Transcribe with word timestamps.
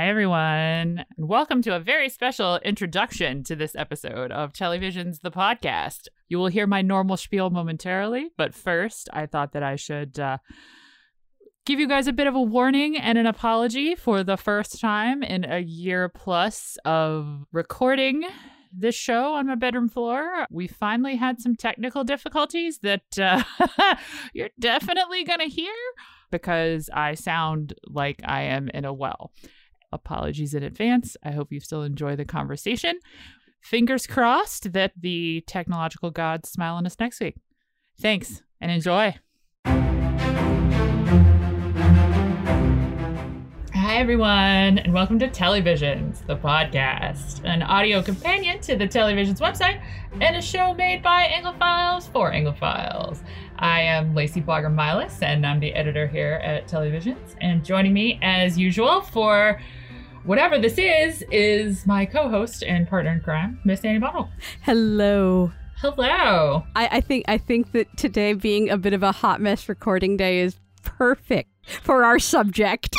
Hi, 0.00 0.08
everyone. 0.08 1.04
and 1.18 1.28
Welcome 1.28 1.60
to 1.60 1.76
a 1.76 1.78
very 1.78 2.08
special 2.08 2.56
introduction 2.64 3.44
to 3.44 3.54
this 3.54 3.76
episode 3.76 4.32
of 4.32 4.54
Telly 4.54 4.78
Visions 4.78 5.18
The 5.18 5.30
Podcast. 5.30 6.08
You 6.26 6.38
will 6.38 6.46
hear 6.46 6.66
my 6.66 6.80
normal 6.80 7.18
spiel 7.18 7.50
momentarily, 7.50 8.30
but 8.38 8.54
first, 8.54 9.10
I 9.12 9.26
thought 9.26 9.52
that 9.52 9.62
I 9.62 9.76
should 9.76 10.18
uh, 10.18 10.38
give 11.66 11.78
you 11.78 11.86
guys 11.86 12.06
a 12.06 12.14
bit 12.14 12.26
of 12.26 12.34
a 12.34 12.40
warning 12.40 12.96
and 12.96 13.18
an 13.18 13.26
apology 13.26 13.94
for 13.94 14.24
the 14.24 14.38
first 14.38 14.80
time 14.80 15.22
in 15.22 15.44
a 15.44 15.58
year 15.58 16.08
plus 16.08 16.78
of 16.86 17.44
recording 17.52 18.24
this 18.72 18.94
show 18.94 19.34
on 19.34 19.48
my 19.48 19.54
bedroom 19.54 19.90
floor. 19.90 20.46
We 20.50 20.66
finally 20.66 21.16
had 21.16 21.42
some 21.42 21.56
technical 21.56 22.04
difficulties 22.04 22.78
that 22.78 23.18
uh, 23.18 23.44
you're 24.32 24.48
definitely 24.58 25.24
going 25.24 25.40
to 25.40 25.54
hear 25.54 25.74
because 26.30 26.88
I 26.90 27.16
sound 27.16 27.74
like 27.86 28.22
I 28.24 28.44
am 28.44 28.70
in 28.70 28.86
a 28.86 28.94
well. 28.94 29.30
Apologies 29.92 30.54
in 30.54 30.62
advance. 30.62 31.16
I 31.22 31.32
hope 31.32 31.52
you 31.52 31.60
still 31.60 31.82
enjoy 31.82 32.16
the 32.16 32.24
conversation. 32.24 33.00
Fingers 33.60 34.06
crossed 34.06 34.72
that 34.72 34.92
the 34.96 35.42
technological 35.46 36.10
gods 36.10 36.48
smile 36.48 36.76
on 36.76 36.86
us 36.86 36.96
next 36.98 37.20
week. 37.20 37.36
Thanks 38.00 38.42
and 38.60 38.70
enjoy. 38.70 39.16
Hi, 43.90 43.96
everyone, 43.96 44.78
and 44.78 44.94
welcome 44.94 45.18
to 45.18 45.28
Telly 45.28 45.60
Visions, 45.60 46.22
the 46.26 46.36
podcast, 46.36 47.44
an 47.44 47.62
audio 47.62 48.00
companion 48.00 48.60
to 48.60 48.76
the 48.76 48.86
Telly 48.86 49.14
Visions 49.14 49.40
website 49.40 49.82
and 50.20 50.36
a 50.36 50.40
show 50.40 50.72
made 50.74 51.02
by 51.02 51.24
Anglophiles 51.24 52.08
for 52.08 52.30
Anglophiles. 52.30 53.18
I 53.58 53.80
am 53.80 54.14
Lacy 54.14 54.40
Baugher 54.40 54.70
Milas, 54.70 55.20
and 55.22 55.44
I'm 55.44 55.58
the 55.58 55.74
editor 55.74 56.06
here 56.06 56.40
at 56.44 56.68
Telly 56.68 56.90
Visions. 56.90 57.34
And 57.40 57.64
joining 57.64 57.92
me, 57.92 58.20
as 58.22 58.56
usual, 58.56 59.00
for 59.00 59.60
whatever 60.30 60.60
this 60.60 60.78
is, 60.78 61.24
is 61.32 61.84
my 61.88 62.06
co 62.06 62.28
host 62.28 62.62
and 62.62 62.88
partner 62.88 63.10
in 63.10 63.20
crime, 63.20 63.58
Miss 63.64 63.84
Annie 63.84 63.98
Bottle. 63.98 64.30
Hello. 64.62 65.50
Hello. 65.78 66.62
I, 66.76 66.88
I 66.92 67.00
think 67.00 67.24
I 67.26 67.36
think 67.36 67.72
that 67.72 67.96
today 67.96 68.34
being 68.34 68.70
a 68.70 68.78
bit 68.78 68.92
of 68.92 69.02
a 69.02 69.10
hot 69.10 69.40
mess 69.40 69.68
recording 69.68 70.16
day 70.16 70.38
is 70.38 70.54
perfect 70.84 71.50
for 71.82 72.04
our 72.04 72.20
subject. 72.20 72.94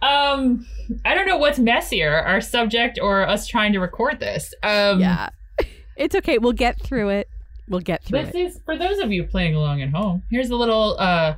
Um, 0.00 0.64
I 1.04 1.16
don't 1.16 1.26
know 1.26 1.38
what's 1.38 1.58
messier, 1.58 2.20
our 2.20 2.40
subject 2.40 3.00
or 3.02 3.26
us 3.26 3.48
trying 3.48 3.72
to 3.72 3.80
record 3.80 4.20
this. 4.20 4.54
Um, 4.62 5.00
yeah. 5.00 5.30
It's 5.96 6.14
okay. 6.14 6.36
We'll 6.36 6.52
get 6.52 6.78
through 6.82 7.08
it. 7.08 7.26
We'll 7.70 7.80
get 7.80 8.04
through 8.04 8.26
This 8.26 8.34
it. 8.34 8.38
is 8.38 8.60
for 8.66 8.76
those 8.76 8.98
of 8.98 9.10
you 9.10 9.24
playing 9.24 9.54
along 9.54 9.80
at 9.80 9.88
home. 9.88 10.22
Here's 10.30 10.50
a 10.50 10.56
little 10.56 10.94
uh 11.00 11.34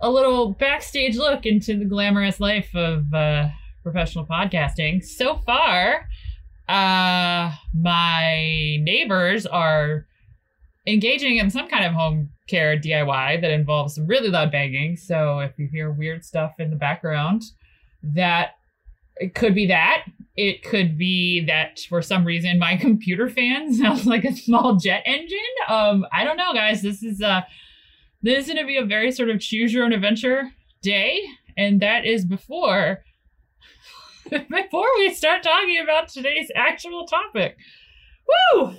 a 0.00 0.10
little 0.10 0.52
backstage 0.52 1.16
look 1.16 1.46
into 1.46 1.78
the 1.78 1.86
glamorous 1.86 2.38
life 2.38 2.68
of 2.74 3.12
uh 3.14 3.48
professional 3.82 4.26
podcasting. 4.26 5.04
So 5.04 5.38
far, 5.38 6.08
uh 6.68 7.52
my 7.74 8.76
neighbors 8.80 9.46
are 9.46 10.06
engaging 10.86 11.38
in 11.38 11.50
some 11.50 11.68
kind 11.68 11.84
of 11.84 11.92
home 11.92 12.30
care 12.48 12.76
DIY 12.78 13.40
that 13.40 13.50
involves 13.50 13.94
some 13.94 14.06
really 14.06 14.28
loud 14.28 14.50
banging. 14.50 14.96
So 14.96 15.40
if 15.40 15.52
you 15.58 15.68
hear 15.70 15.90
weird 15.90 16.24
stuff 16.24 16.54
in 16.58 16.70
the 16.70 16.76
background, 16.76 17.42
that 18.02 18.52
it 19.16 19.34
could 19.34 19.54
be 19.54 19.66
that. 19.66 20.04
It 20.36 20.62
could 20.62 20.96
be 20.96 21.44
that 21.46 21.78
for 21.88 22.02
some 22.02 22.24
reason 22.24 22.58
my 22.58 22.76
computer 22.86 23.28
fan 23.28 23.72
sounds 23.74 24.06
like 24.06 24.24
a 24.24 24.34
small 24.34 24.76
jet 24.76 25.02
engine. 25.04 25.38
Um, 25.68 26.06
I 26.12 26.24
don't 26.24 26.36
know, 26.36 26.52
guys. 26.52 26.82
This 26.82 27.02
is 27.02 27.20
uh 27.22 27.42
this 28.22 28.46
is 28.46 28.54
gonna 28.54 28.66
be 28.66 28.76
a 28.76 28.84
very 28.84 29.12
sort 29.12 29.30
of 29.30 29.40
choose 29.40 29.72
your 29.72 29.84
own 29.84 29.92
adventure 29.92 30.50
day, 30.82 31.20
and 31.56 31.80
that 31.80 32.04
is 32.06 32.24
before 32.24 33.04
before 34.50 34.88
we 34.98 35.12
start 35.12 35.42
talking 35.42 35.78
about 35.82 36.08
today's 36.08 36.50
actual 36.54 37.06
topic. 37.06 37.56
Woo! 38.54 38.74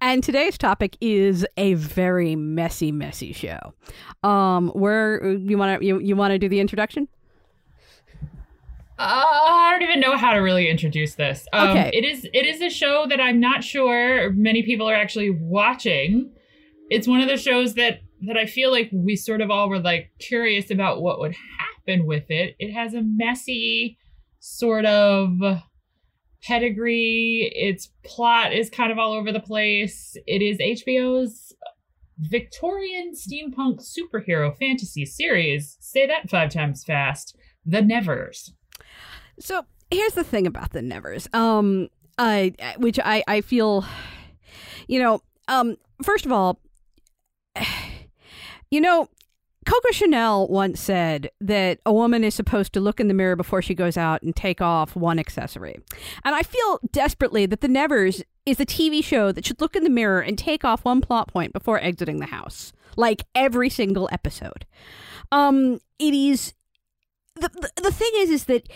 And 0.00 0.24
today's 0.24 0.56
topic 0.56 0.96
is 1.00 1.46
a 1.58 1.74
very 1.74 2.34
messy, 2.34 2.90
messy 2.90 3.32
show. 3.32 3.74
Um, 4.22 4.70
where 4.70 5.32
you 5.32 5.58
want 5.58 5.80
to 5.80 5.86
you, 5.86 5.98
you 5.98 6.16
want 6.16 6.32
to 6.32 6.38
do 6.38 6.48
the 6.48 6.60
introduction? 6.60 7.08
Uh, 8.98 9.24
I 9.28 9.72
don't 9.72 9.86
even 9.86 10.00
know 10.00 10.16
how 10.16 10.32
to 10.32 10.38
really 10.38 10.70
introduce 10.70 11.16
this. 11.16 11.46
Um, 11.52 11.70
Okay. 11.70 11.90
It 11.92 12.04
is 12.04 12.26
it 12.32 12.46
is 12.46 12.62
a 12.62 12.70
show 12.70 13.06
that 13.08 13.20
I'm 13.20 13.38
not 13.38 13.62
sure 13.62 14.30
many 14.32 14.62
people 14.62 14.88
are 14.88 14.94
actually 14.94 15.30
watching. 15.30 16.30
It's 16.88 17.06
one 17.06 17.20
of 17.20 17.28
the 17.28 17.36
shows 17.36 17.74
that 17.74 18.00
that 18.22 18.38
I 18.38 18.46
feel 18.46 18.70
like 18.70 18.88
we 18.92 19.14
sort 19.16 19.42
of 19.42 19.50
all 19.50 19.68
were 19.68 19.80
like 19.80 20.10
curious 20.18 20.70
about 20.70 21.02
what 21.02 21.20
would 21.20 21.34
happen 21.58 22.06
with 22.06 22.30
it. 22.30 22.56
It 22.58 22.72
has 22.72 22.94
a 22.94 23.02
messy 23.02 23.98
sort 24.46 24.84
of 24.86 25.38
pedigree. 26.42 27.50
Its 27.54 27.90
plot 28.04 28.52
is 28.52 28.70
kind 28.70 28.92
of 28.92 28.98
all 28.98 29.12
over 29.12 29.32
the 29.32 29.40
place. 29.40 30.16
It 30.26 30.40
is 30.40 30.58
HBO's 30.58 31.52
Victorian 32.18 33.12
steampunk 33.12 33.84
superhero 33.84 34.56
fantasy 34.56 35.04
series. 35.04 35.76
Say 35.80 36.06
that 36.06 36.30
five 36.30 36.50
times 36.50 36.84
fast. 36.84 37.36
The 37.64 37.82
Nevers. 37.82 38.52
So 39.40 39.66
here's 39.90 40.14
the 40.14 40.24
thing 40.24 40.46
about 40.46 40.70
the 40.70 40.82
Nevers. 40.82 41.28
Um, 41.32 41.88
I 42.16 42.54
which 42.78 42.98
I 43.04 43.24
I 43.26 43.40
feel, 43.40 43.84
you 44.86 45.00
know, 45.00 45.20
um, 45.48 45.76
first 46.02 46.24
of 46.24 46.32
all, 46.32 46.60
you 48.70 48.80
know. 48.80 49.08
Coco 49.66 49.90
Chanel 49.90 50.46
once 50.46 50.80
said 50.80 51.28
that 51.40 51.80
a 51.84 51.92
woman 51.92 52.22
is 52.22 52.34
supposed 52.34 52.72
to 52.72 52.80
look 52.80 53.00
in 53.00 53.08
the 53.08 53.14
mirror 53.14 53.34
before 53.34 53.60
she 53.60 53.74
goes 53.74 53.96
out 53.96 54.22
and 54.22 54.34
take 54.34 54.60
off 54.60 54.94
one 54.94 55.18
accessory. 55.18 55.76
And 56.24 56.34
I 56.34 56.42
feel 56.42 56.80
desperately 56.92 57.46
that 57.46 57.60
The 57.60 57.68
Nevers 57.68 58.22
is 58.46 58.60
a 58.60 58.64
TV 58.66 59.02
show 59.02 59.32
that 59.32 59.44
should 59.44 59.60
look 59.60 59.74
in 59.74 59.82
the 59.82 59.90
mirror 59.90 60.20
and 60.20 60.38
take 60.38 60.64
off 60.64 60.84
one 60.84 61.00
plot 61.00 61.28
point 61.28 61.52
before 61.52 61.80
exiting 61.80 62.20
the 62.20 62.26
house. 62.26 62.72
Like 62.96 63.24
every 63.34 63.68
single 63.68 64.08
episode. 64.12 64.66
Um, 65.32 65.80
it 65.98 66.14
is 66.14 66.54
the, 67.34 67.48
the, 67.48 67.82
the 67.82 67.92
thing 67.92 68.10
is 68.14 68.30
is 68.30 68.44
that 68.44 68.68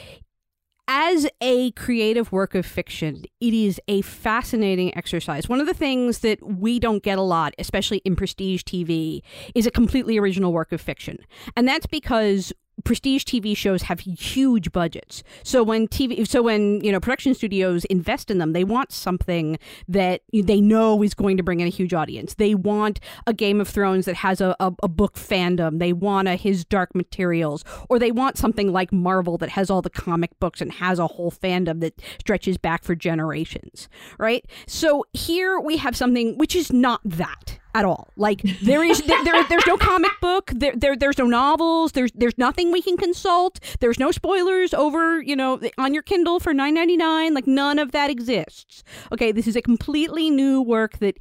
as 0.92 1.24
a 1.40 1.70
creative 1.70 2.32
work 2.32 2.56
of 2.56 2.66
fiction, 2.66 3.22
it 3.40 3.54
is 3.54 3.80
a 3.86 4.02
fascinating 4.02 4.92
exercise. 4.96 5.48
One 5.48 5.60
of 5.60 5.68
the 5.68 5.74
things 5.74 6.18
that 6.18 6.42
we 6.44 6.80
don't 6.80 7.00
get 7.00 7.16
a 7.16 7.22
lot, 7.22 7.54
especially 7.60 7.98
in 7.98 8.16
prestige 8.16 8.62
TV, 8.62 9.22
is 9.54 9.66
a 9.66 9.70
completely 9.70 10.18
original 10.18 10.52
work 10.52 10.72
of 10.72 10.80
fiction. 10.80 11.18
And 11.56 11.68
that's 11.68 11.86
because 11.86 12.52
prestige 12.84 13.24
TV 13.24 13.56
shows 13.56 13.82
have 13.82 14.00
huge 14.00 14.72
budgets. 14.72 15.22
So 15.42 15.62
when 15.62 15.88
TV 15.88 16.26
so 16.26 16.42
when, 16.42 16.82
you 16.82 16.92
know, 16.92 17.00
production 17.00 17.34
studios 17.34 17.84
invest 17.86 18.30
in 18.30 18.38
them, 18.38 18.52
they 18.52 18.64
want 18.64 18.92
something 18.92 19.58
that 19.88 20.22
they 20.32 20.60
know 20.60 21.02
is 21.02 21.14
going 21.14 21.36
to 21.36 21.42
bring 21.42 21.60
in 21.60 21.66
a 21.66 21.70
huge 21.70 21.94
audience. 21.94 22.34
They 22.34 22.54
want 22.54 23.00
a 23.26 23.32
Game 23.32 23.60
of 23.60 23.68
Thrones 23.68 24.06
that 24.06 24.16
has 24.16 24.40
a, 24.40 24.56
a, 24.60 24.72
a 24.82 24.88
book 24.88 25.14
fandom. 25.14 25.78
They 25.78 25.92
want 25.92 26.28
a 26.28 26.36
His 26.36 26.64
Dark 26.64 26.94
Materials 26.94 27.64
or 27.88 27.98
they 27.98 28.10
want 28.10 28.38
something 28.38 28.72
like 28.72 28.92
Marvel 28.92 29.38
that 29.38 29.50
has 29.50 29.70
all 29.70 29.82
the 29.82 29.90
comic 29.90 30.38
books 30.40 30.60
and 30.60 30.72
has 30.72 30.98
a 30.98 31.06
whole 31.06 31.30
fandom 31.30 31.80
that 31.80 32.00
stretches 32.18 32.58
back 32.58 32.84
for 32.84 32.94
generations, 32.94 33.88
right? 34.18 34.44
So 34.66 35.04
here 35.12 35.60
we 35.60 35.76
have 35.76 35.96
something 35.96 36.36
which 36.38 36.56
is 36.56 36.72
not 36.72 37.00
that 37.04 37.59
at 37.74 37.84
all. 37.84 38.08
Like 38.16 38.42
there 38.62 38.82
is 38.84 39.02
there, 39.02 39.24
there 39.24 39.44
there's 39.48 39.66
no 39.66 39.76
comic 39.76 40.12
book, 40.20 40.50
there, 40.54 40.74
there 40.76 40.96
there's 40.96 41.18
no 41.18 41.26
novels, 41.26 41.92
there's 41.92 42.10
there's 42.14 42.36
nothing 42.38 42.72
we 42.72 42.82
can 42.82 42.96
consult. 42.96 43.60
There's 43.80 43.98
no 43.98 44.10
spoilers 44.10 44.74
over, 44.74 45.22
you 45.22 45.36
know, 45.36 45.60
on 45.78 45.94
your 45.94 46.02
Kindle 46.02 46.40
for 46.40 46.52
9.99, 46.52 47.34
like 47.34 47.46
none 47.46 47.78
of 47.78 47.92
that 47.92 48.10
exists. 48.10 48.82
Okay, 49.12 49.32
this 49.32 49.46
is 49.46 49.56
a 49.56 49.62
completely 49.62 50.30
new 50.30 50.60
work 50.60 50.98
that 50.98 51.18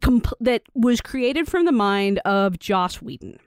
comp- 0.00 0.32
that 0.40 0.62
was 0.74 1.00
created 1.00 1.48
from 1.48 1.64
the 1.64 1.72
mind 1.72 2.18
of 2.24 2.58
Joss 2.58 3.00
Whedon. 3.00 3.38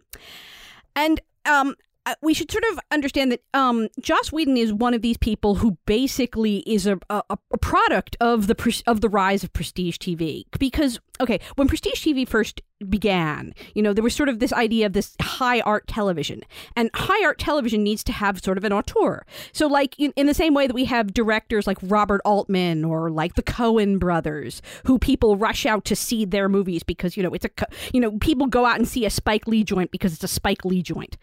And 0.95 1.19
um 1.45 1.75
we 2.21 2.33
should 2.33 2.51
sort 2.51 2.63
of 2.71 2.79
understand 2.91 3.31
that 3.31 3.41
um, 3.53 3.88
Joss 3.99 4.31
Whedon 4.31 4.57
is 4.57 4.71
one 4.71 4.93
of 4.93 5.01
these 5.01 5.17
people 5.17 5.55
who 5.55 5.77
basically 5.85 6.57
is 6.59 6.85
a, 6.85 7.00
a, 7.09 7.24
a 7.30 7.57
product 7.57 8.15
of 8.19 8.47
the 8.47 8.83
of 8.88 9.01
the 9.01 9.09
rise 9.09 9.44
of 9.44 9.53
prestige 9.53 9.97
TV. 9.97 10.44
Because 10.59 11.00
okay, 11.19 11.39
when 11.56 11.68
prestige 11.68 12.06
TV 12.06 12.27
first 12.27 12.62
began, 12.89 13.54
you 13.74 13.81
know, 13.81 13.94
there 13.94 14.04
was 14.04 14.16
sort 14.16 14.30
of 14.30 14.39
this 14.39 14.51
idea 14.54 14.86
of 14.86 14.94
this 14.94 15.16
high 15.22 15.62
art 15.62 15.88
television, 15.88 16.42
and 16.75 16.89
high 16.94 17.24
art 17.24 17.39
television 17.39 17.83
needs 17.83 18.04
to 18.04 18.12
have 18.12 18.44
sort 18.44 18.57
of 18.57 18.63
an 18.63 18.74
auteur. 18.74 19.25
So, 19.54 19.68
like 19.68 19.98
in, 20.00 20.12
in 20.16 20.27
the 20.27 20.33
same 20.33 20.54
way 20.54 20.68
that 20.68 20.74
we 20.74 20.86
have 20.86 21.13
directors 21.13 21.68
like 21.68 21.77
Robert 21.81 22.22
Altman 22.25 22.83
or 22.83 23.10
like 23.10 23.36
the 23.36 23.44
Coen 23.44 24.00
brothers, 24.00 24.62
who 24.86 25.00
people 25.00 25.38
rush 25.38 25.66
out 25.66 25.86
to 25.86 25.95
see 25.95 26.25
their 26.25 26.50
movies 26.50 26.83
because 26.83 27.16
you 27.16 27.24
know 27.24 27.33
it's 27.33 27.45
a 27.45 27.51
you 27.94 28.00
know 28.00 28.18
people 28.19 28.48
go 28.48 28.66
out 28.66 28.78
and 28.78 28.88
see 28.88 29.06
a 29.06 29.10
Spike 29.10 29.48
Lee 29.48 29.63
joint 29.63 29.92
because 29.92 30.13
it's 30.13 30.24
a 30.24 30.28
Spike 30.28 30.66
Lee 30.66 30.81
joint. 30.81 31.18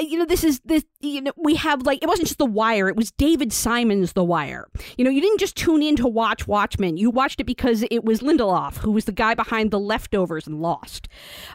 Uh, 0.00 0.04
you 0.04 0.18
know 0.18 0.24
this 0.24 0.44
is 0.44 0.60
this 0.64 0.84
you 1.00 1.20
know 1.20 1.32
we 1.36 1.56
have 1.56 1.82
like 1.82 2.02
it 2.02 2.06
wasn't 2.06 2.26
just 2.26 2.38
the 2.38 2.46
wire 2.46 2.88
it 2.88 2.96
was 2.96 3.10
david 3.12 3.52
simon's 3.52 4.12
the 4.12 4.24
wire. 4.24 4.68
You 4.96 5.04
know 5.04 5.10
you 5.10 5.20
didn't 5.20 5.40
just 5.40 5.56
tune 5.56 5.82
in 5.82 5.96
to 5.96 6.06
watch 6.06 6.46
watchmen 6.46 6.96
you 6.96 7.10
watched 7.10 7.40
it 7.40 7.44
because 7.44 7.84
it 7.90 8.04
was 8.04 8.20
lindelof 8.20 8.76
who 8.78 8.92
was 8.92 9.06
the 9.06 9.12
guy 9.12 9.34
behind 9.34 9.70
the 9.70 9.80
leftovers 9.80 10.46
and 10.46 10.60
lost 10.60 10.77
Lost. 10.82 11.08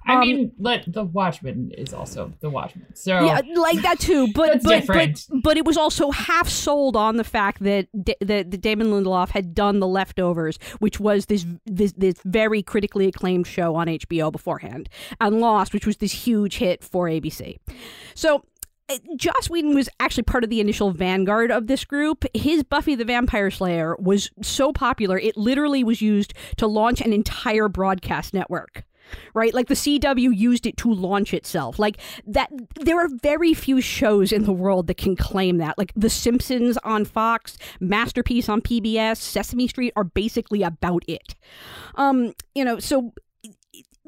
I 0.05 0.13
Um, 0.15 0.19
mean, 0.21 0.51
let 0.59 0.91
the 0.91 1.03
Watchmen 1.03 1.71
is 1.77 1.93
also 1.93 2.33
the 2.41 2.49
Watchmen. 2.49 2.87
So 2.95 3.25
Yeah, 3.25 3.41
like 3.55 3.81
that 3.81 3.99
too. 3.99 4.27
But 4.33 4.63
but, 4.63 4.69
different. 4.81 5.25
but 5.29 5.41
but 5.43 5.57
it 5.57 5.65
was 5.65 5.77
also 5.77 6.11
half 6.11 6.49
sold 6.49 6.95
on 6.95 7.17
the 7.17 7.23
fact 7.23 7.63
that 7.63 7.87
D- 8.03 8.15
that 8.21 8.51
that 8.51 8.61
Damon 8.61 8.87
Lindelof 8.87 9.29
had 9.29 9.53
done 9.53 9.79
The 9.79 9.87
Leftovers, 9.87 10.57
which 10.79 10.99
was 10.99 11.27
this 11.27 11.45
this 11.65 11.93
this 11.93 12.15
very 12.25 12.61
critically 12.63 13.07
acclaimed 13.07 13.47
show 13.47 13.75
on 13.75 13.87
HBO 13.87 14.31
beforehand, 14.31 14.89
and 15.21 15.39
Lost, 15.39 15.73
which 15.73 15.85
was 15.85 15.97
this 15.97 16.11
huge 16.27 16.57
hit 16.57 16.83
for 16.83 17.07
ABC. 17.07 17.57
So. 18.15 18.43
Joss 19.15 19.49
Whedon 19.49 19.73
was 19.73 19.87
actually 20.01 20.23
part 20.23 20.43
of 20.43 20.49
the 20.49 20.59
initial 20.59 20.91
vanguard 20.91 21.51
of 21.51 21.67
this 21.67 21.85
group. 21.85 22.25
His 22.35 22.63
Buffy 22.63 22.95
the 22.95 23.05
Vampire 23.05 23.49
Slayer 23.49 23.95
was 23.97 24.29
so 24.41 24.73
popular, 24.73 25.17
it 25.17 25.37
literally 25.37 25.85
was 25.85 26.01
used 26.01 26.33
to 26.57 26.67
launch 26.67 26.99
an 26.99 27.13
entire 27.13 27.69
broadcast 27.69 28.33
network 28.33 28.83
right? 29.33 29.53
Like 29.53 29.67
the 29.67 29.73
CW 29.73 30.35
used 30.35 30.65
it 30.65 30.77
to 30.77 30.93
launch 30.93 31.33
itself. 31.33 31.79
Like 31.79 31.97
that, 32.27 32.49
there 32.75 32.99
are 32.99 33.09
very 33.21 33.53
few 33.53 33.81
shows 33.81 34.31
in 34.31 34.43
the 34.43 34.53
world 34.53 34.87
that 34.87 34.97
can 34.97 35.15
claim 35.15 35.57
that. 35.57 35.77
Like 35.77 35.91
The 35.95 36.09
Simpsons 36.09 36.77
on 36.83 37.05
Fox, 37.05 37.57
Masterpiece 37.79 38.49
on 38.49 38.61
PBS, 38.61 39.17
Sesame 39.17 39.67
Street 39.67 39.93
are 39.95 40.03
basically 40.03 40.63
about 40.63 41.03
it. 41.07 41.35
Um, 41.95 42.33
you 42.55 42.65
know, 42.65 42.79
so 42.79 43.13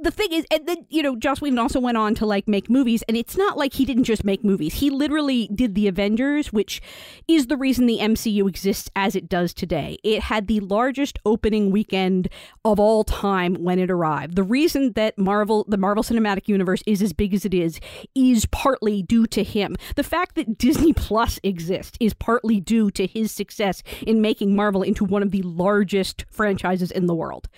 the 0.05 0.11
thing 0.11 0.31
is, 0.31 0.45
and 0.51 0.67
then 0.67 0.85
you 0.89 1.01
know, 1.01 1.15
Joss 1.15 1.41
Whedon 1.41 1.57
also 1.57 1.79
went 1.79 1.97
on 1.97 2.13
to 2.15 2.27
like 2.27 2.47
make 2.47 2.69
movies, 2.69 3.01
and 3.07 3.17
it's 3.17 3.35
not 3.35 3.57
like 3.57 3.73
he 3.73 3.85
didn't 3.85 4.03
just 4.03 4.23
make 4.23 4.43
movies. 4.43 4.75
He 4.75 4.91
literally 4.91 5.49
did 5.53 5.73
the 5.73 5.87
Avengers, 5.87 6.53
which 6.53 6.79
is 7.27 7.47
the 7.47 7.57
reason 7.57 7.87
the 7.87 7.97
MCU 7.97 8.47
exists 8.47 8.87
as 8.95 9.15
it 9.15 9.27
does 9.27 9.51
today. 9.51 9.97
It 10.03 10.21
had 10.21 10.45
the 10.45 10.59
largest 10.59 11.17
opening 11.25 11.71
weekend 11.71 12.29
of 12.63 12.79
all 12.79 13.03
time 13.03 13.55
when 13.55 13.79
it 13.79 13.89
arrived. 13.89 14.35
The 14.35 14.43
reason 14.43 14.93
that 14.93 15.17
Marvel, 15.17 15.65
the 15.67 15.77
Marvel 15.77 16.03
Cinematic 16.03 16.47
Universe, 16.47 16.83
is 16.85 17.01
as 17.01 17.11
big 17.11 17.33
as 17.33 17.43
it 17.43 17.55
is, 17.55 17.79
is 18.13 18.45
partly 18.45 19.01
due 19.01 19.25
to 19.25 19.43
him. 19.43 19.75
The 19.95 20.03
fact 20.03 20.35
that 20.35 20.59
Disney 20.59 20.93
Plus 20.93 21.39
exists 21.41 21.97
is 21.99 22.13
partly 22.13 22.59
due 22.59 22.91
to 22.91 23.07
his 23.07 23.31
success 23.31 23.81
in 24.05 24.21
making 24.21 24.55
Marvel 24.55 24.83
into 24.83 25.03
one 25.03 25.23
of 25.23 25.31
the 25.31 25.41
largest 25.41 26.25
franchises 26.29 26.91
in 26.91 27.07
the 27.07 27.15
world. 27.15 27.49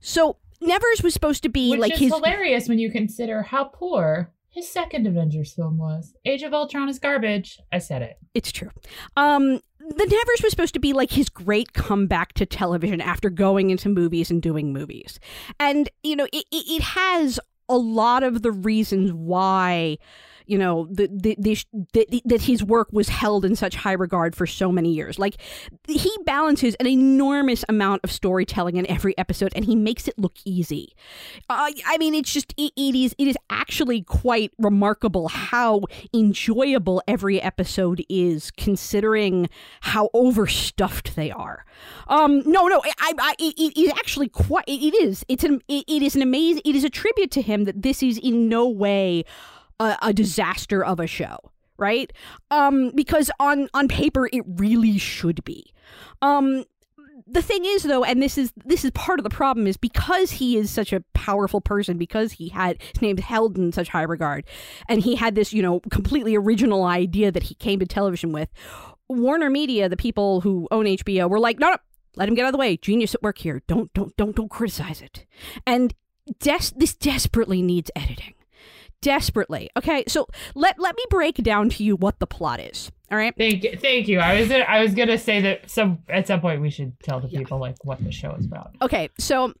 So. 0.00 0.38
Nevers 0.66 1.02
was 1.02 1.14
supposed 1.14 1.42
to 1.44 1.48
be 1.48 1.70
which 1.70 1.80
like 1.80 1.92
is 1.92 1.98
his 1.98 2.14
hilarious 2.14 2.68
when 2.68 2.78
you 2.78 2.90
consider 2.90 3.42
how 3.42 3.64
poor 3.64 4.32
his 4.50 4.68
second 4.68 5.06
Avengers 5.06 5.52
film 5.52 5.76
was. 5.76 6.14
Age 6.24 6.42
of 6.42 6.54
Ultron 6.54 6.88
is 6.88 6.98
garbage. 6.98 7.60
I 7.70 7.78
said 7.78 8.02
it. 8.02 8.16
It's 8.34 8.50
true. 8.50 8.70
Um, 9.16 9.60
the 9.78 10.06
Nevers 10.06 10.42
was 10.42 10.50
supposed 10.50 10.74
to 10.74 10.80
be 10.80 10.92
like 10.92 11.10
his 11.10 11.28
great 11.28 11.74
comeback 11.74 12.32
to 12.34 12.46
television 12.46 13.00
after 13.00 13.30
going 13.30 13.70
into 13.70 13.88
movies 13.88 14.30
and 14.30 14.42
doing 14.42 14.72
movies, 14.72 15.20
and 15.60 15.88
you 16.02 16.16
know 16.16 16.24
it, 16.32 16.44
it, 16.50 16.64
it 16.68 16.82
has 16.82 17.38
a 17.68 17.76
lot 17.76 18.22
of 18.22 18.42
the 18.42 18.50
reasons 18.50 19.12
why 19.12 19.98
you 20.46 20.58
know 20.58 20.86
the, 20.90 21.08
the, 21.12 21.36
the, 21.38 21.56
the, 21.92 22.22
that 22.24 22.42
his 22.42 22.62
work 22.62 22.88
was 22.92 23.08
held 23.08 23.44
in 23.44 23.56
such 23.56 23.76
high 23.76 23.92
regard 23.92 24.34
for 24.34 24.46
so 24.46 24.72
many 24.72 24.92
years. 24.92 25.18
Like 25.18 25.36
he 25.86 26.10
balances 26.24 26.74
an 26.76 26.86
enormous 26.86 27.64
amount 27.68 28.02
of 28.04 28.10
storytelling 28.10 28.76
in 28.76 28.88
every 28.90 29.16
episode 29.18 29.52
and 29.54 29.64
he 29.64 29.76
makes 29.76 30.08
it 30.08 30.18
look 30.18 30.36
easy. 30.44 30.94
Uh, 31.50 31.70
i 31.86 31.98
mean 31.98 32.14
it's 32.14 32.32
just 32.32 32.54
it, 32.56 32.72
it 32.76 32.94
is 32.94 33.14
it 33.18 33.28
is 33.28 33.36
actually 33.50 34.02
quite 34.02 34.52
remarkable 34.58 35.28
how 35.28 35.82
enjoyable 36.14 37.02
every 37.08 37.40
episode 37.40 38.04
is 38.08 38.50
considering 38.52 39.48
how 39.80 40.08
overstuffed 40.14 41.16
they 41.16 41.30
are. 41.30 41.64
Um 42.08 42.42
no 42.46 42.68
no 42.68 42.82
i, 42.84 43.12
I 43.18 43.34
it, 43.38 43.76
is 43.76 43.90
actually 43.92 44.28
quite 44.28 44.64
it, 44.66 44.82
it 44.82 44.94
is 44.94 45.24
it's 45.28 45.44
an 45.44 45.62
it, 45.68 45.84
it 45.88 46.02
is 46.02 46.14
an 46.16 46.22
amazing 46.22 46.62
it 46.64 46.74
is 46.74 46.84
a 46.84 46.90
tribute 46.90 47.30
to 47.32 47.42
him 47.42 47.64
that 47.64 47.82
this 47.82 48.02
is 48.02 48.18
in 48.18 48.48
no 48.48 48.68
way 48.68 49.24
a, 49.80 49.96
a 50.02 50.12
disaster 50.12 50.84
of 50.84 51.00
a 51.00 51.06
show 51.06 51.38
right? 51.78 52.10
Um 52.50 52.90
because 52.94 53.30
on 53.38 53.68
on 53.74 53.86
paper 53.86 54.30
it 54.32 54.42
really 54.46 54.96
should 54.96 55.44
be. 55.44 55.72
Um 56.22 56.64
the 57.26 57.42
thing 57.42 57.64
is 57.66 57.82
though 57.82 58.02
and 58.02 58.22
this 58.22 58.38
is 58.38 58.52
this 58.64 58.82
is 58.82 58.90
part 58.92 59.18
of 59.18 59.24
the 59.24 59.30
problem 59.30 59.66
is 59.66 59.76
because 59.76 60.30
he 60.30 60.56
is 60.56 60.70
such 60.70 60.92
a 60.92 61.02
powerful 61.12 61.60
person 61.60 61.98
because 61.98 62.32
he 62.32 62.48
had 62.48 62.80
his 62.80 63.02
name 63.02 63.18
held 63.18 63.58
in 63.58 63.72
such 63.72 63.88
high 63.88 64.02
regard 64.02 64.46
and 64.88 65.02
he 65.02 65.16
had 65.16 65.34
this 65.34 65.52
you 65.52 65.60
know 65.60 65.80
completely 65.90 66.34
original 66.34 66.84
idea 66.84 67.30
that 67.30 67.42
he 67.42 67.54
came 67.56 67.78
to 67.78 67.86
television 67.86 68.32
with 68.32 68.48
warner 69.08 69.50
media 69.50 69.88
the 69.88 69.96
people 69.96 70.40
who 70.40 70.68
own 70.70 70.84
hbo 70.84 71.28
were 71.28 71.40
like 71.40 71.58
no 71.58 71.70
no 71.70 71.76
let 72.16 72.28
him 72.28 72.34
get 72.34 72.44
out 72.44 72.48
of 72.48 72.52
the 72.52 72.58
way. 72.58 72.76
Genius 72.76 73.14
at 73.14 73.22
work 73.22 73.38
here. 73.38 73.62
Don't 73.66 73.92
don't 73.92 74.16
don't 74.16 74.34
don't 74.34 74.50
criticize 74.50 75.02
it. 75.02 75.26
And 75.66 75.94
des- 76.40 76.72
this 76.74 76.94
desperately 76.94 77.62
needs 77.62 77.90
editing 77.94 78.34
desperately. 79.06 79.70
Okay, 79.76 80.02
so 80.08 80.26
let 80.56 80.80
let 80.80 80.96
me 80.96 81.04
break 81.08 81.36
down 81.36 81.70
to 81.70 81.84
you 81.84 81.94
what 81.94 82.18
the 82.18 82.26
plot 82.26 82.58
is. 82.58 82.90
All 83.08 83.16
right. 83.16 83.32
Thank 83.38 83.62
you. 83.62 83.76
Thank 83.80 84.08
you. 84.08 84.18
I 84.18 84.40
was 84.40 84.48
gonna, 84.48 84.64
I 84.64 84.82
was 84.82 84.94
gonna 84.94 85.16
say 85.16 85.40
that 85.42 85.70
some 85.70 86.00
at 86.08 86.26
some 86.26 86.40
point 86.40 86.60
we 86.60 86.70
should 86.70 86.98
tell 87.04 87.20
the 87.20 87.28
people 87.28 87.60
like 87.60 87.76
what 87.84 88.02
the 88.02 88.10
show 88.10 88.32
is 88.32 88.44
about. 88.44 88.74
Okay, 88.82 89.08
so 89.16 89.54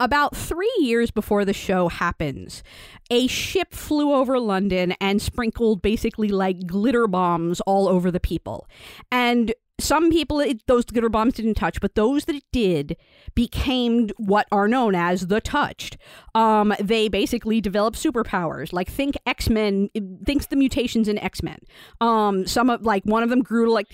about 0.00 0.34
three 0.34 0.74
years 0.78 1.10
before 1.10 1.44
the 1.44 1.52
show 1.52 1.88
happens, 1.88 2.62
a 3.10 3.26
ship 3.26 3.74
flew 3.74 4.14
over 4.14 4.40
London 4.40 4.94
and 5.02 5.20
sprinkled 5.20 5.82
basically 5.82 6.28
like 6.28 6.66
glitter 6.66 7.06
bombs 7.06 7.60
all 7.66 7.88
over 7.88 8.10
the 8.10 8.20
people. 8.20 8.66
And 9.12 9.52
some 9.80 10.10
people, 10.10 10.40
it, 10.40 10.66
those 10.66 10.84
glitter 10.84 11.08
bombs 11.08 11.34
didn't 11.34 11.54
touch, 11.54 11.80
but 11.80 11.94
those 11.94 12.24
that 12.24 12.34
it 12.34 12.44
did 12.52 12.96
became 13.34 14.10
what 14.16 14.46
are 14.50 14.66
known 14.66 14.94
as 14.94 15.28
the 15.28 15.40
touched. 15.40 15.96
Um, 16.34 16.74
they 16.80 17.08
basically 17.08 17.60
developed 17.60 17.96
superpowers. 17.96 18.72
Like 18.72 18.88
think 18.88 19.16
X 19.26 19.48
Men, 19.48 19.90
thinks 20.24 20.46
the 20.46 20.56
mutations 20.56 21.08
in 21.08 21.18
X 21.18 21.42
Men. 21.42 21.60
Um, 22.00 22.46
some 22.46 22.70
of 22.70 22.82
like 22.82 23.04
one 23.04 23.22
of 23.22 23.30
them 23.30 23.42
grew 23.42 23.66
to 23.66 23.72
like 23.72 23.88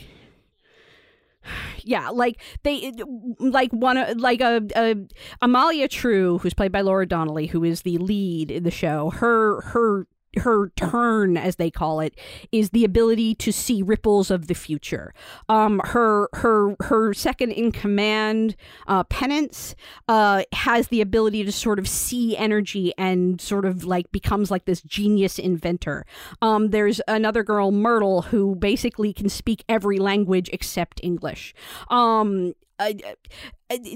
yeah 1.82 2.08
like 2.08 2.40
they 2.62 2.92
like 3.38 3.72
one 3.72 4.18
like 4.18 4.40
a, 4.40 4.62
a 4.76 4.96
amalia 5.42 5.88
true 5.88 6.38
who's 6.38 6.54
played 6.54 6.72
by 6.72 6.80
laura 6.80 7.06
donnelly 7.06 7.46
who 7.46 7.64
is 7.64 7.82
the 7.82 7.98
lead 7.98 8.50
in 8.50 8.62
the 8.62 8.70
show 8.70 9.10
her 9.10 9.60
her 9.62 10.06
her 10.38 10.70
turn 10.76 11.36
as 11.36 11.56
they 11.56 11.70
call 11.70 12.00
it 12.00 12.14
is 12.52 12.70
the 12.70 12.84
ability 12.84 13.34
to 13.36 13.52
see 13.52 13.82
ripples 13.82 14.30
of 14.30 14.46
the 14.46 14.54
future. 14.54 15.14
Um 15.48 15.80
her 15.84 16.28
her 16.34 16.76
her 16.80 17.14
second 17.14 17.52
in 17.52 17.72
command 17.72 18.56
uh 18.86 19.04
penance 19.04 19.74
uh 20.08 20.42
has 20.52 20.88
the 20.88 21.00
ability 21.00 21.44
to 21.44 21.52
sort 21.52 21.78
of 21.78 21.88
see 21.88 22.36
energy 22.36 22.92
and 22.98 23.40
sort 23.40 23.64
of 23.64 23.84
like 23.84 24.10
becomes 24.12 24.50
like 24.50 24.64
this 24.64 24.82
genius 24.82 25.38
inventor. 25.38 26.06
Um 26.42 26.70
there's 26.70 27.00
another 27.08 27.42
girl 27.42 27.70
myrtle 27.70 28.22
who 28.22 28.54
basically 28.56 29.12
can 29.12 29.28
speak 29.28 29.64
every 29.68 29.98
language 29.98 30.50
except 30.52 31.00
english. 31.02 31.54
Um 31.88 32.54
uh, 32.78 32.92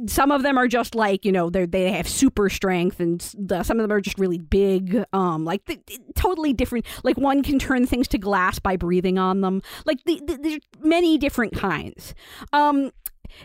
some 0.07 0.31
of 0.31 0.43
them 0.43 0.57
are 0.59 0.69
just 0.69 0.95
like 0.95 1.25
you 1.25 1.33
know 1.33 1.51
they 1.51 1.67
they 1.67 1.91
have 1.93 2.09
super 2.09 2.49
strength 2.49 3.01
and 3.01 3.21
the, 3.39 3.63
some 3.63 3.79
of 3.79 3.85
them 3.85 3.93
are 3.95 4.01
just 4.01 4.19
really 4.19 4.39
big 4.39 5.05
um 5.13 5.45
like 5.45 5.65
the, 5.67 5.79
totally 6.15 6.53
different 6.53 6.87
like 7.05 7.17
one 7.17 7.43
can 7.43 7.59
turn 7.59 7.87
things 7.87 8.09
to 8.09 8.19
glass 8.19 8.59
by 8.59 8.77
breathing 8.77 9.19
on 9.19 9.41
them 9.41 9.63
like 9.85 10.03
the, 10.05 10.21
the, 10.27 10.37
there's 10.37 10.59
many 10.81 11.19
different 11.19 11.55
kinds. 11.55 12.15
Um 12.53 12.91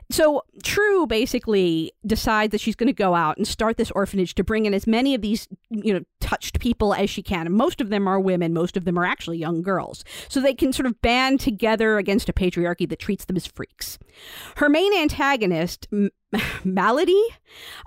so 0.10 0.44
True 0.64 1.06
basically 1.08 1.92
decides 2.06 2.52
that 2.52 2.62
she's 2.62 2.76
going 2.76 2.88
to 2.88 2.94
go 2.94 3.16
out 3.16 3.38
and 3.38 3.48
start 3.48 3.78
this 3.78 3.92
orphanage 3.92 4.36
to 4.36 4.44
bring 4.44 4.66
in 4.66 4.74
as 4.74 4.88
many 4.88 5.16
of 5.16 5.22
these, 5.22 5.48
you 5.70 5.94
know, 5.94 6.02
touched 6.20 6.60
people 6.60 6.94
as 6.94 7.10
she 7.10 7.22
can. 7.22 7.46
And 7.48 7.56
most 7.56 7.82
of 7.82 7.90
them 7.90 8.08
are 8.08 8.20
women. 8.20 8.54
Most 8.54 8.78
of 8.78 8.86
them 8.86 8.98
are 8.98 9.06
actually 9.06 9.38
young 9.38 9.62
girls. 9.62 10.04
So 10.30 10.40
they 10.40 10.54
can 10.54 10.74
sort 10.74 10.86
of 10.86 11.02
band 11.02 11.40
together 11.40 11.98
against 11.98 12.30
a 12.30 12.34
patriarchy 12.34 12.88
that 12.90 13.00
treats 13.00 13.26
them 13.26 13.36
as 13.36 13.46
freaks. 13.46 14.00
Her 14.58 14.70
main 14.70 14.94
antagonist, 14.94 15.88
M- 15.92 16.12
Malady, 16.64 17.24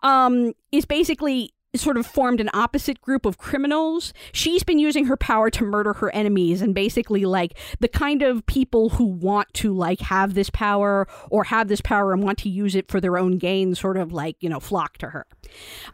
um, 0.02 0.52
is 0.72 0.84
basically 0.84 1.52
sort 1.80 1.96
of 1.96 2.06
formed 2.06 2.40
an 2.40 2.50
opposite 2.52 3.00
group 3.00 3.26
of 3.26 3.38
criminals. 3.38 4.12
She's 4.32 4.62
been 4.62 4.78
using 4.78 5.06
her 5.06 5.16
power 5.16 5.50
to 5.50 5.64
murder 5.64 5.92
her 5.94 6.10
enemies 6.14 6.62
and 6.62 6.74
basically 6.74 7.24
like 7.24 7.58
the 7.80 7.88
kind 7.88 8.22
of 8.22 8.44
people 8.46 8.90
who 8.90 9.04
want 9.04 9.52
to 9.54 9.74
like 9.74 10.00
have 10.00 10.34
this 10.34 10.50
power 10.50 11.06
or 11.30 11.44
have 11.44 11.68
this 11.68 11.80
power 11.80 12.12
and 12.12 12.22
want 12.22 12.38
to 12.38 12.48
use 12.48 12.74
it 12.74 12.90
for 12.90 13.00
their 13.00 13.18
own 13.18 13.38
gain 13.38 13.74
sort 13.74 13.96
of 13.96 14.12
like, 14.12 14.36
you 14.40 14.48
know, 14.48 14.60
flock 14.60 14.98
to 14.98 15.10
her. 15.10 15.26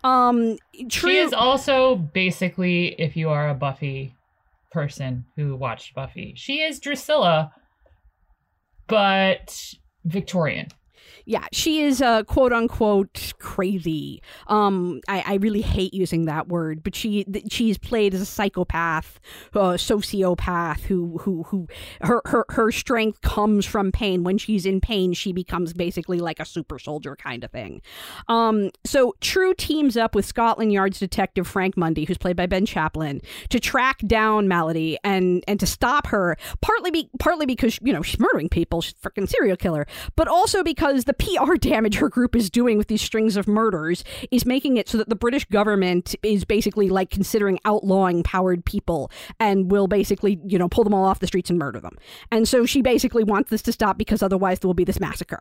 Um 0.05 0.57
true 0.89 1.11
She 1.11 1.19
is 1.19 1.33
also 1.33 1.97
basically, 1.97 3.01
if 3.01 3.17
you 3.17 3.31
are 3.31 3.49
a 3.49 3.55
Buffy 3.55 4.15
person 4.71 5.25
who 5.37 5.57
watched 5.57 5.95
Buffy, 5.95 6.35
she 6.37 6.61
is 6.61 6.79
Drusilla, 6.81 7.53
but 8.89 9.75
Victorian. 10.05 10.69
Yeah, 11.25 11.47
she 11.53 11.83
is 11.83 12.03
uh, 12.03 12.25
quote 12.25 12.53
unquote 12.53 13.33
crazy. 13.39 14.23
Um, 14.49 15.01
I, 15.09 15.25
I 15.27 15.35
really 15.37 15.63
hate 15.63 15.95
using 15.95 16.27
that 16.27 16.49
word, 16.49 16.83
but 16.83 16.95
she 16.95 17.27
she's 17.51 17.79
played 17.79 18.15
as 18.15 18.21
a 18.21 18.27
psychopath, 18.27 19.21
uh, 19.55 19.77
sociopath 19.77 20.81
who 20.81 21.19
who 21.19 21.45
who 21.45 21.69
her, 22.03 22.21
her 22.27 22.45
her 22.51 22.73
strength 22.73 23.21
comes 23.21 23.67
from 23.67 23.93
pain. 23.93 24.25
When 24.25 24.39
she's 24.39 24.67
in 24.67 24.81
pain, 24.81 25.13
she 25.13 25.33
becomes 25.33 25.73
basically 25.73 26.19
like 26.19 26.41
a 26.41 26.45
super 26.45 26.79
soldier 26.79 27.17
kind 27.17 27.45
of 27.45 27.51
thing. 27.51 27.83
Um, 28.29 28.71
so 28.85 29.15
True 29.21 29.55
teams 29.55 29.97
up 29.97 30.15
with 30.15 30.27
Scotland 30.27 30.73
Yard's 30.73 30.99
detective 30.99 31.47
Frank 31.47 31.77
Mundy, 31.77 32.05
who's 32.05 32.19
played 32.19 32.37
by 32.37 32.47
Ben 32.47 32.67
Chaplin, 32.67 33.21
to 33.51 33.61
track 33.61 33.99
down 34.07 34.49
Malady 34.49 34.99
and 35.05 35.45
and 35.47 35.61
to 35.61 35.67
stop 35.67 36.09
her. 36.09 36.37
Partly 36.61 36.91
be, 36.91 37.11
partly 37.19 37.47
because 37.47 37.79
you 37.83 37.93
know 37.93 38.03
she's 38.03 38.19
murdering 38.19 38.49
people, 38.49 38.81
she's 38.81 38.95
a 39.03 39.09
freaking 39.09 39.29
serial 39.29 39.57
killer, 39.57 39.87
but 40.17 40.29
also 40.29 40.63
because 40.63 41.05
the 41.05 41.12
PR 41.13 41.55
damage 41.57 41.97
her 41.97 42.09
group 42.09 42.35
is 42.37 42.51
doing 42.51 42.79
with 42.79 42.89
these 42.89 43.03
strings 43.03 43.37
of 43.37 43.47
murders 43.47 44.05
is 44.31 44.47
making 44.47 44.77
it 44.77 44.89
so 44.89 44.99
that 44.99 45.09
the 45.09 45.17
British 45.17 45.45
government 45.47 46.15
is 46.23 46.45
basically 46.45 46.89
like 46.89 47.11
considering 47.11 47.59
outlawing 47.65 48.23
powered 48.23 48.65
people 48.65 49.11
and 49.41 49.71
will 49.71 49.89
basically, 49.89 50.41
you 50.47 50.59
know, 50.59 50.69
pull 50.69 50.85
them 50.85 50.95
all 50.95 51.05
off 51.05 51.21
the 51.21 51.27
streets 51.27 51.51
and 51.51 51.59
murder 51.59 51.81
them. 51.81 51.97
And 52.31 52.49
so 52.49 52.67
she 52.67 52.83
basically 52.83 53.25
wants 53.25 53.51
this 53.51 53.63
to 53.63 53.73
stop 53.73 53.99
because 53.99 54.23
otherwise 54.23 54.59
there 54.61 54.69
will 54.69 54.75
be 54.75 54.85
this 54.85 55.01
massacre 55.01 55.41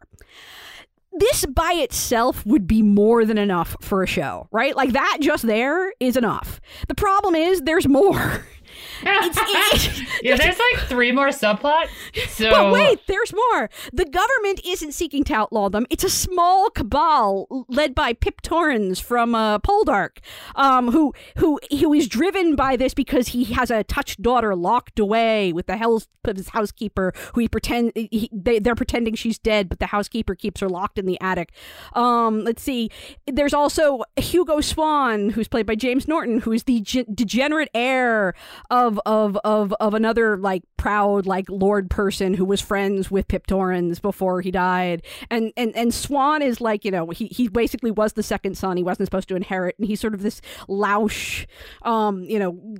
this 1.13 1.45
by 1.45 1.73
itself 1.73 2.45
would 2.45 2.67
be 2.67 2.81
more 2.81 3.25
than 3.25 3.37
enough 3.37 3.75
for 3.81 4.01
a 4.01 4.07
show, 4.07 4.47
right? 4.51 4.75
Like 4.75 4.93
that 4.93 5.17
just 5.21 5.45
there 5.45 5.93
is 5.99 6.15
enough. 6.15 6.61
The 6.87 6.95
problem 6.95 7.35
is 7.35 7.61
there's 7.61 7.87
more. 7.87 8.45
it's, 9.03 9.37
it's, 9.41 10.23
yeah, 10.23 10.37
there's 10.37 10.59
like 10.59 10.87
three 10.87 11.11
more 11.11 11.29
subplots. 11.29 11.89
So 12.29 12.49
But 12.49 12.73
wait, 12.73 12.99
there's 13.07 13.33
more. 13.33 13.69
The 13.93 14.05
government 14.05 14.61
isn't 14.65 14.93
seeking 14.93 15.23
to 15.25 15.33
outlaw 15.33 15.69
them. 15.69 15.85
It's 15.89 16.03
a 16.03 16.09
small 16.09 16.69
cabal 16.69 17.65
led 17.67 17.95
by 17.95 18.13
Pip 18.13 18.41
Torrens 18.41 18.99
from 18.99 19.35
uh, 19.35 19.59
Poldark, 19.59 20.19
um, 20.55 20.91
who 20.91 21.13
who 21.37 21.59
who 21.71 21.93
is 21.93 22.07
driven 22.07 22.55
by 22.55 22.75
this 22.75 22.93
because 22.93 23.29
he 23.29 23.45
has 23.45 23.71
a 23.71 23.83
touched 23.83 24.21
daughter 24.21 24.55
locked 24.55 24.99
away 24.99 25.53
with 25.53 25.67
the 25.67 25.77
house 25.77 26.07
his 26.25 26.49
housekeeper, 26.49 27.13
who 27.33 27.41
he 27.41 27.47
pretend 27.47 27.91
he, 27.95 28.29
they, 28.31 28.59
they're 28.59 28.75
pretending 28.75 29.15
she's 29.15 29.39
dead, 29.39 29.69
but 29.69 29.79
the 29.79 29.87
housekeeper 29.87 30.35
keeps 30.35 30.61
her 30.61 30.69
locked 30.69 30.99
in 30.99 31.05
the 31.05 31.19
attic. 31.21 31.51
Um, 31.93 32.43
let's 32.43 32.61
see. 32.61 32.89
There's 33.27 33.53
also 33.53 34.03
Hugo 34.17 34.61
Swan, 34.61 35.31
who's 35.31 35.47
played 35.47 35.65
by 35.65 35.75
James 35.75 36.07
Norton, 36.07 36.39
who 36.39 36.51
is 36.51 36.63
the 36.63 36.81
ge- 36.81 37.05
degenerate 37.13 37.69
heir 37.73 38.33
of 38.69 38.99
of 39.05 39.37
of 39.43 39.73
of 39.79 39.93
another 39.93 40.37
like 40.37 40.63
proud 40.77 41.25
like 41.25 41.45
lord 41.49 41.89
person 41.89 42.33
who 42.33 42.45
was 42.45 42.61
friends 42.61 43.11
with 43.11 43.27
Pip 43.27 43.47
Torrens 43.47 43.99
before 43.99 44.41
he 44.41 44.51
died. 44.51 45.03
And 45.29 45.51
and 45.57 45.75
and 45.75 45.93
Swan 45.93 46.41
is 46.41 46.61
like, 46.61 46.85
you 46.85 46.91
know, 46.91 47.09
he 47.09 47.27
he 47.27 47.47
basically 47.47 47.91
was 47.91 48.13
the 48.13 48.23
second 48.23 48.57
son. 48.57 48.77
He 48.77 48.83
wasn't 48.83 49.07
supposed 49.07 49.27
to 49.29 49.35
inherit 49.35 49.75
and 49.77 49.87
he's 49.87 49.99
sort 49.99 50.13
of 50.13 50.21
this 50.21 50.41
louche 50.67 51.45
um, 51.83 52.23
you 52.23 52.39
know, 52.39 52.75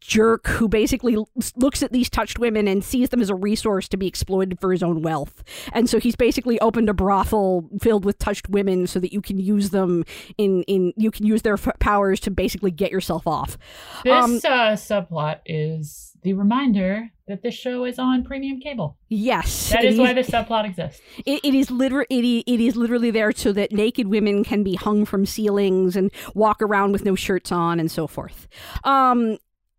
jerk 0.00 0.46
who 0.48 0.68
basically 0.68 1.16
looks 1.56 1.82
at 1.82 1.92
these 1.92 2.10
touched 2.10 2.38
women 2.38 2.66
and 2.66 2.82
sees 2.82 3.10
them 3.10 3.20
as 3.20 3.30
a 3.30 3.34
resource 3.34 3.88
to 3.88 3.96
be 3.96 4.06
exploited 4.06 4.58
for 4.60 4.72
his 4.72 4.82
own 4.82 5.02
wealth. 5.02 5.42
And 5.72 5.88
so 5.88 5.98
he's 5.98 6.16
basically 6.16 6.58
opened 6.60 6.88
a 6.88 6.94
brothel 6.94 7.68
filled 7.80 8.04
with 8.04 8.18
touched 8.18 8.48
women 8.48 8.86
so 8.86 8.98
that 9.00 9.12
you 9.12 9.20
can 9.20 9.38
use 9.38 9.70
them 9.70 10.04
in 10.38 10.62
in 10.64 10.92
you 10.96 11.10
can 11.10 11.26
use 11.26 11.42
their 11.42 11.54
f- 11.54 11.78
powers 11.78 12.20
to 12.20 12.30
basically 12.30 12.70
get 12.70 12.90
yourself 12.90 13.26
off. 13.26 13.58
This 14.04 14.12
um, 14.12 14.36
uh, 14.36 14.72
subplot 14.72 15.40
is 15.46 16.16
the 16.22 16.32
reminder 16.32 17.10
that 17.26 17.42
this 17.42 17.54
show 17.54 17.84
is 17.84 17.98
on 17.98 18.22
premium 18.22 18.60
cable. 18.60 18.96
Yes, 19.08 19.70
that 19.70 19.84
is, 19.84 19.94
is 19.94 20.00
why 20.00 20.12
the 20.12 20.22
subplot 20.22 20.64
exists. 20.64 21.00
It, 21.24 21.40
it 21.42 21.54
is 21.54 21.70
literally 21.70 22.06
it, 22.10 22.44
it 22.46 22.60
is 22.60 22.76
literally 22.76 23.10
there 23.10 23.32
so 23.32 23.52
that 23.52 23.72
naked 23.72 24.08
women 24.08 24.44
can 24.44 24.62
be 24.62 24.74
hung 24.74 25.04
from 25.04 25.24
ceilings 25.24 25.96
and 25.96 26.10
walk 26.34 26.60
around 26.60 26.92
with 26.92 27.04
no 27.04 27.14
shirts 27.14 27.50
on 27.50 27.80
and 27.80 27.90
so 27.90 28.06
forth. 28.06 28.46
Um, 28.84 29.38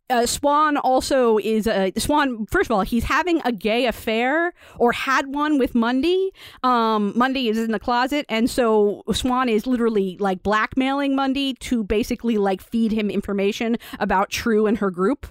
uh, 0.09 0.25
Swan 0.25 0.77
also 0.77 1.39
is 1.39 1.65
a 1.65 1.91
Swan. 1.97 2.45
First 2.45 2.69
of 2.69 2.75
all, 2.75 2.81
he's 2.81 3.05
having 3.05 3.41
a 3.43 3.51
gay 3.51 3.87
affair 3.87 4.53
or 4.77 4.91
had 4.91 5.33
one 5.33 5.57
with 5.57 5.73
Mundy. 5.73 6.31
Um, 6.63 7.11
Mundy 7.15 7.49
is 7.49 7.57
in 7.57 7.71
the 7.71 7.79
closet, 7.79 8.25
and 8.29 8.49
so 8.49 9.03
Swan 9.11 9.49
is 9.49 9.65
literally 9.65 10.15
like 10.19 10.43
blackmailing 10.43 11.15
Mundy 11.15 11.55
to 11.55 11.83
basically 11.83 12.37
like 12.37 12.61
feed 12.61 12.91
him 12.91 13.09
information 13.09 13.77
about 13.99 14.29
True 14.29 14.67
and 14.67 14.77
her 14.77 14.91
group. 14.91 15.25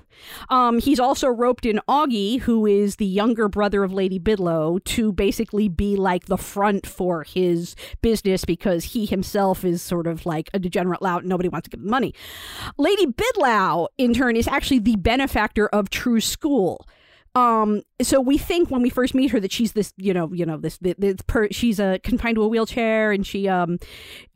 Um, 0.48 0.78
he's 0.78 1.00
also 1.00 1.28
roped 1.28 1.66
in 1.66 1.80
Augie, 1.88 2.40
who 2.40 2.66
is 2.66 2.96
the 2.96 3.06
younger 3.06 3.48
brother 3.48 3.84
of 3.84 3.92
Lady 3.92 4.18
Bidlow, 4.18 4.82
to 4.84 5.12
basically 5.12 5.68
be 5.68 5.96
like 5.96 6.26
the 6.26 6.38
front 6.38 6.86
for 6.86 7.24
his 7.24 7.76
business 8.02 8.44
because 8.44 8.84
he 8.84 9.06
himself 9.06 9.64
is 9.64 9.82
sort 9.82 10.06
of 10.06 10.26
like 10.26 10.50
a 10.54 10.58
degenerate 10.58 11.02
lout 11.02 11.22
and 11.22 11.28
nobody 11.28 11.48
wants 11.48 11.68
to 11.68 11.76
give 11.76 11.80
him 11.84 11.90
money. 11.90 12.14
Lady 12.78 13.06
Bidlow, 13.06 13.88
in 13.98 14.14
turn, 14.14 14.36
is 14.36 14.48
actually 14.48 14.78
the 14.78 14.96
benefactor 14.96 15.68
of 15.68 15.90
True 15.90 16.20
School. 16.20 16.86
Um, 17.36 17.82
so 18.00 18.20
we 18.20 18.38
think 18.38 18.70
when 18.70 18.80
we 18.80 18.90
first 18.90 19.12
meet 19.12 19.32
her 19.32 19.40
that 19.40 19.50
she's 19.50 19.72
this, 19.72 19.92
you 19.96 20.14
know, 20.14 20.32
you 20.32 20.46
know, 20.46 20.56
this, 20.56 20.78
this, 20.80 21.16
per, 21.26 21.48
she's 21.50 21.80
uh, 21.80 21.98
confined 22.04 22.36
to 22.36 22.42
a 22.42 22.48
wheelchair, 22.48 23.10
and 23.10 23.26
she, 23.26 23.48
um, 23.48 23.78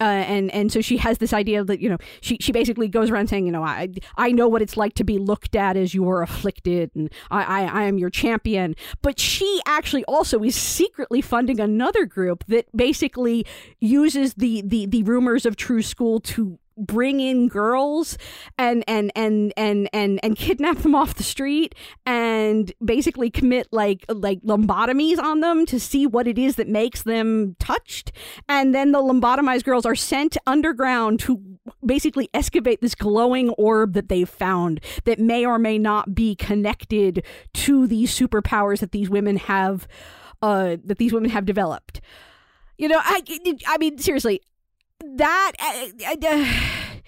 uh, 0.01 0.05
and 0.05 0.51
and 0.51 0.73
so 0.73 0.81
she 0.81 0.97
has 0.97 1.19
this 1.19 1.33
idea 1.33 1.63
that 1.63 1.81
you 1.81 1.89
know, 1.89 1.99
she 2.21 2.39
she 2.41 2.51
basically 2.51 2.89
goes 2.89 3.11
around 3.11 3.29
saying, 3.29 3.47
you 3.47 3.53
know, 3.53 3.63
I 3.63 3.91
I 4.17 4.33
know 4.33 4.49
what 4.49 4.63
it's 4.63 4.77
like 4.77 4.95
to 4.95 5.05
be 5.05 5.19
looked 5.19 5.55
at 5.55 5.77
as 5.77 5.95
you 5.95 6.09
are 6.09 6.23
afflicted, 6.23 6.91
and 6.97 7.13
I 7.31 7.43
I, 7.43 7.65
I 7.67 7.83
am 7.85 7.99
your 7.99 8.11
champion. 8.11 8.75
But 9.01 9.21
she 9.21 9.61
actually 9.65 10.05
also 10.07 10.43
is 10.43 10.57
secretly 10.57 11.21
funding 11.21 11.61
another 11.61 12.05
group 12.05 12.45
that 12.49 12.67
basically 12.77 13.47
uses 13.81 14.35
the 14.35 14.63
the 14.67 14.87
the 14.87 15.05
rumors 15.05 15.47
of 15.47 15.55
true 15.55 15.83
School 15.83 16.19
to 16.21 16.59
bring 16.79 17.21
in 17.21 17.49
girls 17.49 18.17
and 18.57 18.85
and 18.87 19.11
and 19.15 19.53
and 19.57 19.89
and 19.93 20.21
and 20.23 20.37
kidnap 20.37 20.79
them 20.79 20.95
off 20.95 21.15
the 21.15 21.23
street 21.23 21.75
and 22.07 22.73
basically 22.85 23.31
commit 23.31 23.69
like 23.73 24.05
like 24.09 24.41
lobotomies 24.43 25.19
on 25.19 25.41
them 25.41 25.67
to 25.67 25.81
see 25.81 26.07
what 26.07 26.27
it 26.27 26.39
is 26.39 26.57
that 26.57 26.69
makes 26.69 27.03
them 27.03 27.57
touched. 27.59 28.13
And 28.49 28.75
then 28.75 28.93
the 28.93 29.01
lobotomized 29.01 29.65
girls 29.65 29.85
are 29.85 29.97
sent 29.97 30.37
underground 30.47 31.21
to 31.21 31.41
basically 31.85 32.29
excavate 32.33 32.81
this 32.81 32.95
glowing 32.95 33.51
orb 33.51 33.95
that 33.95 34.09
they've 34.09 34.29
found 34.29 34.81
that 35.05 35.19
may 35.19 35.45
or 35.45 35.59
may 35.59 35.79
not 35.79 36.15
be 36.15 36.35
connected 36.35 37.25
to 37.55 37.87
these 37.87 38.17
superpowers 38.17 38.81
that 38.81 38.93
these 38.93 39.11
women 39.11 39.37
have 39.37 39.89
uh 40.43 40.77
that 40.85 40.99
these 40.99 41.13
women 41.13 41.31
have 41.31 41.45
developed. 41.45 42.01
You 42.77 42.87
know 42.87 43.01
i 43.03 43.23
i 43.67 43.79
mean 43.79 43.99
seriously 43.99 44.41
that 45.17 45.53
uh, 45.59 46.15
uh, 46.27 46.45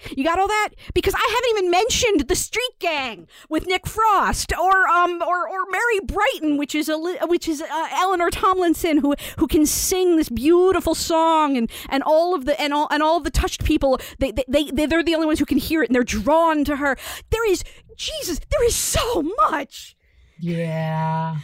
you 0.15 0.23
got 0.23 0.39
all 0.39 0.47
that 0.47 0.69
because 0.93 1.13
I 1.15 1.19
haven't 1.19 1.57
even 1.57 1.71
mentioned 1.71 2.27
the 2.27 2.35
Street 2.35 2.79
Gang 2.79 3.27
with 3.49 3.67
Nick 3.67 3.87
Frost 3.87 4.53
or 4.57 4.87
um 4.87 5.21
or 5.21 5.47
or 5.47 5.65
Mary 5.69 5.99
Brighton, 6.03 6.57
which 6.57 6.75
is 6.75 6.89
a 6.89 6.97
which 7.27 7.47
is 7.47 7.61
uh, 7.61 7.87
Eleanor 7.93 8.29
Tomlinson 8.29 8.97
who 8.97 9.15
who 9.37 9.47
can 9.47 9.65
sing 9.65 10.17
this 10.17 10.29
beautiful 10.29 10.95
song 10.95 11.57
and 11.57 11.69
and 11.89 12.03
all 12.03 12.33
of 12.33 12.45
the 12.45 12.59
and 12.59 12.73
all 12.73 12.87
and 12.91 13.03
all 13.03 13.19
the 13.19 13.31
touched 13.31 13.63
people 13.63 13.99
they 14.19 14.31
they, 14.31 14.43
they 14.47 14.85
they're 14.85 15.03
the 15.03 15.15
only 15.15 15.27
ones 15.27 15.39
who 15.39 15.45
can 15.45 15.57
hear 15.57 15.83
it 15.83 15.89
and 15.89 15.95
they're 15.95 16.03
drawn 16.03 16.63
to 16.65 16.77
her. 16.77 16.97
There 17.29 17.49
is 17.49 17.63
Jesus, 17.95 18.39
there 18.49 18.65
is 18.65 18.75
so 18.75 19.23
much. 19.49 19.95
Yeah, 20.39 21.37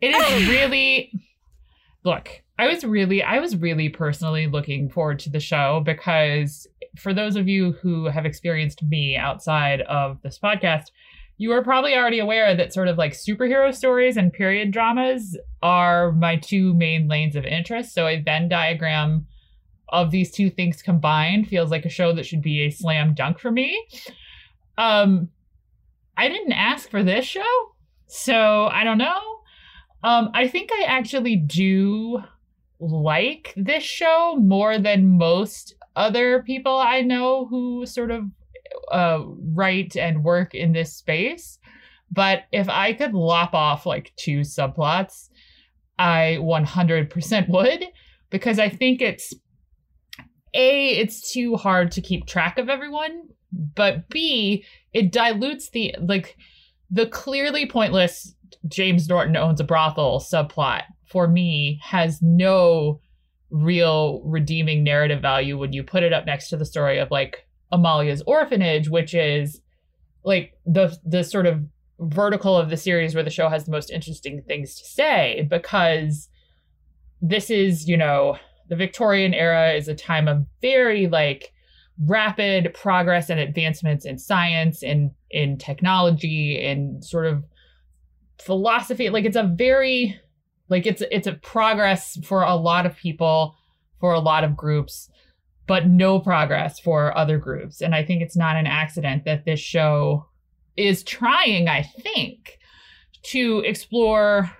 it 0.00 0.08
is 0.08 0.48
really. 0.48 1.12
Look, 2.04 2.42
I 2.58 2.66
was 2.66 2.84
really, 2.84 3.22
I 3.22 3.38
was 3.38 3.56
really 3.56 3.88
personally 3.88 4.48
looking 4.48 4.88
forward 4.88 5.20
to 5.20 5.30
the 5.30 5.40
show 5.40 5.80
because 5.84 6.66
for 6.96 7.14
those 7.14 7.36
of 7.36 7.48
you 7.48 7.72
who 7.72 8.06
have 8.06 8.26
experienced 8.26 8.82
me 8.82 9.16
outside 9.16 9.82
of 9.82 10.20
this 10.22 10.38
podcast, 10.38 10.86
you 11.36 11.52
are 11.52 11.62
probably 11.62 11.94
already 11.94 12.18
aware 12.18 12.56
that 12.56 12.74
sort 12.74 12.88
of 12.88 12.98
like 12.98 13.12
superhero 13.12 13.72
stories 13.72 14.16
and 14.16 14.32
period 14.32 14.72
dramas 14.72 15.38
are 15.62 16.10
my 16.12 16.34
two 16.34 16.74
main 16.74 17.06
lanes 17.06 17.36
of 17.36 17.44
interest. 17.44 17.94
So 17.94 18.08
a 18.08 18.20
Venn 18.20 18.48
diagram 18.48 19.26
of 19.90 20.10
these 20.10 20.32
two 20.32 20.50
things 20.50 20.82
combined 20.82 21.46
feels 21.46 21.70
like 21.70 21.84
a 21.84 21.90
show 21.90 22.12
that 22.12 22.26
should 22.26 22.42
be 22.42 22.62
a 22.62 22.70
slam 22.70 23.14
dunk 23.14 23.38
for 23.38 23.52
me. 23.52 23.86
Um, 24.76 25.28
I 26.16 26.28
didn't 26.28 26.52
ask 26.52 26.90
for 26.90 27.04
this 27.04 27.24
show, 27.24 27.72
so 28.08 28.66
I 28.66 28.82
don't 28.82 28.98
know. 28.98 29.20
Um, 30.02 30.30
I 30.34 30.48
think 30.48 30.70
I 30.72 30.84
actually 30.84 31.36
do 31.36 32.20
like 32.80 33.52
this 33.56 33.82
show 33.82 34.36
more 34.38 34.78
than 34.78 35.18
most 35.18 35.74
other 35.96 36.42
people 36.42 36.76
I 36.78 37.02
know 37.02 37.46
who 37.46 37.84
sort 37.86 38.10
of 38.10 38.24
uh, 38.90 39.24
write 39.52 39.96
and 39.96 40.24
work 40.24 40.54
in 40.54 40.72
this 40.72 40.94
space. 40.94 41.58
But 42.10 42.44
if 42.52 42.68
I 42.68 42.92
could 42.92 43.14
lop 43.14 43.52
off 43.52 43.84
like 43.84 44.12
two 44.16 44.40
subplots, 44.40 45.28
I 45.98 46.38
100% 46.40 47.48
would 47.48 47.84
because 48.30 48.58
I 48.58 48.68
think 48.68 49.02
it's 49.02 49.34
A, 50.54 50.90
it's 50.90 51.32
too 51.32 51.56
hard 51.56 51.90
to 51.92 52.00
keep 52.00 52.26
track 52.26 52.58
of 52.58 52.68
everyone, 52.68 53.28
but 53.52 54.08
B, 54.08 54.64
it 54.92 55.12
dilutes 55.12 55.70
the 55.70 55.94
like 56.00 56.36
the 56.90 57.06
clearly 57.06 57.66
pointless 57.66 58.34
James 58.66 59.08
Norton 59.08 59.36
owns 59.36 59.60
a 59.60 59.64
brothel 59.64 60.20
subplot 60.20 60.84
for 61.10 61.28
me 61.28 61.80
has 61.82 62.20
no 62.22 63.00
real 63.50 64.22
redeeming 64.24 64.84
narrative 64.84 65.22
value 65.22 65.56
when 65.56 65.72
you 65.72 65.82
put 65.82 66.02
it 66.02 66.12
up 66.12 66.26
next 66.26 66.48
to 66.50 66.56
the 66.56 66.66
story 66.66 66.98
of 66.98 67.10
like 67.10 67.46
Amalia's 67.72 68.22
orphanage, 68.26 68.88
which 68.88 69.14
is 69.14 69.60
like 70.24 70.52
the 70.66 70.96
the 71.04 71.24
sort 71.24 71.46
of 71.46 71.64
vertical 72.00 72.56
of 72.56 72.70
the 72.70 72.76
series 72.76 73.14
where 73.14 73.24
the 73.24 73.30
show 73.30 73.48
has 73.48 73.64
the 73.64 73.72
most 73.72 73.90
interesting 73.90 74.42
things 74.46 74.76
to 74.76 74.84
say 74.84 75.46
because 75.50 76.28
this 77.20 77.50
is, 77.50 77.88
you 77.88 77.96
know, 77.96 78.38
the 78.68 78.76
Victorian 78.76 79.34
era 79.34 79.72
is 79.72 79.88
a 79.88 79.94
time 79.94 80.28
of 80.28 80.46
very 80.60 81.08
like 81.08 81.52
rapid 82.06 82.72
progress 82.74 83.28
and 83.28 83.40
advancements 83.40 84.04
in 84.04 84.18
science 84.18 84.82
and 84.82 85.10
in 85.30 85.58
technology 85.58 86.64
and 86.64 87.04
sort 87.04 87.26
of 87.26 87.42
philosophy. 88.40 89.10
Like 89.10 89.24
it's 89.24 89.36
a 89.36 89.42
very 89.42 90.20
like 90.68 90.86
it's 90.86 91.02
it's 91.10 91.26
a 91.26 91.34
progress 91.34 92.18
for 92.24 92.42
a 92.42 92.54
lot 92.54 92.86
of 92.86 92.96
people 92.96 93.56
for 94.00 94.12
a 94.12 94.20
lot 94.20 94.44
of 94.44 94.56
groups 94.56 95.10
but 95.66 95.86
no 95.86 96.18
progress 96.18 96.78
for 96.78 97.16
other 97.16 97.38
groups 97.38 97.80
and 97.80 97.94
i 97.94 98.04
think 98.04 98.22
it's 98.22 98.36
not 98.36 98.56
an 98.56 98.66
accident 98.66 99.24
that 99.24 99.44
this 99.44 99.60
show 99.60 100.26
is 100.76 101.02
trying 101.02 101.68
i 101.68 101.82
think 101.82 102.58
to 103.22 103.60
explore 103.66 104.50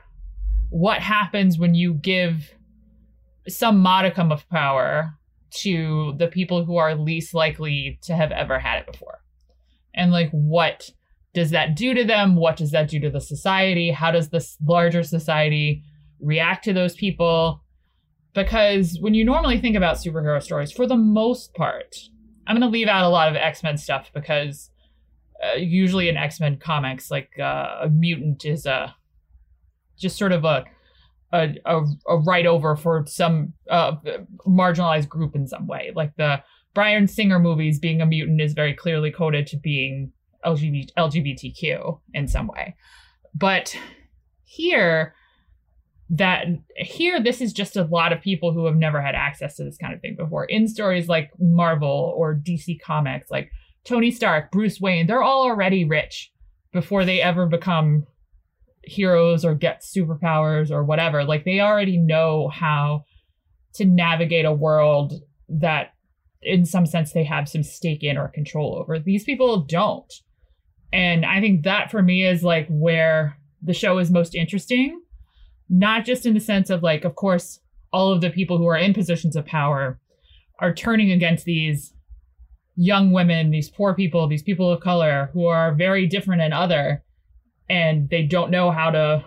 what 0.70 1.00
happens 1.00 1.58
when 1.58 1.74
you 1.74 1.94
give 1.94 2.54
some 3.48 3.78
modicum 3.78 4.30
of 4.30 4.48
power 4.48 5.14
to 5.50 6.14
the 6.18 6.26
people 6.26 6.64
who 6.64 6.76
are 6.76 6.94
least 6.94 7.34
likely 7.34 7.98
to 8.02 8.14
have 8.14 8.30
ever 8.32 8.58
had 8.58 8.80
it 8.80 8.92
before. 8.92 9.20
And 9.94 10.12
like, 10.12 10.30
what 10.30 10.90
does 11.34 11.50
that 11.50 11.74
do 11.74 11.94
to 11.94 12.04
them? 12.04 12.36
What 12.36 12.56
does 12.56 12.70
that 12.72 12.88
do 12.88 13.00
to 13.00 13.10
the 13.10 13.20
society? 13.20 13.90
How 13.90 14.10
does 14.10 14.28
this 14.28 14.56
larger 14.64 15.02
society 15.02 15.82
react 16.20 16.64
to 16.64 16.72
those 16.72 16.94
people? 16.94 17.62
Because 18.34 18.98
when 19.00 19.14
you 19.14 19.24
normally 19.24 19.60
think 19.60 19.76
about 19.76 19.96
superhero 19.96 20.42
stories, 20.42 20.72
for 20.72 20.86
the 20.86 20.96
most 20.96 21.54
part, 21.54 21.96
I'm 22.46 22.56
going 22.56 22.70
to 22.70 22.72
leave 22.72 22.88
out 22.88 23.04
a 23.04 23.08
lot 23.08 23.28
of 23.28 23.36
X 23.36 23.62
Men 23.62 23.76
stuff 23.76 24.10
because 24.14 24.70
uh, 25.42 25.56
usually 25.56 26.08
in 26.08 26.16
X 26.16 26.40
Men 26.40 26.56
comics, 26.56 27.10
like 27.10 27.30
uh, 27.38 27.80
a 27.82 27.88
mutant 27.90 28.44
is 28.44 28.66
a 28.66 28.94
just 29.98 30.16
sort 30.16 30.32
of 30.32 30.44
a 30.44 30.64
a, 31.32 31.54
a, 31.66 31.82
a 32.08 32.46
over 32.46 32.76
for 32.76 33.04
some 33.06 33.52
uh, 33.70 33.92
marginalized 34.46 35.08
group 35.08 35.34
in 35.34 35.46
some 35.46 35.66
way. 35.66 35.92
Like 35.94 36.16
the 36.16 36.42
Bryan 36.74 37.06
Singer 37.06 37.38
movies, 37.38 37.78
being 37.78 38.00
a 38.00 38.06
mutant 38.06 38.40
is 38.40 38.52
very 38.52 38.72
clearly 38.72 39.10
coded 39.10 39.46
to 39.48 39.56
being 39.56 40.12
LGBT, 40.44 40.88
LGBTQ 40.96 42.00
in 42.14 42.28
some 42.28 42.46
way. 42.46 42.74
But 43.34 43.76
here, 44.44 45.14
that 46.10 46.46
here, 46.76 47.22
this 47.22 47.40
is 47.40 47.52
just 47.52 47.76
a 47.76 47.84
lot 47.84 48.12
of 48.12 48.20
people 48.20 48.52
who 48.52 48.64
have 48.66 48.76
never 48.76 49.02
had 49.02 49.14
access 49.14 49.56
to 49.56 49.64
this 49.64 49.76
kind 49.76 49.92
of 49.92 50.00
thing 50.00 50.16
before. 50.16 50.44
In 50.46 50.66
stories 50.66 51.08
like 51.08 51.30
Marvel 51.38 52.14
or 52.16 52.34
DC 52.34 52.80
Comics, 52.80 53.30
like 53.30 53.50
Tony 53.84 54.10
Stark, 54.10 54.50
Bruce 54.50 54.80
Wayne, 54.80 55.06
they're 55.06 55.22
all 55.22 55.42
already 55.42 55.84
rich 55.84 56.32
before 56.72 57.04
they 57.04 57.20
ever 57.20 57.46
become 57.46 58.06
heroes 58.84 59.44
or 59.44 59.54
get 59.54 59.82
superpowers 59.82 60.70
or 60.70 60.82
whatever. 60.82 61.24
Like 61.24 61.44
they 61.44 61.60
already 61.60 61.98
know 61.98 62.48
how 62.48 63.04
to 63.74 63.84
navigate 63.84 64.46
a 64.46 64.52
world 64.52 65.12
that 65.48 65.92
in 66.42 66.64
some 66.64 66.86
sense 66.86 67.12
they 67.12 67.24
have 67.24 67.48
some 67.48 67.62
stake 67.62 68.02
in 68.02 68.16
or 68.16 68.28
control 68.28 68.76
over. 68.78 68.98
These 68.98 69.24
people 69.24 69.62
don't. 69.62 70.12
And 70.92 71.26
I 71.26 71.40
think 71.40 71.64
that 71.64 71.90
for 71.90 72.02
me 72.02 72.26
is 72.26 72.42
like 72.42 72.66
where 72.68 73.36
the 73.62 73.74
show 73.74 73.98
is 73.98 74.10
most 74.10 74.34
interesting, 74.34 75.00
not 75.68 76.04
just 76.04 76.26
in 76.26 76.34
the 76.34 76.40
sense 76.40 76.70
of 76.70 76.82
like, 76.82 77.04
of 77.04 77.14
course, 77.14 77.60
all 77.92 78.12
of 78.12 78.20
the 78.20 78.30
people 78.30 78.58
who 78.58 78.66
are 78.66 78.76
in 78.76 78.94
positions 78.94 79.36
of 79.36 79.46
power 79.46 79.98
are 80.60 80.74
turning 80.74 81.10
against 81.12 81.44
these 81.44 81.92
young 82.76 83.10
women, 83.12 83.50
these 83.50 83.68
poor 83.68 83.94
people, 83.94 84.28
these 84.28 84.42
people 84.42 84.70
of 84.70 84.80
color 84.80 85.30
who 85.32 85.46
are 85.46 85.74
very 85.74 86.06
different 86.06 86.42
and 86.42 86.54
other 86.54 87.02
and 87.68 88.08
they 88.08 88.22
don't 88.22 88.50
know 88.50 88.70
how 88.70 88.90
to 88.90 89.24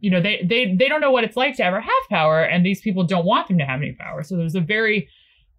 you 0.00 0.10
know 0.10 0.20
they 0.20 0.44
they 0.44 0.74
they 0.74 0.88
don't 0.88 1.00
know 1.00 1.12
what 1.12 1.22
it's 1.22 1.36
like 1.36 1.56
to 1.56 1.64
ever 1.64 1.80
have 1.80 2.08
power 2.10 2.42
and 2.42 2.66
these 2.66 2.80
people 2.80 3.04
don't 3.04 3.24
want 3.24 3.46
them 3.46 3.58
to 3.58 3.64
have 3.64 3.80
any 3.80 3.92
power. 3.92 4.22
So 4.22 4.36
there's 4.36 4.54
a 4.54 4.60
very 4.60 5.08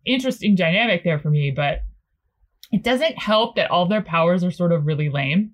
interesting 0.06 0.56
dynamic 0.56 1.04
there 1.04 1.20
for 1.20 1.30
me 1.30 1.50
but 1.50 1.80
it 2.74 2.84
doesn't 2.84 3.18
help 3.18 3.56
that 3.56 3.72
all 3.72 3.88
their 3.88 4.02
powers 4.02 4.44
are 4.44 4.52
sort 4.52 4.74
of 4.74 4.86
really 4.86 5.10
lame 5.10 5.52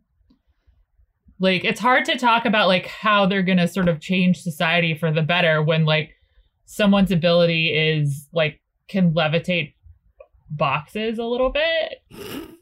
like 1.40 1.64
it's 1.64 1.80
hard 1.80 2.06
to 2.06 2.18
talk 2.18 2.46
about 2.46 2.68
like 2.68 2.88
how 2.88 3.26
they're 3.26 3.44
going 3.44 3.58
to 3.58 3.68
sort 3.68 3.88
of 3.88 4.00
change 4.00 4.42
society 4.42 4.94
for 4.94 5.12
the 5.12 5.22
better 5.22 5.62
when 5.62 5.86
like 5.86 6.12
someone's 6.66 7.12
ability 7.12 7.70
is 7.70 8.28
like 8.34 8.62
can 8.88 9.14
levitate 9.14 9.74
boxes 10.50 11.20
a 11.20 11.24
little 11.24 11.52
bit 11.52 12.58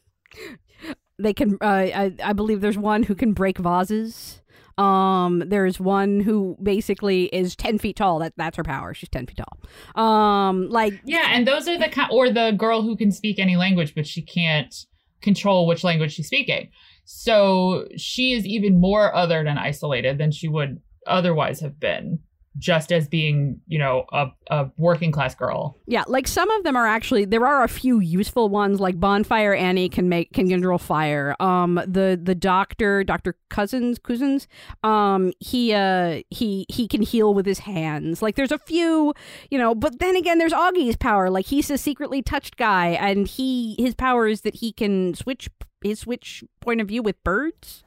they 1.19 1.33
can. 1.33 1.57
Uh, 1.61 1.65
I, 1.65 2.13
I 2.23 2.33
believe 2.33 2.61
there's 2.61 2.77
one 2.77 3.03
who 3.03 3.15
can 3.15 3.33
break 3.33 3.57
vases. 3.57 4.41
Um, 4.77 5.41
there's 5.47 5.79
one 5.79 6.19
who 6.19 6.55
basically 6.61 7.25
is 7.25 7.55
ten 7.55 7.79
feet 7.79 7.95
tall. 7.95 8.19
That 8.19 8.33
that's 8.37 8.57
her 8.57 8.63
power. 8.63 8.93
She's 8.93 9.09
ten 9.09 9.25
feet 9.25 9.37
tall. 9.37 10.01
Um, 10.01 10.69
like 10.69 11.01
yeah, 11.03 11.29
and 11.31 11.47
those 11.47 11.67
are 11.67 11.77
the 11.77 11.89
kind, 11.89 12.09
or 12.11 12.29
the 12.29 12.51
girl 12.51 12.83
who 12.83 12.95
can 12.95 13.11
speak 13.11 13.39
any 13.39 13.55
language, 13.55 13.95
but 13.95 14.05
she 14.05 14.21
can't 14.21 14.73
control 15.21 15.65
which 15.65 15.83
language 15.83 16.13
she's 16.13 16.27
speaking. 16.27 16.69
So 17.09 17.87
she 17.95 18.33
is 18.33 18.45
even 18.45 18.81
more 18.81 19.15
other 19.15 19.39
and 19.39 19.57
isolated 19.57 20.17
than 20.17 20.31
she 20.31 20.49
would 20.49 20.81
otherwise 21.07 21.61
have 21.61 21.79
been 21.79 22.19
just 22.57 22.91
as 22.91 23.07
being, 23.07 23.61
you 23.67 23.79
know, 23.79 24.05
a, 24.11 24.27
a 24.49 24.69
working 24.77 25.11
class 25.11 25.33
girl. 25.35 25.77
Yeah, 25.85 26.03
like 26.07 26.27
some 26.27 26.49
of 26.49 26.63
them 26.63 26.75
are 26.75 26.87
actually 26.87 27.23
there 27.23 27.45
are 27.45 27.63
a 27.63 27.69
few 27.69 27.99
useful 27.99 28.49
ones 28.49 28.79
like 28.79 28.99
Bonfire 28.99 29.53
Annie 29.53 29.87
can 29.87 30.09
make 30.09 30.33
can 30.33 30.49
control 30.49 30.77
fire. 30.77 31.35
Um 31.39 31.75
the 31.75 32.19
the 32.21 32.35
doctor, 32.35 33.05
Dr. 33.05 33.37
Cousens, 33.49 33.99
Cousens, 33.99 34.47
um 34.83 35.31
he 35.39 35.73
uh 35.73 36.23
he 36.29 36.65
he 36.67 36.87
can 36.87 37.03
heal 37.03 37.33
with 37.33 37.45
his 37.45 37.59
hands. 37.59 38.21
Like 38.21 38.35
there's 38.35 38.51
a 38.51 38.57
few, 38.59 39.13
you 39.49 39.57
know, 39.57 39.73
but 39.75 39.99
then 39.99 40.17
again 40.17 40.39
there's 40.39 40.53
Augie's 40.53 40.97
power. 40.97 41.29
Like 41.29 41.45
he's 41.45 41.69
a 41.69 41.77
secretly 41.77 42.21
touched 42.21 42.57
guy 42.57 42.87
and 42.87 43.27
he 43.27 43.75
his 43.79 43.95
power 43.95 44.27
is 44.27 44.41
that 44.41 44.55
he 44.55 44.73
can 44.73 45.13
switch 45.13 45.49
his 45.81 45.99
switch 45.99 46.43
point 46.59 46.81
of 46.81 46.87
view 46.87 47.01
with 47.01 47.23
birds. 47.23 47.83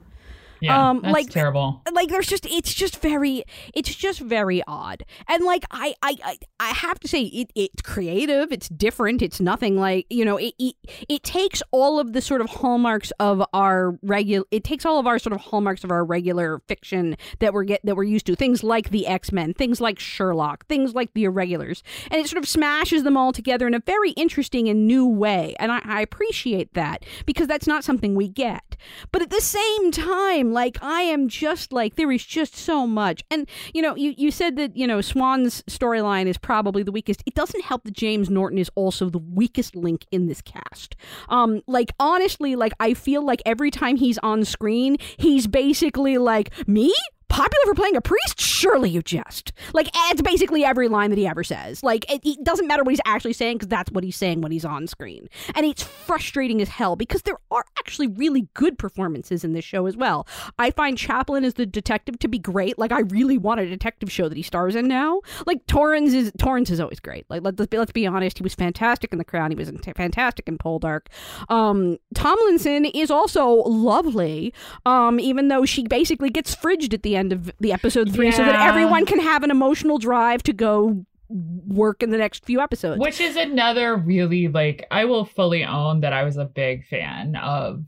Yeah, 0.60 0.90
um, 0.90 1.00
that's 1.02 1.12
like 1.12 1.30
terrible. 1.30 1.82
Like 1.92 2.08
there's 2.08 2.26
just 2.26 2.46
it's 2.46 2.72
just 2.72 3.00
very 3.00 3.44
it's 3.74 3.94
just 3.94 4.20
very 4.20 4.62
odd. 4.66 5.04
And 5.28 5.44
like 5.44 5.64
I 5.70 5.94
I 6.02 6.16
I, 6.24 6.38
I 6.58 6.68
have 6.70 7.00
to 7.00 7.08
say 7.08 7.22
it 7.22 7.50
it's 7.54 7.82
creative, 7.82 8.52
it's 8.52 8.68
different, 8.68 9.22
it's 9.22 9.40
nothing 9.40 9.76
like, 9.76 10.06
you 10.10 10.24
know, 10.24 10.36
it, 10.36 10.54
it 10.58 10.74
it 11.08 11.22
takes 11.22 11.62
all 11.70 11.98
of 11.98 12.12
the 12.12 12.20
sort 12.20 12.40
of 12.40 12.50
hallmarks 12.50 13.12
of 13.18 13.42
our 13.52 13.98
regular 14.02 14.44
it 14.50 14.64
takes 14.64 14.84
all 14.84 14.98
of 14.98 15.06
our 15.06 15.18
sort 15.18 15.32
of 15.32 15.40
hallmarks 15.40 15.84
of 15.84 15.90
our 15.90 16.04
regular 16.04 16.60
fiction 16.68 17.16
that 17.38 17.52
we're 17.52 17.64
get 17.64 17.80
that 17.84 17.96
we're 17.96 18.04
used 18.04 18.26
to. 18.26 18.36
Things 18.36 18.62
like 18.62 18.90
the 18.90 19.06
X-Men, 19.06 19.54
things 19.54 19.80
like 19.80 19.98
Sherlock, 19.98 20.66
things 20.66 20.94
like 20.94 21.12
the 21.14 21.24
irregulars. 21.24 21.82
And 22.10 22.20
it 22.20 22.28
sort 22.28 22.42
of 22.42 22.48
smashes 22.48 23.02
them 23.02 23.16
all 23.16 23.32
together 23.32 23.66
in 23.66 23.74
a 23.74 23.80
very 23.80 24.10
interesting 24.12 24.68
and 24.68 24.86
new 24.86 25.06
way. 25.06 25.54
And 25.58 25.72
I, 25.72 25.80
I 25.84 26.00
appreciate 26.00 26.74
that 26.74 27.04
because 27.26 27.46
that's 27.46 27.66
not 27.66 27.84
something 27.84 28.14
we 28.14 28.28
get. 28.28 28.76
But 29.12 29.22
at 29.22 29.30
the 29.30 29.40
same 29.40 29.90
time, 29.90 30.49
like 30.52 30.78
I 30.82 31.02
am 31.02 31.28
just 31.28 31.72
like 31.72 31.96
there 31.96 32.10
is 32.10 32.24
just 32.24 32.54
so 32.56 32.86
much. 32.86 33.24
And 33.30 33.48
you 33.72 33.82
know, 33.82 33.94
you 33.96 34.14
you 34.16 34.30
said 34.30 34.56
that, 34.56 34.76
you 34.76 34.86
know, 34.86 35.00
Swan's 35.00 35.62
storyline 35.62 36.26
is 36.26 36.38
probably 36.38 36.82
the 36.82 36.92
weakest. 36.92 37.22
It 37.26 37.34
doesn't 37.34 37.64
help 37.64 37.84
that 37.84 37.94
James 37.94 38.30
Norton 38.30 38.58
is 38.58 38.70
also 38.74 39.10
the 39.10 39.18
weakest 39.18 39.76
link 39.76 40.06
in 40.10 40.26
this 40.26 40.40
cast. 40.42 40.96
Um 41.28 41.62
like 41.66 41.92
honestly, 41.98 42.56
like 42.56 42.72
I 42.80 42.94
feel 42.94 43.24
like 43.24 43.42
every 43.46 43.70
time 43.70 43.96
he's 43.96 44.18
on 44.18 44.44
screen, 44.44 44.96
he's 45.16 45.46
basically 45.46 46.18
like, 46.18 46.50
"Me? 46.66 46.92
Popular 47.30 47.64
for 47.64 47.74
playing 47.74 47.96
a 47.96 48.00
priest? 48.00 48.40
Surely 48.40 48.90
you 48.90 49.02
jest. 49.02 49.52
Like, 49.72 49.88
it's 50.10 50.20
basically 50.20 50.64
every 50.64 50.88
line 50.88 51.10
that 51.10 51.18
he 51.18 51.26
ever 51.26 51.44
says. 51.44 51.82
Like, 51.82 52.10
it, 52.12 52.20
it 52.26 52.44
doesn't 52.44 52.66
matter 52.66 52.82
what 52.82 52.90
he's 52.90 53.00
actually 53.06 53.32
saying 53.32 53.58
because 53.58 53.68
that's 53.68 53.90
what 53.92 54.04
he's 54.04 54.16
saying 54.16 54.40
when 54.40 54.52
he's 54.52 54.64
on 54.64 54.86
screen. 54.88 55.28
And 55.54 55.64
it's 55.64 55.82
frustrating 55.82 56.60
as 56.60 56.68
hell 56.68 56.96
because 56.96 57.22
there 57.22 57.38
are 57.50 57.64
actually 57.78 58.08
really 58.08 58.48
good 58.54 58.76
performances 58.78 59.44
in 59.44 59.52
this 59.52 59.64
show 59.64 59.86
as 59.86 59.96
well. 59.96 60.26
I 60.58 60.72
find 60.72 60.98
Chaplin 60.98 61.44
as 61.44 61.54
the 61.54 61.66
detective 61.66 62.18
to 62.18 62.28
be 62.28 62.38
great. 62.38 62.78
Like, 62.78 62.92
I 62.92 63.00
really 63.00 63.38
want 63.38 63.60
a 63.60 63.66
detective 63.66 64.10
show 64.10 64.28
that 64.28 64.36
he 64.36 64.42
stars 64.42 64.74
in 64.74 64.88
now. 64.88 65.20
Like, 65.46 65.64
Torrens 65.66 66.12
is 66.12 66.32
Torrens 66.36 66.70
is 66.70 66.80
always 66.80 67.00
great. 67.00 67.26
Like, 67.30 67.42
let's 67.44 67.66
be, 67.66 67.78
let's 67.78 67.92
be 67.92 68.08
honest, 68.08 68.38
he 68.38 68.42
was 68.42 68.54
fantastic 68.56 69.12
in 69.12 69.18
The 69.18 69.24
Crown. 69.24 69.52
He 69.52 69.56
was 69.56 69.70
fantastic 69.96 70.48
in 70.48 70.58
Poldark. 70.58 71.06
Um, 71.48 71.98
Tomlinson 72.12 72.86
is 72.86 73.10
also 73.10 73.48
lovely, 73.48 74.52
um, 74.84 75.20
even 75.20 75.46
though 75.46 75.64
she 75.64 75.86
basically 75.86 76.30
gets 76.30 76.56
fridged 76.56 76.92
at 76.92 77.04
the 77.04 77.16
end 77.16 77.19
end 77.20 77.32
of 77.32 77.52
the 77.60 77.72
episode 77.72 78.12
three 78.12 78.30
yeah. 78.30 78.36
so 78.36 78.44
that 78.44 78.68
everyone 78.68 79.06
can 79.06 79.20
have 79.20 79.44
an 79.44 79.50
emotional 79.50 79.98
drive 79.98 80.42
to 80.42 80.52
go 80.52 81.04
work 81.28 82.02
in 82.02 82.10
the 82.10 82.18
next 82.18 82.44
few 82.44 82.60
episodes. 82.60 83.00
Which 83.00 83.20
is 83.20 83.36
another 83.36 83.96
really 83.96 84.48
like 84.48 84.86
I 84.90 85.04
will 85.04 85.24
fully 85.24 85.64
own 85.64 86.00
that 86.00 86.12
I 86.12 86.24
was 86.24 86.36
a 86.36 86.44
big 86.44 86.84
fan 86.86 87.36
of 87.36 87.84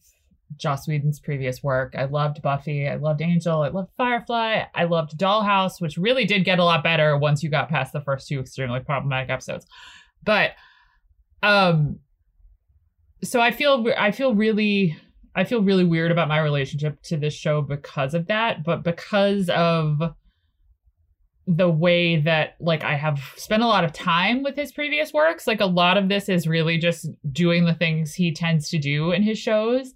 Joss 0.56 0.86
Whedon's 0.86 1.18
previous 1.18 1.62
work. 1.62 1.94
I 1.96 2.04
loved 2.04 2.40
Buffy. 2.42 2.88
I 2.88 2.96
loved 2.96 3.20
Angel. 3.20 3.62
I 3.62 3.68
loved 3.68 3.90
Firefly. 3.96 4.64
I 4.74 4.84
loved 4.84 5.18
Dollhouse, 5.18 5.80
which 5.80 5.96
really 5.96 6.24
did 6.24 6.44
get 6.44 6.58
a 6.58 6.64
lot 6.64 6.84
better 6.84 7.16
once 7.16 7.42
you 7.42 7.50
got 7.50 7.68
past 7.68 7.92
the 7.92 8.00
first 8.00 8.28
two 8.28 8.38
extremely 8.40 8.80
problematic 8.80 9.30
episodes. 9.30 9.66
But 10.22 10.52
um 11.42 11.98
so 13.24 13.40
I 13.40 13.50
feel 13.50 13.84
I 13.96 14.10
feel 14.12 14.34
really 14.34 14.96
I 15.34 15.44
feel 15.44 15.62
really 15.62 15.84
weird 15.84 16.10
about 16.10 16.28
my 16.28 16.38
relationship 16.40 17.00
to 17.04 17.16
this 17.16 17.34
show 17.34 17.62
because 17.62 18.14
of 18.14 18.26
that, 18.26 18.64
but 18.64 18.82
because 18.82 19.48
of 19.48 20.00
the 21.46 21.70
way 21.70 22.18
that 22.20 22.54
like 22.60 22.84
I 22.84 22.94
have 22.94 23.20
spent 23.36 23.62
a 23.62 23.66
lot 23.66 23.84
of 23.84 23.92
time 23.92 24.42
with 24.42 24.56
his 24.56 24.72
previous 24.72 25.12
works, 25.12 25.46
like 25.46 25.60
a 25.60 25.66
lot 25.66 25.96
of 25.96 26.08
this 26.08 26.28
is 26.28 26.46
really 26.46 26.78
just 26.78 27.08
doing 27.30 27.64
the 27.64 27.74
things 27.74 28.14
he 28.14 28.32
tends 28.32 28.68
to 28.70 28.78
do 28.78 29.10
in 29.10 29.22
his 29.22 29.38
shows. 29.38 29.94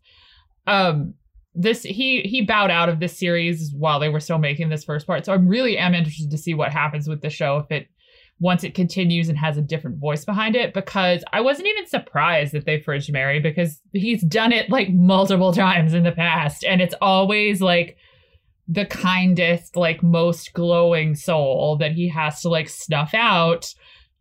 Um 0.67 1.15
this 1.55 1.83
he 1.83 2.23
he 2.23 2.43
bowed 2.43 2.71
out 2.71 2.89
of 2.89 3.01
this 3.01 3.17
series 3.17 3.73
while 3.77 4.01
they 4.01 4.09
were 4.09 4.21
still 4.21 4.39
making 4.39 4.69
this 4.69 4.85
first 4.85 5.07
part. 5.07 5.25
So 5.25 5.33
I 5.33 5.37
really 5.37 5.79
am 5.79 5.95
interested 5.95 6.31
to 6.31 6.39
see 6.39 6.55
what 6.55 6.73
happens 6.73 7.09
with 7.09 7.23
the 7.23 7.31
show 7.31 7.59
if 7.59 7.71
it 7.71 7.89
once 8.39 8.65
it 8.65 8.75
continues 8.75 9.29
and 9.29 9.39
has 9.39 9.57
a 9.57 9.63
different 9.63 9.99
voice 9.99 10.25
behind 10.25 10.55
it 10.55 10.75
because 10.75 11.25
I 11.33 11.41
wasn't 11.41 11.69
even 11.69 11.87
surprised 11.87 12.53
that 12.53 12.67
they 12.67 12.79
fridged 12.79 13.11
Mary 13.11 13.41
because 13.41 13.81
he's 13.93 14.23
done 14.23 14.53
it 14.53 14.69
like 14.69 14.91
multiple 14.91 15.53
times 15.53 15.95
in 15.95 16.03
the 16.03 16.13
past 16.13 16.65
and 16.65 16.81
it's 16.81 16.95
always 17.01 17.63
like 17.63 17.97
the 18.69 18.85
kindest 18.85 19.77
like 19.77 20.03
most 20.03 20.53
glowing 20.53 21.15
soul 21.15 21.77
that 21.79 21.93
he 21.93 22.09
has 22.09 22.43
to 22.43 22.49
like 22.49 22.69
snuff 22.69 23.15
out 23.15 23.73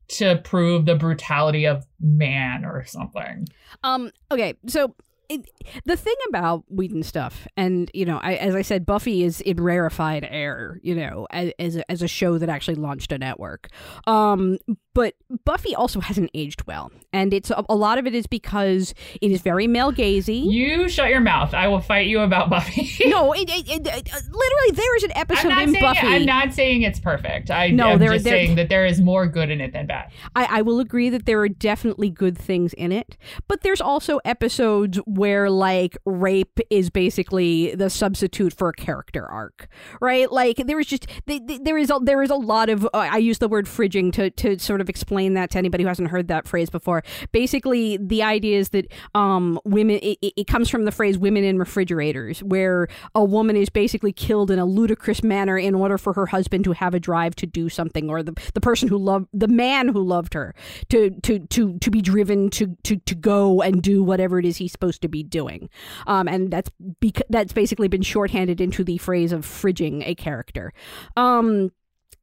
to 0.08 0.40
prove 0.44 0.86
the 0.86 0.96
brutality 0.96 1.66
of 1.66 1.84
man 2.00 2.64
or 2.64 2.86
something. 2.86 3.48
Um 3.84 4.12
okay, 4.32 4.54
so 4.68 4.96
it, 5.30 5.50
the 5.86 5.98
thing 5.98 6.16
about 6.30 6.64
Whedon 6.70 7.04
stuff, 7.04 7.48
and 7.58 7.90
you 7.94 8.06
know, 8.06 8.20
I, 8.22 8.36
as 8.36 8.56
I 8.56 8.62
said, 8.62 8.86
Buffy 8.86 9.24
is 9.24 9.42
in 9.42 9.62
rarefied 9.62 10.28
air, 10.30 10.80
you 10.84 10.96
know, 10.96 11.28
as 11.32 11.52
as 11.60 11.76
a, 11.76 11.92
as 11.92 12.02
a 12.02 12.08
show 12.08 12.38
that 12.38 12.50
actually 12.50 12.76
launched 12.76 13.12
a 13.12 13.18
network. 13.18 13.70
Um, 14.08 14.58
but 14.96 15.14
Buffy 15.46 15.76
also 15.76 16.00
hasn't 16.00 16.32
aged 16.34 16.66
well, 16.66 16.92
and 17.14 17.32
it's 17.36 17.52
a, 17.52 17.64
a 17.70 17.76
lot 17.76 18.00
of 18.00 18.08
it 18.08 18.16
is 18.16 18.26
because 18.26 18.96
it 19.22 19.30
is 19.30 19.42
very 19.42 19.68
male 19.68 19.92
gazy. 19.94 20.52
You 20.52 20.90
shut 20.90 21.10
your 21.10 21.20
mouth. 21.20 21.54
I 21.54 21.68
will 21.68 21.82
fight 21.82 22.08
you 22.08 22.22
about 22.22 22.50
Buffy. 22.50 22.90
no, 23.06 23.32
it, 23.34 23.48
it, 23.48 23.68
it, 23.68 23.86
literally, 23.86 24.72
there 24.74 24.96
is 24.96 25.04
an 25.04 25.12
episode 25.16 25.52
in 25.52 25.70
saying, 25.74 25.84
Buffy. 25.84 26.08
I'm 26.08 26.26
not 26.26 26.54
saying 26.54 26.82
it's 26.82 27.00
perfect. 27.00 27.52
I, 27.52 27.68
No, 27.70 27.90
I'm 27.90 28.00
there- 28.00 28.14
just 28.14 28.24
there- 28.26 28.34
saying 28.34 28.56
that 28.56 28.70
there 28.70 28.86
is 28.88 29.00
more 29.00 29.28
good 29.28 29.52
in 29.52 29.62
it 29.62 29.74
than 29.74 29.86
bad. 29.86 30.12
I, 30.36 30.60
I 30.60 30.62
will 30.64 30.80
agree 30.80 31.10
that 31.10 31.26
there 31.28 31.40
are 31.42 31.50
definitely 31.50 32.10
good 32.10 32.38
things 32.38 32.74
in 32.74 32.92
it, 32.92 33.18
but 33.48 33.62
there's 33.62 33.82
also 33.82 34.20
episodes 34.26 34.98
where 35.06 35.50
like 35.50 35.98
rape 36.06 36.60
is 36.70 36.90
basically 36.90 37.76
the 37.76 37.90
substitute 37.90 38.54
for 38.54 38.70
a 38.70 38.74
character 38.74 39.26
arc, 39.26 39.68
right? 40.00 40.32
Like 40.32 40.58
there 40.66 40.80
is 40.80 40.88
just 40.88 41.08
th- 41.28 41.46
th- 41.46 41.62
there 41.64 41.78
is 41.78 41.90
a, 41.90 42.00
there 42.02 42.24
is 42.24 42.30
a 42.30 42.36
lot 42.36 42.70
of 42.70 42.86
uh, 42.86 42.90
I 42.94 43.18
use 43.18 43.40
the 43.40 43.50
word 43.50 43.66
fridging 43.66 44.14
to 44.14 44.30
to 44.30 44.58
sort 44.58 44.80
of 44.82 44.85
explain 44.90 45.34
that 45.34 45.52
to 45.52 45.58
anybody 45.58 45.84
who 45.84 45.88
hasn't 45.88 46.10
heard 46.10 46.28
that 46.28 46.48
phrase 46.48 46.70
before. 46.70 47.04
Basically, 47.32 47.98
the 47.98 48.24
idea 48.24 48.60
is 48.60 48.70
that 48.70 48.92
um 49.14 49.60
women 49.66 50.00
it 50.02 50.18
it 50.22 50.48
comes 50.48 50.70
from 50.70 50.86
the 50.86 50.92
phrase 50.92 51.18
women 51.18 51.44
in 51.44 51.58
refrigerators, 51.58 52.44
where 52.44 52.88
a 53.14 53.24
woman 53.24 53.56
is 53.56 53.70
basically 53.70 54.14
killed 54.14 54.52
in 54.52 54.60
a 54.60 54.66
ludicrous 54.66 55.24
manner 55.24 55.58
in 55.58 55.76
order 55.76 55.98
for 55.98 56.14
her 56.14 56.28
husband 56.28 56.64
to 56.64 56.72
have 56.74 56.94
a 56.94 57.00
drive 57.00 57.36
to 57.36 57.46
do 57.46 57.70
something, 57.70 58.10
or 58.10 58.24
the 58.24 58.34
the 58.54 58.62
person 58.62 58.88
who 58.88 58.98
loved 58.98 59.28
the 59.34 59.48
man 59.48 59.88
who 59.90 60.02
loved 60.02 60.34
her 60.34 60.54
to 60.90 61.10
to 61.22 61.40
to 61.48 61.78
to 61.80 61.92
be 61.92 62.02
driven 62.02 62.50
to 62.50 62.76
to 62.84 62.98
to 62.98 63.16
go 63.16 63.62
and 63.62 63.82
do 63.82 64.04
whatever 64.04 64.40
it 64.40 64.46
is 64.46 64.58
he's 64.58 64.72
supposed 64.72 65.02
to 65.02 65.08
be 65.08 65.24
doing. 65.24 65.70
Um, 66.08 66.28
and 66.28 66.52
that's 66.52 66.70
bec- 67.00 67.28
that's 67.30 67.54
basically 67.54 67.88
been 67.88 68.02
shorthanded 68.02 68.62
into 68.62 68.84
the 68.84 68.98
phrase 68.98 69.32
of 69.32 69.46
fridging 69.46 70.04
a 70.06 70.16
character. 70.16 70.74
Um, 71.16 71.72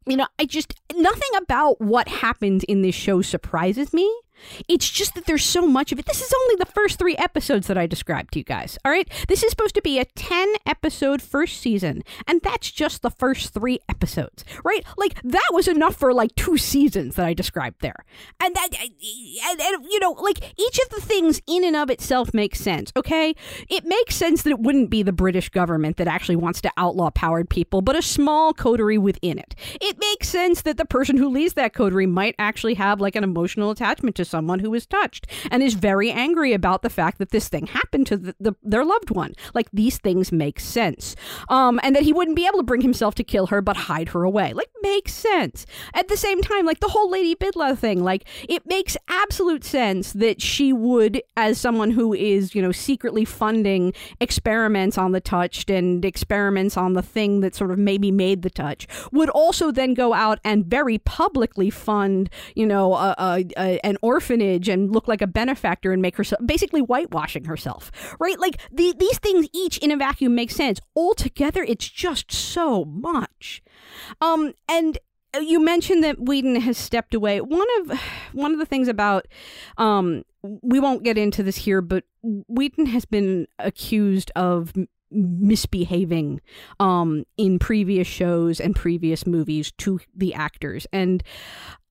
you 0.06 0.16
know, 0.16 0.26
I 0.38 0.44
just 0.44 0.74
nothing 0.96 1.30
about 1.40 1.80
what 1.80 2.08
happened 2.08 2.64
in 2.64 2.82
this 2.82 2.94
show 2.94 3.22
surprises 3.22 3.92
me. 3.92 4.12
It's 4.68 4.88
just 4.90 5.14
that 5.14 5.26
there's 5.26 5.44
so 5.44 5.66
much 5.66 5.92
of 5.92 5.98
it. 5.98 6.06
This 6.06 6.20
is 6.20 6.32
only 6.32 6.56
the 6.56 6.66
first 6.66 6.98
three 6.98 7.16
episodes 7.16 7.66
that 7.66 7.78
I 7.78 7.86
described 7.86 8.32
to 8.32 8.40
you 8.40 8.44
guys. 8.44 8.78
All 8.84 8.92
right. 8.92 9.08
This 9.28 9.42
is 9.42 9.50
supposed 9.50 9.74
to 9.74 9.82
be 9.82 9.98
a 9.98 10.04
10 10.04 10.54
episode 10.66 11.22
first 11.22 11.58
season, 11.60 12.02
and 12.26 12.40
that's 12.42 12.70
just 12.70 13.02
the 13.02 13.10
first 13.10 13.52
three 13.54 13.78
episodes, 13.88 14.44
right? 14.64 14.84
Like, 14.96 15.20
that 15.22 15.48
was 15.52 15.68
enough 15.68 15.96
for 15.96 16.12
like 16.12 16.34
two 16.34 16.56
seasons 16.56 17.16
that 17.16 17.26
I 17.26 17.34
described 17.34 17.80
there. 17.80 18.04
And 18.40 18.54
that, 18.54 18.68
and, 18.72 19.60
and 19.60 19.84
you 19.90 20.00
know, 20.00 20.12
like 20.12 20.38
each 20.58 20.78
of 20.78 20.88
the 20.90 21.00
things 21.00 21.40
in 21.46 21.64
and 21.64 21.76
of 21.76 21.90
itself 21.90 22.34
makes 22.34 22.60
sense, 22.60 22.92
okay? 22.96 23.34
It 23.68 23.84
makes 23.84 24.16
sense 24.16 24.42
that 24.42 24.50
it 24.50 24.60
wouldn't 24.60 24.90
be 24.90 25.02
the 25.02 25.12
British 25.12 25.48
government 25.48 25.96
that 25.96 26.08
actually 26.08 26.36
wants 26.36 26.60
to 26.62 26.72
outlaw 26.76 27.10
powered 27.10 27.48
people, 27.48 27.82
but 27.82 27.96
a 27.96 28.02
small 28.02 28.52
coterie 28.52 28.98
within 28.98 29.38
it. 29.38 29.54
It 29.80 29.98
makes 29.98 30.28
sense 30.28 30.62
that 30.62 30.76
the 30.76 30.84
person 30.84 31.16
who 31.16 31.28
leads 31.28 31.54
that 31.54 31.74
coterie 31.74 32.06
might 32.06 32.34
actually 32.38 32.74
have 32.74 33.00
like 33.00 33.16
an 33.16 33.24
emotional 33.24 33.70
attachment 33.70 34.16
to 34.16 34.24
someone 34.32 34.58
who 34.58 34.74
is 34.74 34.86
touched 34.86 35.28
and 35.50 35.62
is 35.62 35.74
very 35.74 36.10
angry 36.10 36.52
about 36.52 36.82
the 36.82 36.90
fact 36.90 37.18
that 37.18 37.30
this 37.30 37.48
thing 37.48 37.66
happened 37.66 38.06
to 38.08 38.16
the, 38.16 38.34
the, 38.40 38.52
their 38.64 38.84
loved 38.84 39.10
one. 39.10 39.34
Like 39.54 39.68
these 39.72 39.98
things 39.98 40.32
make 40.32 40.58
sense. 40.58 41.14
Um, 41.48 41.78
and 41.84 41.94
that 41.94 42.02
he 42.02 42.12
wouldn't 42.12 42.36
be 42.36 42.46
able 42.46 42.58
to 42.58 42.64
bring 42.64 42.80
himself 42.80 43.14
to 43.16 43.24
kill 43.24 43.46
her 43.48 43.62
but 43.62 43.76
hide 43.76 44.08
her 44.08 44.24
away. 44.24 44.52
Like 44.54 44.70
makes 44.82 45.12
sense. 45.12 45.66
At 45.94 46.08
the 46.08 46.16
same 46.16 46.42
time, 46.42 46.66
like 46.66 46.80
the 46.80 46.88
whole 46.88 47.10
Lady 47.10 47.34
Bidlow 47.34 47.78
thing, 47.78 48.02
like 48.02 48.24
it 48.48 48.66
makes 48.66 48.96
absolute 49.08 49.64
sense 49.64 50.12
that 50.14 50.42
she 50.42 50.72
would, 50.72 51.22
as 51.36 51.58
someone 51.58 51.92
who 51.92 52.12
is, 52.12 52.54
you 52.54 52.62
know, 52.62 52.72
secretly 52.72 53.24
funding 53.24 53.92
experiments 54.20 54.98
on 54.98 55.12
the 55.12 55.20
touched 55.20 55.70
and 55.70 56.04
experiments 56.04 56.76
on 56.76 56.94
the 56.94 57.02
thing 57.02 57.40
that 57.40 57.54
sort 57.54 57.70
of 57.70 57.78
maybe 57.78 58.10
made 58.10 58.42
the 58.42 58.50
touch, 58.50 58.88
would 59.12 59.30
also 59.30 59.70
then 59.70 59.94
go 59.94 60.12
out 60.12 60.38
and 60.44 60.66
very 60.66 60.98
publicly 60.98 61.70
fund, 61.70 62.28
you 62.54 62.66
know, 62.66 62.94
a, 62.94 63.14
a, 63.18 63.44
a, 63.56 63.80
an 63.86 63.96
orphanage 64.22 64.68
and 64.68 64.92
look 64.92 65.08
like 65.08 65.20
a 65.20 65.26
benefactor 65.26 65.92
and 65.92 66.00
make 66.00 66.16
herself 66.16 66.40
basically 66.46 66.80
whitewashing 66.80 67.44
herself, 67.44 67.90
right? 68.20 68.38
Like 68.38 68.60
the, 68.70 68.94
these 68.98 69.18
things 69.18 69.48
each 69.52 69.78
in 69.78 69.90
a 69.90 69.96
vacuum 69.96 70.34
make 70.34 70.50
sense. 70.50 70.80
Altogether, 70.94 71.64
it's 71.64 71.88
just 71.88 72.30
so 72.30 72.84
much. 72.84 73.62
Um, 74.20 74.52
and 74.68 74.98
you 75.40 75.60
mentioned 75.60 76.04
that 76.04 76.20
Whedon 76.20 76.56
has 76.56 76.78
stepped 76.78 77.14
away. 77.14 77.40
One 77.40 77.66
of 77.80 78.00
one 78.32 78.52
of 78.52 78.58
the 78.58 78.66
things 78.66 78.88
about 78.88 79.26
um 79.76 80.24
we 80.62 80.80
won't 80.80 81.04
get 81.04 81.18
into 81.18 81.42
this 81.42 81.56
here, 81.56 81.80
but 81.80 82.04
Whedon 82.22 82.86
has 82.86 83.04
been 83.04 83.46
accused 83.58 84.30
of 84.36 84.72
misbehaving 85.10 86.40
um 86.80 87.24
in 87.36 87.58
previous 87.58 88.06
shows 88.06 88.60
and 88.60 88.74
previous 88.74 89.26
movies 89.26 89.70
to 89.72 90.00
the 90.16 90.32
actors 90.32 90.86
and 90.90 91.22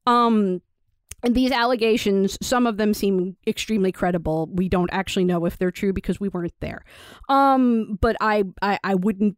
um 0.07 0.59
and 1.23 1.35
these 1.35 1.51
allegations, 1.51 2.37
some 2.41 2.65
of 2.65 2.77
them 2.77 2.93
seem 2.93 3.35
extremely 3.45 3.91
credible. 3.91 4.49
We 4.51 4.69
don't 4.69 4.89
actually 4.91 5.25
know 5.25 5.45
if 5.45 5.57
they're 5.57 5.71
true 5.71 5.93
because 5.93 6.19
we 6.19 6.29
weren't 6.29 6.53
there. 6.59 6.83
Um, 7.29 7.97
but 8.01 8.15
I, 8.19 8.43
I, 8.61 8.79
I 8.83 8.95
wouldn't. 8.95 9.37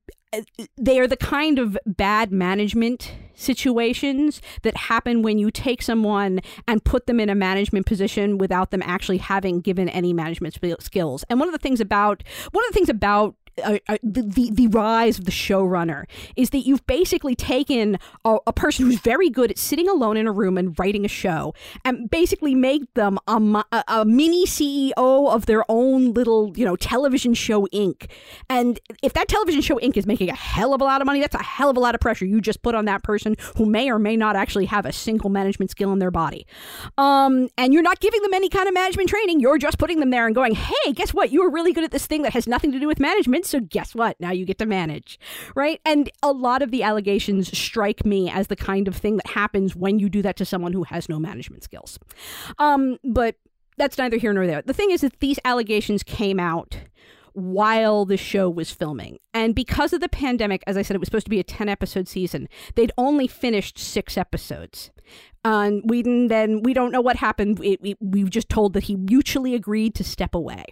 They 0.77 0.99
are 0.99 1.07
the 1.07 1.17
kind 1.17 1.59
of 1.59 1.77
bad 1.85 2.31
management 2.31 3.13
situations 3.35 4.41
that 4.63 4.75
happen 4.75 5.21
when 5.21 5.37
you 5.37 5.51
take 5.51 5.81
someone 5.81 6.39
and 6.67 6.83
put 6.83 7.05
them 7.05 7.19
in 7.19 7.29
a 7.29 7.35
management 7.35 7.85
position 7.85 8.39
without 8.39 8.71
them 8.71 8.81
actually 8.83 9.17
having 9.17 9.59
given 9.59 9.89
any 9.89 10.11
management 10.11 10.57
skills. 10.79 11.23
And 11.29 11.39
one 11.39 11.47
of 11.47 11.53
the 11.53 11.59
things 11.59 11.79
about 11.79 12.23
one 12.51 12.63
of 12.63 12.69
the 12.69 12.73
things 12.73 12.89
about 12.89 13.35
uh, 13.63 13.77
uh, 13.87 13.97
the, 14.01 14.21
the 14.21 14.51
the 14.51 14.67
rise 14.67 15.19
of 15.19 15.25
the 15.25 15.31
showrunner 15.31 16.05
is 16.35 16.49
that 16.51 16.59
you've 16.59 16.85
basically 16.87 17.35
taken 17.35 17.97
a, 18.25 18.37
a 18.47 18.53
person 18.53 18.85
who's 18.85 18.99
very 18.99 19.29
good 19.29 19.51
at 19.51 19.57
sitting 19.57 19.87
alone 19.87 20.17
in 20.17 20.27
a 20.27 20.31
room 20.31 20.57
and 20.57 20.77
writing 20.79 21.05
a 21.05 21.07
show 21.07 21.53
and 21.85 22.09
basically 22.09 22.55
made 22.55 22.87
them 22.95 23.19
a, 23.27 23.63
a, 23.71 23.83
a 23.87 24.05
mini 24.05 24.45
CEO 24.45 24.93
of 24.97 25.45
their 25.45 25.63
own 25.69 26.13
little 26.13 26.51
you 26.57 26.65
know 26.65 26.75
television 26.75 27.33
show 27.33 27.67
Inc. 27.67 28.09
And 28.49 28.79
if 29.01 29.13
that 29.13 29.27
television 29.27 29.61
show 29.61 29.77
Inc. 29.79 29.97
is 29.97 30.05
making 30.05 30.29
a 30.29 30.35
hell 30.35 30.73
of 30.73 30.81
a 30.81 30.83
lot 30.83 31.01
of 31.01 31.05
money, 31.05 31.19
that's 31.19 31.35
a 31.35 31.43
hell 31.43 31.69
of 31.69 31.77
a 31.77 31.79
lot 31.79 31.95
of 31.95 32.01
pressure 32.01 32.25
you 32.25 32.41
just 32.41 32.61
put 32.61 32.75
on 32.75 32.85
that 32.85 33.03
person 33.03 33.35
who 33.57 33.65
may 33.65 33.89
or 33.89 33.99
may 33.99 34.17
not 34.17 34.35
actually 34.35 34.65
have 34.65 34.85
a 34.85 34.91
single 34.91 35.29
management 35.29 35.71
skill 35.71 35.91
in 35.91 35.99
their 35.99 36.11
body. 36.11 36.45
Um, 36.97 37.49
and 37.57 37.73
you're 37.73 37.83
not 37.83 37.99
giving 37.99 38.21
them 38.21 38.33
any 38.33 38.49
kind 38.49 38.67
of 38.67 38.73
management 38.73 39.09
training. 39.09 39.39
You're 39.39 39.57
just 39.57 39.77
putting 39.77 39.99
them 39.99 40.09
there 40.09 40.25
and 40.25 40.35
going, 40.35 40.55
hey, 40.55 40.93
guess 40.93 41.13
what? 41.13 41.31
You 41.31 41.43
are 41.43 41.49
really 41.49 41.73
good 41.73 41.83
at 41.83 41.91
this 41.91 42.05
thing 42.05 42.23
that 42.23 42.33
has 42.33 42.47
nothing 42.47 42.71
to 42.71 42.79
do 42.79 42.87
with 42.87 42.99
management. 42.99 43.42
So 43.43 43.59
guess 43.59 43.95
what? 43.95 44.19
Now 44.19 44.31
you 44.31 44.45
get 44.45 44.57
to 44.59 44.65
manage, 44.65 45.19
right? 45.55 45.79
And 45.85 46.09
a 46.21 46.31
lot 46.31 46.61
of 46.61 46.71
the 46.71 46.83
allegations 46.83 47.55
strike 47.57 48.05
me 48.05 48.29
as 48.29 48.47
the 48.47 48.55
kind 48.55 48.87
of 48.87 48.95
thing 48.95 49.17
that 49.17 49.27
happens 49.27 49.75
when 49.75 49.99
you 49.99 50.09
do 50.09 50.21
that 50.21 50.35
to 50.37 50.45
someone 50.45 50.73
who 50.73 50.83
has 50.83 51.09
no 51.09 51.19
management 51.19 51.63
skills. 51.63 51.99
Um, 52.59 52.97
but 53.03 53.35
that's 53.77 53.97
neither 53.97 54.17
here 54.17 54.33
nor 54.33 54.47
there. 54.47 54.61
The 54.61 54.73
thing 54.73 54.91
is 54.91 55.01
that 55.01 55.19
these 55.19 55.39
allegations 55.45 56.03
came 56.03 56.39
out 56.39 56.77
while 57.33 58.05
the 58.05 58.17
show 58.17 58.49
was 58.49 58.71
filming. 58.71 59.17
And 59.33 59.55
because 59.55 59.91
of 59.91 60.01
the 60.01 60.09
pandemic, 60.09 60.63
as 60.67 60.77
I 60.77 60.83
said, 60.83 60.95
it 60.95 60.99
was 60.99 61.07
supposed 61.07 61.25
to 61.25 61.31
be 61.31 61.39
a 61.39 61.43
10 61.43 61.67
episode 61.67 62.07
season, 62.07 62.47
they'd 62.75 62.91
only 62.97 63.27
finished 63.27 63.77
six 63.77 64.17
episodes. 64.17 64.91
And 65.43 65.81
we 65.85 66.03
then 66.03 66.61
we 66.61 66.73
don't 66.73 66.91
know 66.91 67.01
what 67.01 67.17
happened. 67.17 67.59
It, 67.61 67.97
we 67.99 68.23
were 68.23 68.29
just 68.29 68.49
told 68.49 68.73
that 68.73 68.83
he 68.83 68.95
mutually 68.95 69.55
agreed 69.55 69.93
to 69.95 70.03
step 70.03 70.33
away. 70.33 70.63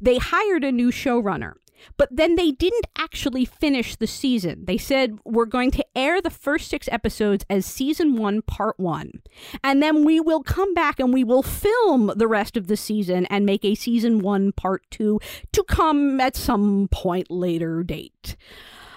They 0.00 0.18
hired 0.18 0.62
a 0.62 0.70
new 0.70 0.92
showrunner 0.92 1.54
but 1.96 2.08
then 2.10 2.36
they 2.36 2.50
didn't 2.50 2.86
actually 2.96 3.44
finish 3.44 3.96
the 3.96 4.06
season. 4.06 4.64
They 4.64 4.78
said, 4.78 5.18
we're 5.24 5.44
going 5.44 5.70
to 5.72 5.86
air 5.94 6.20
the 6.20 6.30
first 6.30 6.68
six 6.68 6.88
episodes 6.90 7.44
as 7.50 7.66
season 7.66 8.16
one, 8.16 8.42
part 8.42 8.78
one. 8.78 9.22
And 9.62 9.82
then 9.82 10.04
we 10.04 10.20
will 10.20 10.42
come 10.42 10.74
back 10.74 10.98
and 10.98 11.12
we 11.12 11.24
will 11.24 11.42
film 11.42 12.12
the 12.16 12.28
rest 12.28 12.56
of 12.56 12.66
the 12.66 12.76
season 12.76 13.26
and 13.26 13.46
make 13.46 13.64
a 13.64 13.74
season 13.74 14.20
one, 14.20 14.52
part 14.52 14.82
two 14.90 15.20
to 15.52 15.62
come 15.64 16.20
at 16.20 16.36
some 16.36 16.88
point 16.90 17.30
later 17.30 17.82
date. 17.82 18.36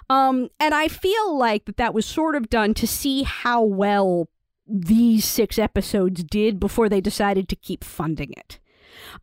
Um, 0.10 0.50
and 0.60 0.74
I 0.74 0.88
feel 0.88 1.38
like 1.38 1.66
that 1.66 1.78
that 1.78 1.94
was 1.94 2.06
sort 2.06 2.36
of 2.36 2.50
done 2.50 2.74
to 2.76 2.88
see 2.88 3.24
how 3.24 3.62
well 3.62 4.30
these 4.66 5.26
six 5.26 5.58
episodes 5.58 6.24
did 6.24 6.60
before 6.60 6.90
they 6.90 7.02
decided 7.02 7.50
to 7.50 7.56
keep 7.56 7.84
funding 7.84 8.34
it. 8.36 8.60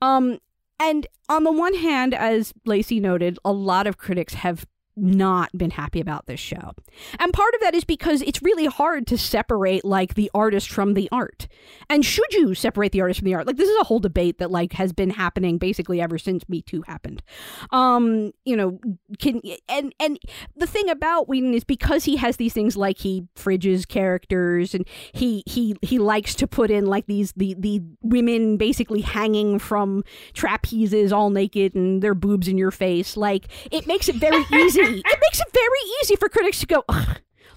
Um, 0.00 0.38
and 0.78 1.06
on 1.28 1.44
the 1.44 1.52
one 1.52 1.74
hand, 1.74 2.14
as 2.14 2.52
Lacey 2.64 3.00
noted, 3.00 3.38
a 3.44 3.52
lot 3.52 3.86
of 3.86 3.98
critics 3.98 4.34
have 4.34 4.66
not 4.96 5.50
been 5.56 5.70
happy 5.70 6.00
about 6.00 6.26
this 6.26 6.40
show. 6.40 6.72
And 7.18 7.32
part 7.32 7.54
of 7.54 7.60
that 7.60 7.74
is 7.74 7.84
because 7.84 8.22
it's 8.22 8.42
really 8.42 8.66
hard 8.66 9.06
to 9.08 9.18
separate 9.18 9.84
like 9.84 10.14
the 10.14 10.30
artist 10.34 10.70
from 10.70 10.94
the 10.94 11.08
art. 11.10 11.48
And 11.90 12.04
should 12.04 12.32
you 12.32 12.54
separate 12.54 12.92
the 12.92 13.00
artist 13.00 13.20
from 13.20 13.26
the 13.26 13.34
art? 13.34 13.46
Like 13.46 13.56
this 13.56 13.68
is 13.68 13.80
a 13.80 13.84
whole 13.84 13.98
debate 13.98 14.38
that 14.38 14.50
like 14.50 14.72
has 14.74 14.92
been 14.92 15.10
happening 15.10 15.58
basically 15.58 16.00
ever 16.00 16.18
since 16.18 16.48
Me 16.48 16.62
Too 16.62 16.82
happened. 16.82 17.22
Um, 17.70 18.32
you 18.44 18.56
know, 18.56 18.78
can 19.18 19.40
and 19.68 19.94
and 19.98 20.18
the 20.56 20.66
thing 20.66 20.88
about 20.88 21.28
Whedon 21.28 21.54
is 21.54 21.64
because 21.64 22.04
he 22.04 22.16
has 22.16 22.36
these 22.36 22.52
things 22.52 22.76
like 22.76 22.98
he 22.98 23.26
fridges 23.36 23.86
characters 23.88 24.74
and 24.74 24.86
he 25.12 25.42
he 25.46 25.76
he 25.82 25.98
likes 25.98 26.34
to 26.36 26.46
put 26.46 26.70
in 26.70 26.86
like 26.86 27.06
these 27.06 27.32
the 27.32 27.54
the 27.58 27.82
women 28.02 28.56
basically 28.56 29.00
hanging 29.00 29.58
from 29.58 30.04
trapezes 30.34 31.12
all 31.12 31.30
naked 31.30 31.74
and 31.74 32.02
their 32.02 32.14
boobs 32.14 32.46
in 32.46 32.58
your 32.58 32.70
face. 32.70 33.16
Like 33.16 33.48
it 33.72 33.86
makes 33.86 34.08
it 34.08 34.16
very 34.16 34.44
easy 34.52 34.83
it 34.88 35.18
makes 35.20 35.40
it 35.40 35.52
very 35.52 35.78
easy 36.02 36.16
for 36.16 36.28
critics 36.28 36.60
to 36.60 36.66
go, 36.66 36.84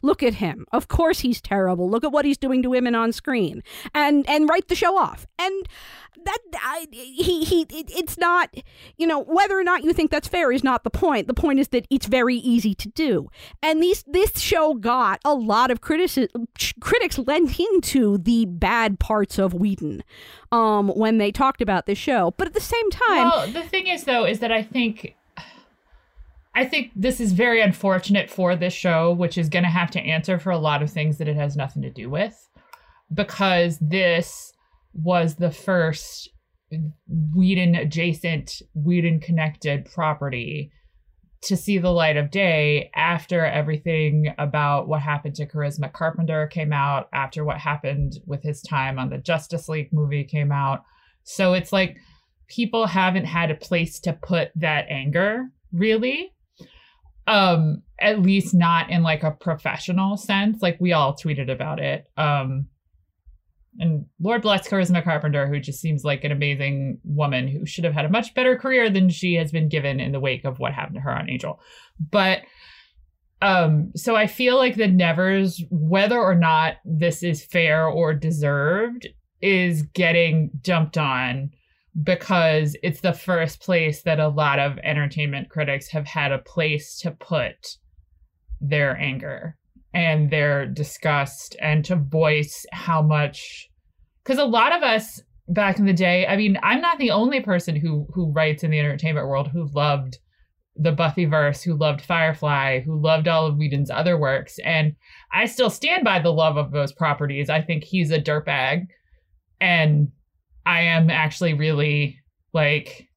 look 0.01 0.23
at 0.23 0.35
him. 0.35 0.65
Of 0.71 0.87
course 0.87 1.19
he's 1.19 1.41
terrible. 1.41 1.89
Look 1.89 2.03
at 2.03 2.11
what 2.11 2.25
he's 2.25 2.37
doing 2.37 2.63
to 2.63 2.69
women 2.69 2.95
on 2.95 3.11
screen, 3.11 3.63
and 3.93 4.27
and 4.29 4.49
write 4.49 4.67
the 4.67 4.75
show 4.75 4.97
off. 4.97 5.27
And 5.39 5.67
that 6.25 6.39
I, 6.55 6.87
he 6.91 7.43
he 7.43 7.61
it, 7.61 7.91
it's 7.95 8.17
not 8.17 8.53
you 8.97 9.07
know 9.07 9.19
whether 9.23 9.57
or 9.57 9.63
not 9.63 9.83
you 9.83 9.93
think 9.93 10.11
that's 10.11 10.27
fair 10.27 10.51
is 10.51 10.63
not 10.63 10.83
the 10.83 10.89
point. 10.89 11.27
The 11.27 11.33
point 11.33 11.59
is 11.59 11.69
that 11.69 11.87
it's 11.89 12.05
very 12.05 12.35
easy 12.35 12.73
to 12.75 12.89
do. 12.89 13.29
And 13.61 13.81
these 13.81 14.03
this 14.07 14.39
show 14.39 14.73
got 14.73 15.19
a 15.23 15.33
lot 15.33 15.71
of 15.71 15.81
criticism. 15.81 16.47
Critics 16.79 17.17
lent 17.17 17.59
into 17.59 18.17
the 18.17 18.45
bad 18.45 18.99
parts 18.99 19.37
of 19.37 19.53
Whedon 19.53 20.03
um, 20.51 20.89
when 20.89 21.17
they 21.17 21.31
talked 21.31 21.61
about 21.61 21.85
this 21.85 21.97
show. 21.97 22.33
But 22.37 22.47
at 22.47 22.53
the 22.53 22.61
same 22.61 22.89
time, 22.89 23.29
well, 23.29 23.47
the 23.47 23.63
thing 23.63 23.87
is 23.87 24.03
though 24.03 24.25
is 24.25 24.39
that 24.39 24.51
I 24.51 24.63
think 24.63 25.15
I 26.57 26.65
think 26.65 26.91
this 26.95 27.19
is 27.19 27.33
very 27.33 27.61
unfortunate 27.61 28.31
for 28.31 28.55
this 28.55 28.73
show, 28.73 29.13
which 29.13 29.37
is 29.37 29.47
going 29.47 29.63
to 29.63 29.69
have 29.69 29.91
to 29.91 29.99
answer 29.99 30.39
for 30.39 30.49
a 30.49 30.57
lot 30.57 30.81
of 30.81 30.89
things 30.89 31.19
that 31.19 31.27
it 31.27 31.35
has 31.35 31.55
nothing 31.55 31.83
to 31.83 31.91
do 31.91 32.09
with, 32.09 32.35
because 33.13 33.77
this 33.79 34.51
was 34.91 35.35
the 35.35 35.51
first 35.51 36.29
Whedon 37.35 37.75
adjacent, 37.75 38.63
Whedon 38.73 39.19
connected 39.19 39.85
property 39.85 40.71
to 41.43 41.55
see 41.55 41.77
the 41.77 41.91
light 41.91 42.17
of 42.17 42.31
day 42.31 42.89
after 42.95 43.45
everything 43.45 44.33
about 44.39 44.87
what 44.87 45.01
happened 45.01 45.35
to 45.35 45.45
Charisma 45.45 45.93
Carpenter 45.93 46.47
came 46.47 46.73
out, 46.73 47.07
after 47.13 47.45
what 47.45 47.59
happened 47.59 48.13
with 48.25 48.41
his 48.41 48.63
time 48.63 48.97
on 48.97 49.11
the 49.11 49.19
Justice 49.19 49.69
League 49.69 49.93
movie 49.93 50.23
came 50.23 50.51
out. 50.51 50.81
So 51.23 51.53
it's 51.53 51.71
like 51.71 51.97
people 52.47 52.87
haven't 52.87 53.25
had 53.25 53.51
a 53.51 53.55
place 53.55 53.99
to 53.99 54.13
put 54.13 54.49
that 54.55 54.87
anger, 54.89 55.49
really 55.71 56.33
um 57.27 57.81
at 57.99 58.21
least 58.21 58.53
not 58.53 58.89
in 58.89 59.03
like 59.03 59.23
a 59.23 59.31
professional 59.31 60.17
sense. 60.17 60.61
Like 60.61 60.77
we 60.79 60.93
all 60.93 61.15
tweeted 61.15 61.51
about 61.51 61.79
it. 61.79 62.05
Um 62.17 62.67
and 63.79 64.05
lord 64.19 64.41
bless 64.41 64.67
charisma 64.67 65.03
carpenter 65.03 65.45
who 65.45 65.59
just 65.59 65.79
seems 65.79 66.03
like 66.03 66.23
an 66.23 66.31
amazing 66.31 66.99
woman 67.03 67.47
who 67.47 67.63
should 67.63 67.83
have 67.83 67.93
had 67.93 68.05
a 68.05 68.09
much 68.09 68.33
better 68.33 68.57
career 68.57 68.89
than 68.89 69.07
she 69.07 69.35
has 69.35 69.51
been 69.51 69.69
given 69.69 69.99
in 69.99 70.11
the 70.11 70.19
wake 70.19 70.45
of 70.45 70.57
what 70.57 70.73
happened 70.73 70.95
to 70.95 71.01
her 71.01 71.11
on 71.11 71.29
angel. 71.29 71.59
But 72.11 72.41
um 73.41 73.91
so 73.95 74.15
i 74.15 74.25
feel 74.25 74.57
like 74.57 74.75
the 74.75 74.87
nevers 74.87 75.63
whether 75.69 76.19
or 76.19 76.33
not 76.33 76.75
this 76.85 77.21
is 77.21 77.45
fair 77.45 77.85
or 77.87 78.13
deserved 78.13 79.07
is 79.41 79.83
getting 79.83 80.49
jumped 80.61 80.97
on 80.97 81.51
because 82.03 82.75
it's 82.83 83.01
the 83.01 83.13
first 83.13 83.61
place 83.61 84.03
that 84.03 84.19
a 84.19 84.27
lot 84.27 84.59
of 84.59 84.77
entertainment 84.79 85.49
critics 85.49 85.89
have 85.89 86.05
had 86.05 86.31
a 86.31 86.39
place 86.39 86.99
to 86.99 87.11
put 87.11 87.77
their 88.61 88.97
anger 88.97 89.55
and 89.93 90.29
their 90.29 90.65
disgust 90.65 91.55
and 91.61 91.83
to 91.85 91.95
voice 91.95 92.65
how 92.71 93.01
much 93.01 93.69
because 94.23 94.37
a 94.37 94.45
lot 94.45 94.75
of 94.75 94.83
us 94.83 95.21
back 95.47 95.79
in 95.79 95.85
the 95.85 95.93
day 95.93 96.27
i 96.27 96.35
mean 96.35 96.57
i'm 96.61 96.81
not 96.81 96.97
the 96.97 97.11
only 97.11 97.39
person 97.39 97.75
who 97.75 98.05
who 98.13 98.31
writes 98.31 98.63
in 98.63 98.71
the 98.71 98.79
entertainment 98.79 99.27
world 99.27 99.47
who 99.47 99.69
loved 99.73 100.17
the 100.75 100.93
buffyverse 100.93 101.63
who 101.63 101.73
loved 101.73 102.01
firefly 102.01 102.79
who 102.81 102.99
loved 102.99 103.27
all 103.27 103.47
of 103.47 103.57
whedon's 103.57 103.89
other 103.89 104.17
works 104.17 104.59
and 104.63 104.93
i 105.33 105.45
still 105.45 105.69
stand 105.69 106.03
by 106.03 106.19
the 106.19 106.33
love 106.33 106.57
of 106.57 106.71
those 106.71 106.91
properties. 106.91 107.49
I 107.49 107.61
think 107.61 107.83
he's 107.83 108.11
a 108.11 108.19
dirtbag 108.19 108.87
and 109.59 110.11
I 110.67 110.81
am 110.81 111.09
actually 111.09 111.53
really 111.53 112.19
like 112.53 113.07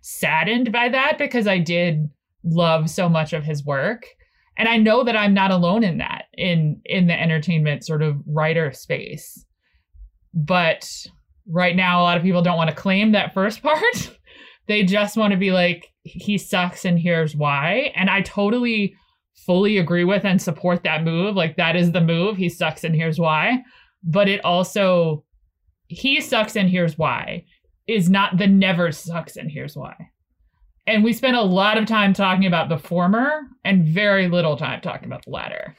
saddened 0.00 0.72
by 0.72 0.88
that 0.88 1.18
because 1.18 1.46
I 1.46 1.58
did 1.58 2.08
love 2.42 2.88
so 2.88 3.10
much 3.10 3.34
of 3.34 3.44
his 3.44 3.64
work. 3.64 4.06
And 4.56 4.68
I 4.68 4.78
know 4.78 5.04
that 5.04 5.16
I'm 5.16 5.34
not 5.34 5.50
alone 5.50 5.84
in 5.84 5.98
that 5.98 6.24
in 6.32 6.80
in 6.86 7.06
the 7.06 7.20
entertainment 7.20 7.84
sort 7.84 8.02
of 8.02 8.16
writer 8.26 8.72
space. 8.72 9.44
But 10.32 10.88
right 11.46 11.76
now 11.76 12.00
a 12.00 12.04
lot 12.04 12.16
of 12.16 12.22
people 12.22 12.40
don't 12.40 12.56
want 12.56 12.70
to 12.70 12.76
claim 12.76 13.12
that 13.12 13.34
first 13.34 13.62
part. 13.62 14.18
they 14.66 14.82
just 14.82 15.16
want 15.16 15.32
to 15.32 15.38
be 15.38 15.52
like 15.52 15.88
he 16.04 16.38
sucks 16.38 16.86
and 16.86 16.98
here's 16.98 17.36
why. 17.36 17.92
And 17.94 18.08
I 18.08 18.22
totally 18.22 18.94
fully 19.34 19.76
agree 19.76 20.04
with 20.04 20.24
and 20.24 20.40
support 20.40 20.84
that 20.84 21.04
move. 21.04 21.36
Like 21.36 21.56
that 21.58 21.76
is 21.76 21.92
the 21.92 22.00
move. 22.00 22.38
He 22.38 22.48
sucks 22.48 22.82
and 22.82 22.94
here's 22.94 23.18
why. 23.18 23.62
But 24.02 24.28
it 24.28 24.42
also 24.42 25.24
he 25.88 26.20
sucks 26.20 26.56
and 26.56 26.68
here's 26.68 26.98
why 26.98 27.44
is 27.86 28.08
not 28.08 28.38
the 28.38 28.46
never 28.46 28.92
sucks 28.92 29.36
and 29.36 29.50
here's 29.50 29.76
why. 29.76 29.94
And 30.86 31.02
we 31.02 31.12
spent 31.12 31.36
a 31.36 31.42
lot 31.42 31.78
of 31.78 31.86
time 31.86 32.12
talking 32.12 32.46
about 32.46 32.68
the 32.68 32.78
former 32.78 33.42
and 33.64 33.84
very 33.84 34.28
little 34.28 34.56
time 34.56 34.80
talking 34.80 35.06
about 35.06 35.24
the 35.24 35.30
latter 35.30 35.76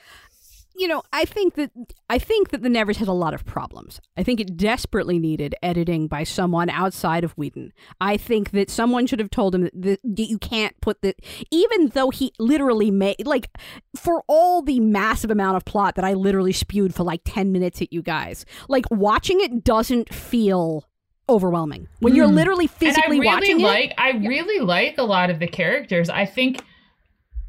you 0.78 0.88
know, 0.88 1.04
I 1.14 1.26
think 1.26 1.56
that 1.56 1.72
I 2.10 2.20
think 2.20 2.50
that 2.50 2.62
the 2.62 2.70
Nevers 2.70 2.98
has 2.98 3.08
a 3.08 3.14
lot 3.14 3.34
of 3.34 3.46
problems. 3.46 4.02
I 4.18 4.24
think 4.24 4.40
it 4.40 4.58
desperately 4.58 5.20
needed 5.20 5.56
editing 5.64 6.08
by 6.08 6.24
someone 6.24 6.70
outside 6.70 7.24
of 7.24 7.32
Whedon. 7.34 7.72
I 8.02 8.18
think 8.18 8.52
that 8.52 8.70
someone 8.70 9.08
should 9.08 9.20
have 9.20 9.30
told 9.30 9.56
him 9.56 9.70
that, 9.74 10.00
that 10.04 10.30
you 10.30 10.38
can't 10.38 10.80
put 10.82 11.02
the 11.02 11.16
even 11.52 11.90
though 11.90 12.10
he 12.10 12.34
literally 12.40 12.92
made 12.92 13.26
like 13.26 13.50
for 13.96 14.24
all 14.28 14.62
the 14.62 14.80
massive 14.80 15.32
amount 15.32 15.58
of 15.58 15.66
plot 15.66 15.96
that 15.96 16.06
I 16.06 16.14
literally 16.14 16.54
spewed 16.54 16.94
for 16.94 17.04
like 17.04 17.22
10 17.26 17.52
minutes 17.52 17.82
at 17.82 17.94
you 17.94 18.02
guys. 18.02 18.46
Like 18.68 18.86
watching 18.92 19.40
it 19.42 19.64
doesn't 19.64 20.14
feel 20.14 20.86
overwhelming. 21.30 21.88
When 22.00 22.16
you're 22.16 22.28
hmm. 22.28 22.36
literally 22.36 22.68
physically 22.68 23.20
really 23.20 23.28
watching 23.28 23.60
like, 23.60 23.92
it. 23.92 23.96
I 23.98 24.12
really 24.12 24.60
like 24.60 24.98
a 24.98 25.04
lot 25.04 25.30
of 25.30 25.40
the 25.40 25.48
characters. 25.48 26.10
I 26.10 26.26
think 26.26 26.62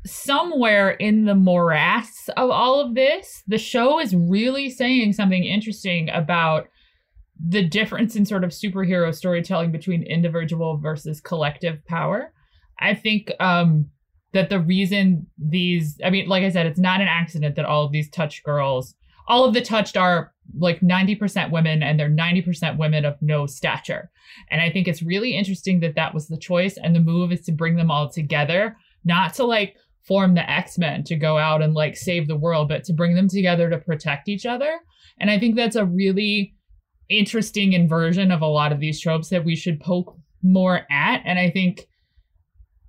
somewhere 0.06 0.90
in 0.90 1.24
the 1.24 1.34
morass 1.34 2.28
of 2.36 2.50
all 2.50 2.80
of 2.80 2.94
this, 2.94 3.42
the 3.46 3.58
show 3.58 4.00
is 4.00 4.14
really 4.14 4.70
saying 4.70 5.12
something 5.12 5.44
interesting 5.44 6.08
about 6.10 6.68
the 7.44 7.66
difference 7.66 8.16
in 8.16 8.24
sort 8.24 8.44
of 8.44 8.50
superhero 8.50 9.14
storytelling 9.14 9.70
between 9.72 10.02
individual 10.02 10.78
versus 10.78 11.20
collective 11.20 11.84
power. 11.86 12.32
I 12.80 12.94
think 12.94 13.30
um, 13.40 13.90
that 14.32 14.48
the 14.48 14.60
reason 14.60 15.26
these, 15.38 15.98
I 16.04 16.10
mean, 16.10 16.28
like 16.28 16.44
I 16.44 16.50
said, 16.50 16.66
it's 16.66 16.78
not 16.78 17.00
an 17.00 17.08
accident 17.08 17.56
that 17.56 17.64
all 17.64 17.84
of 17.84 17.92
these 17.92 18.08
touch 18.08 18.42
girls, 18.42 18.94
all 19.28 19.44
of 19.44 19.54
the 19.54 19.60
touched 19.60 19.96
are 19.96 20.32
like 20.58 20.80
90% 20.80 21.50
women 21.50 21.82
and 21.82 21.98
they're 21.98 22.08
90% 22.08 22.78
women 22.78 23.04
of 23.04 23.16
no 23.20 23.46
stature. 23.46 24.10
And 24.50 24.60
I 24.60 24.70
think 24.70 24.88
it's 24.88 25.02
really 25.02 25.36
interesting 25.36 25.80
that 25.80 25.96
that 25.96 26.14
was 26.14 26.28
the 26.28 26.38
choice. 26.38 26.76
And 26.76 26.94
the 26.94 27.00
move 27.00 27.32
is 27.32 27.42
to 27.42 27.52
bring 27.52 27.76
them 27.76 27.90
all 27.90 28.08
together, 28.08 28.76
not 29.04 29.34
to 29.34 29.44
like 29.44 29.76
form 30.06 30.34
the 30.34 30.50
X-Men 30.50 31.02
to 31.04 31.16
go 31.16 31.36
out 31.36 31.62
and 31.62 31.74
like 31.74 31.96
save 31.96 32.28
the 32.28 32.36
world, 32.36 32.68
but 32.68 32.84
to 32.84 32.92
bring 32.92 33.14
them 33.14 33.28
together 33.28 33.68
to 33.68 33.78
protect 33.78 34.28
each 34.28 34.46
other. 34.46 34.78
And 35.18 35.30
I 35.30 35.38
think 35.38 35.56
that's 35.56 35.76
a 35.76 35.84
really 35.84 36.54
interesting 37.08 37.72
inversion 37.72 38.30
of 38.30 38.42
a 38.42 38.46
lot 38.46 38.72
of 38.72 38.80
these 38.80 39.00
tropes 39.00 39.28
that 39.30 39.44
we 39.44 39.56
should 39.56 39.80
poke 39.80 40.16
more 40.42 40.86
at. 40.90 41.22
And 41.24 41.38
I 41.38 41.50
think 41.50 41.86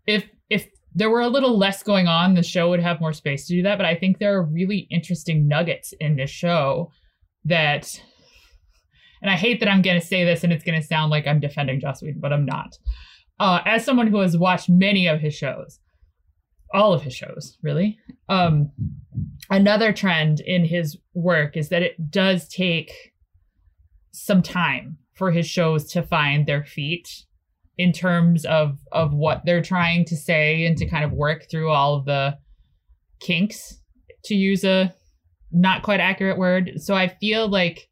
if 0.06 0.26
if 0.50 0.68
there 0.94 1.10
were 1.10 1.22
a 1.22 1.28
little 1.28 1.58
less 1.58 1.84
going 1.84 2.08
on, 2.08 2.34
the 2.34 2.44
show 2.44 2.70
would 2.70 2.80
have 2.80 3.02
more 3.02 3.14
space 3.14 3.48
to 3.48 3.56
do 3.56 3.64
that. 3.64 3.78
But 3.78 3.86
I 3.86 3.96
think 3.96 4.18
there 4.18 4.36
are 4.36 4.44
really 4.44 4.88
interesting 4.90 5.48
nuggets 5.48 5.94
in 6.00 6.16
this 6.16 6.30
show 6.30 6.92
that, 7.46 8.02
and 9.22 9.30
I 9.30 9.36
hate 9.36 9.60
that 9.60 9.70
I'm 9.70 9.82
going 9.82 10.00
to 10.00 10.06
say 10.06 10.24
this 10.24 10.44
and 10.44 10.52
it's 10.52 10.64
going 10.64 10.80
to 10.80 10.86
sound 10.86 11.12
like 11.12 11.28
I'm 11.28 11.40
defending 11.40 11.80
Joss 11.80 12.02
Whedon, 12.02 12.20
but 12.20 12.34
I'm 12.34 12.46
not. 12.46 12.78
Uh, 13.40 13.62
as 13.66 13.86
someone 13.86 14.08
who 14.08 14.20
has 14.20 14.38
watched 14.38 14.70
many 14.70 15.08
of 15.08 15.20
his 15.20 15.36
shows, 15.36 15.80
all 16.74 16.94
of 16.94 17.02
his 17.04 17.14
shows, 17.16 17.58
really, 17.62 17.98
um, 18.30 18.72
another 19.50 19.94
trend 19.94 20.40
in 20.42 20.66
his 20.66 20.98
work 21.14 21.56
is 21.56 21.70
that 21.70 21.82
it 21.82 22.12
does 22.12 22.48
take 22.48 22.92
some 24.12 24.42
time 24.42 24.98
for 25.14 25.32
his 25.32 25.48
shows 25.48 25.92
to 25.92 26.04
find 26.04 26.46
their 26.46 26.64
feet 26.64 27.24
in 27.78 27.92
terms 27.92 28.46
of 28.46 28.80
of 28.92 29.14
what 29.14 29.42
they're 29.46 29.62
trying 29.62 30.04
to 30.06 30.16
say 30.16 30.66
and 30.66 30.78
to 30.78 30.88
kind 30.88 31.06
of 31.06 31.12
work 31.12 31.46
through 31.50 31.70
all 31.70 31.96
of 31.96 32.06
the 32.06 32.36
kinks 33.20 33.80
to 34.26 34.36
use 34.36 34.64
a 34.64 34.94
not 35.52 35.84
quite 35.84 36.00
accurate 36.00 36.38
word. 36.38 36.74
So 36.78 36.96
i 36.96 37.08
feel 37.08 37.48
like 37.48 37.90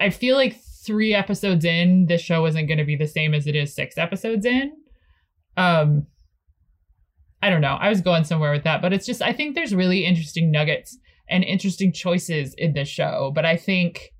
i 0.00 0.10
feel 0.10 0.36
like 0.36 0.60
three 0.86 1.14
episodes 1.14 1.64
in 1.64 2.06
this 2.06 2.20
show 2.20 2.46
isn't 2.46 2.66
going 2.66 2.78
to 2.78 2.84
be 2.84 2.96
the 2.96 3.08
same 3.08 3.34
as 3.34 3.46
it 3.46 3.56
is 3.56 3.74
six 3.74 3.98
episodes 3.98 4.46
in. 4.46 4.72
Um 5.56 6.06
i 7.42 7.50
don't 7.50 7.60
know 7.60 7.76
i 7.80 7.88
was 7.88 8.00
going 8.00 8.24
somewhere 8.24 8.52
with 8.52 8.64
that 8.64 8.82
but 8.82 8.92
it's 8.92 9.06
just 9.06 9.22
i 9.22 9.32
think 9.32 9.54
there's 9.54 9.74
really 9.74 10.04
interesting 10.04 10.50
nuggets 10.50 10.98
and 11.28 11.44
interesting 11.44 11.92
choices 11.92 12.54
in 12.54 12.72
this 12.72 12.88
show 12.88 13.32
but 13.34 13.44
i 13.44 13.56
think 13.56 14.12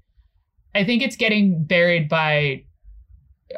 i 0.74 0.84
think 0.84 1.02
it's 1.02 1.16
getting 1.16 1.64
buried 1.64 2.08
by 2.08 2.62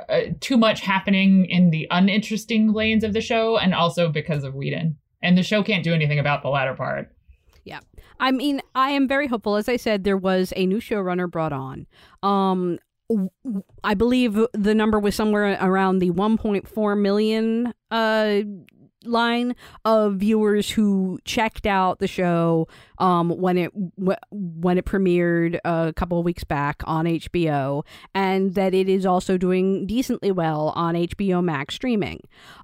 uh, 0.09 0.21
too 0.41 0.57
much 0.57 0.81
happening 0.81 1.47
in 1.47 1.71
the 1.71 1.87
uninteresting 1.91 2.73
lanes 2.73 3.03
of 3.03 3.15
the 3.15 3.21
show, 3.21 3.57
and 3.57 3.75
also 3.75 4.11
because 4.11 4.45
of 4.45 4.55
Whedon. 4.55 4.97
And 5.23 5.37
the 5.37 5.43
show 5.43 5.63
can't 5.63 5.83
do 5.83 5.95
anything 5.95 6.19
about 6.19 6.43
the 6.43 6.49
latter 6.49 6.75
part. 6.75 7.11
Yeah. 7.65 7.81
I 8.21 8.31
mean, 8.31 8.61
I 8.75 8.91
am 8.91 9.09
very 9.09 9.27
hopeful. 9.27 9.57
As 9.57 9.69
I 9.69 9.77
said, 9.77 10.05
there 10.05 10.17
was 10.17 10.53
a 10.57 10.67
new 10.67 10.79
showrunner 10.79 11.31
brought 11.31 11.53
on. 11.53 11.87
Um, 12.23 12.79
I 13.83 13.95
believe 13.95 14.39
the 14.53 14.75
number 14.75 15.01
was 15.01 15.15
somewhere 15.15 15.57
around 15.61 16.01
the 16.01 16.11
1.4 16.11 17.01
million 17.01 17.73
uh, 17.91 18.41
line 19.05 19.55
of 19.85 20.17
viewers 20.17 20.71
who 20.71 21.19
checked 21.25 21.67
out 21.67 21.99
the 21.99 22.07
show 22.07 22.69
um, 22.99 23.31
when 23.31 23.57
it 23.57 23.71
when 23.97 24.79
it 24.79 24.85
premiered 24.85 25.59
a 25.65 25.93
couple 25.95 26.19
of 26.19 26.25
weeks 26.25 26.45
back 26.45 26.83
on 26.85 27.05
HBO, 27.05 27.85
and 28.15 28.55
that 28.55 28.75
it 28.75 28.89
is 28.89 29.07
also 29.07 29.37
doing 29.37 29.87
decently 29.87 30.31
well 30.31 30.73
on 30.75 30.95
HBO 30.95 31.43
Max 31.43 31.75
streaming. 31.75 32.21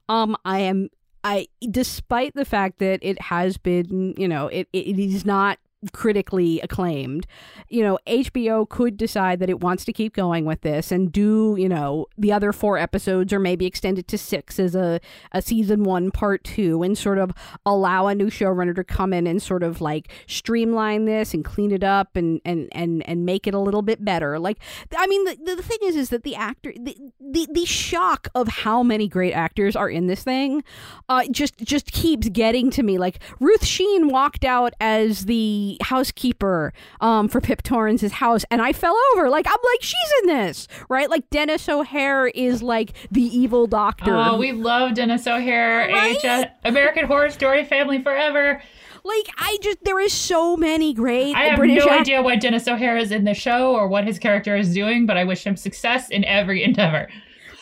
Um, 0.09 0.37
I 0.44 0.61
am 0.61 0.90
I, 1.25 1.49
despite 1.70 2.35
the 2.35 2.44
fact 2.44 2.79
that 2.81 2.99
it 3.01 3.20
has 3.23 3.57
been, 3.57 4.14
you 4.18 4.29
know, 4.29 4.49
it, 4.49 4.68
it 4.75 4.99
is 4.99 5.25
not 5.25 5.59
critically 5.92 6.61
acclaimed. 6.61 7.27
You 7.68 7.83
know, 7.83 7.99
HBO 8.07 8.68
could 8.68 8.97
decide 8.97 9.40
that 9.40 9.51
it 9.51 9.61
wants 9.61 9.85
to 9.85 9.92
keep 9.92 10.14
going 10.14 10.44
with 10.44 10.61
this 10.62 10.92
and 10.92 11.11
do, 11.11 11.57
you 11.59 11.68
know, 11.68 12.07
the 12.16 12.33
other 12.33 12.53
four 12.53 12.79
episodes 12.79 13.33
or 13.33 13.38
maybe 13.38 13.66
extend 13.66 13.99
it 13.99 14.09
to 14.09 14.18
six 14.18 14.59
as 14.59 14.75
a, 14.75 15.01
a 15.33 15.42
season 15.42 15.85
one, 15.85 16.11
part 16.11 16.44
two, 16.44 16.83
and 16.83 16.97
sort 16.97 17.18
of 17.18 17.33
allow 17.64 18.07
a 18.07 18.14
new 18.14 18.31
showrunner 18.31 18.75
to 18.75 18.85
come 18.85 19.12
in 19.12 19.27
and 19.27 19.42
sort 19.42 19.62
of 19.62 19.81
like 19.81 20.09
streamline 20.27 21.05
this 21.05 21.35
and 21.35 21.44
clean 21.44 21.70
it 21.70 21.85
up 21.85 22.16
and 22.16 22.40
and 22.44 22.68
and, 22.73 23.09
and 23.09 23.25
make 23.25 23.47
it 23.47 23.55
a 23.55 23.59
little 23.59 23.83
bit 23.83 24.05
better. 24.05 24.38
Like, 24.38 24.59
I 24.97 25.07
mean, 25.07 25.25
the, 25.25 25.57
the 25.57 25.62
thing 25.62 25.79
is, 25.83 25.97
is 25.97 26.09
that 26.11 26.23
the 26.23 26.37
actor, 26.37 26.73
the, 26.79 26.97
the, 27.20 27.47
the 27.51 27.64
shock 27.64 28.29
of 28.35 28.49
how 28.49 28.83
many 28.83 29.09
great 29.09 29.33
actors 29.33 29.77
are 29.77 29.88
in 29.88 30.07
this 30.07 30.23
thing 30.23 30.62
uh, 31.09 31.25
just, 31.31 31.59
just 31.59 31.92
keeps 31.92 32.29
getting 32.29 32.70
to 32.70 32.83
me. 32.83 32.99
Like, 32.99 33.20
Ruth 33.40 33.64
Sheen 33.64 34.09
walked 34.09 34.44
out 34.44 34.75
as 34.81 35.27
the 35.27 35.73
housekeeper 35.82 36.72
um, 37.00 37.28
for 37.28 37.40
Pip 37.40 37.62
Torrens' 37.62 38.12
house, 38.12 38.44
and 38.50 38.60
I 38.62 38.72
fell 38.72 38.96
over. 39.12 39.28
Like 39.28 39.46
I'm 39.46 39.52
like, 39.52 39.82
she's 39.82 40.12
in 40.22 40.28
this, 40.28 40.68
right? 40.88 41.08
Like 41.10 41.28
Denis 41.30 41.68
O'Hare 41.68 42.28
is 42.28 42.62
like 42.62 42.92
the 43.10 43.22
evil 43.22 43.66
doctor. 43.66 44.14
Oh, 44.14 44.37
we 44.37 44.52
love 44.52 44.94
Denis 44.94 45.26
O'Hare. 45.26 45.88
Right? 45.88 46.16
American 46.64 47.06
Horror 47.06 47.30
Story, 47.30 47.64
Family 47.64 48.02
Forever. 48.02 48.62
Like 49.04 49.28
I 49.37 49.58
just 49.60 49.84
there 49.84 50.00
is 50.00 50.12
so 50.12 50.56
many 50.56 50.94
great. 50.94 51.34
I 51.34 51.44
have 51.44 51.58
British 51.58 51.84
no 51.84 51.92
idea 51.92 52.22
why 52.22 52.37
Denis 52.37 52.66
O'Hare 52.66 52.96
is 52.96 53.10
in 53.10 53.24
the 53.24 53.34
show 53.34 53.74
or 53.74 53.87
what 53.87 54.06
his 54.06 54.18
character 54.18 54.56
is 54.56 54.72
doing, 54.72 55.04
but 55.04 55.18
I 55.18 55.24
wish 55.24 55.44
him 55.44 55.56
success 55.56 56.08
in 56.08 56.24
every 56.24 56.62
endeavor 56.64 57.08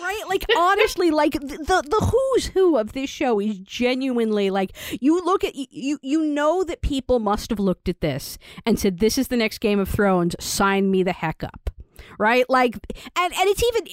right? 0.02 0.22
Like 0.28 0.44
honestly, 0.56 1.10
like 1.10 1.32
the 1.32 1.84
the 1.88 2.10
who's 2.12 2.46
who 2.46 2.76
of 2.76 2.92
this 2.92 3.10
show 3.10 3.40
is 3.40 3.58
genuinely 3.58 4.50
like 4.50 4.76
you 5.00 5.24
look 5.24 5.44
at 5.44 5.54
you 5.54 5.98
you 6.02 6.24
know 6.24 6.64
that 6.64 6.82
people 6.82 7.18
must 7.18 7.50
have 7.50 7.60
looked 7.60 7.88
at 7.88 8.00
this 8.00 8.38
and 8.66 8.78
said 8.78 8.98
this 8.98 9.18
is 9.18 9.28
the 9.28 9.36
next 9.36 9.58
Game 9.58 9.78
of 9.78 9.88
Thrones, 9.88 10.36
sign 10.40 10.90
me 10.90 11.02
the 11.02 11.12
heck 11.12 11.42
up. 11.42 11.70
Right? 12.18 12.48
Like 12.48 12.74
and 13.16 13.32
and 13.32 13.48
it's 13.48 13.62
even 13.62 13.84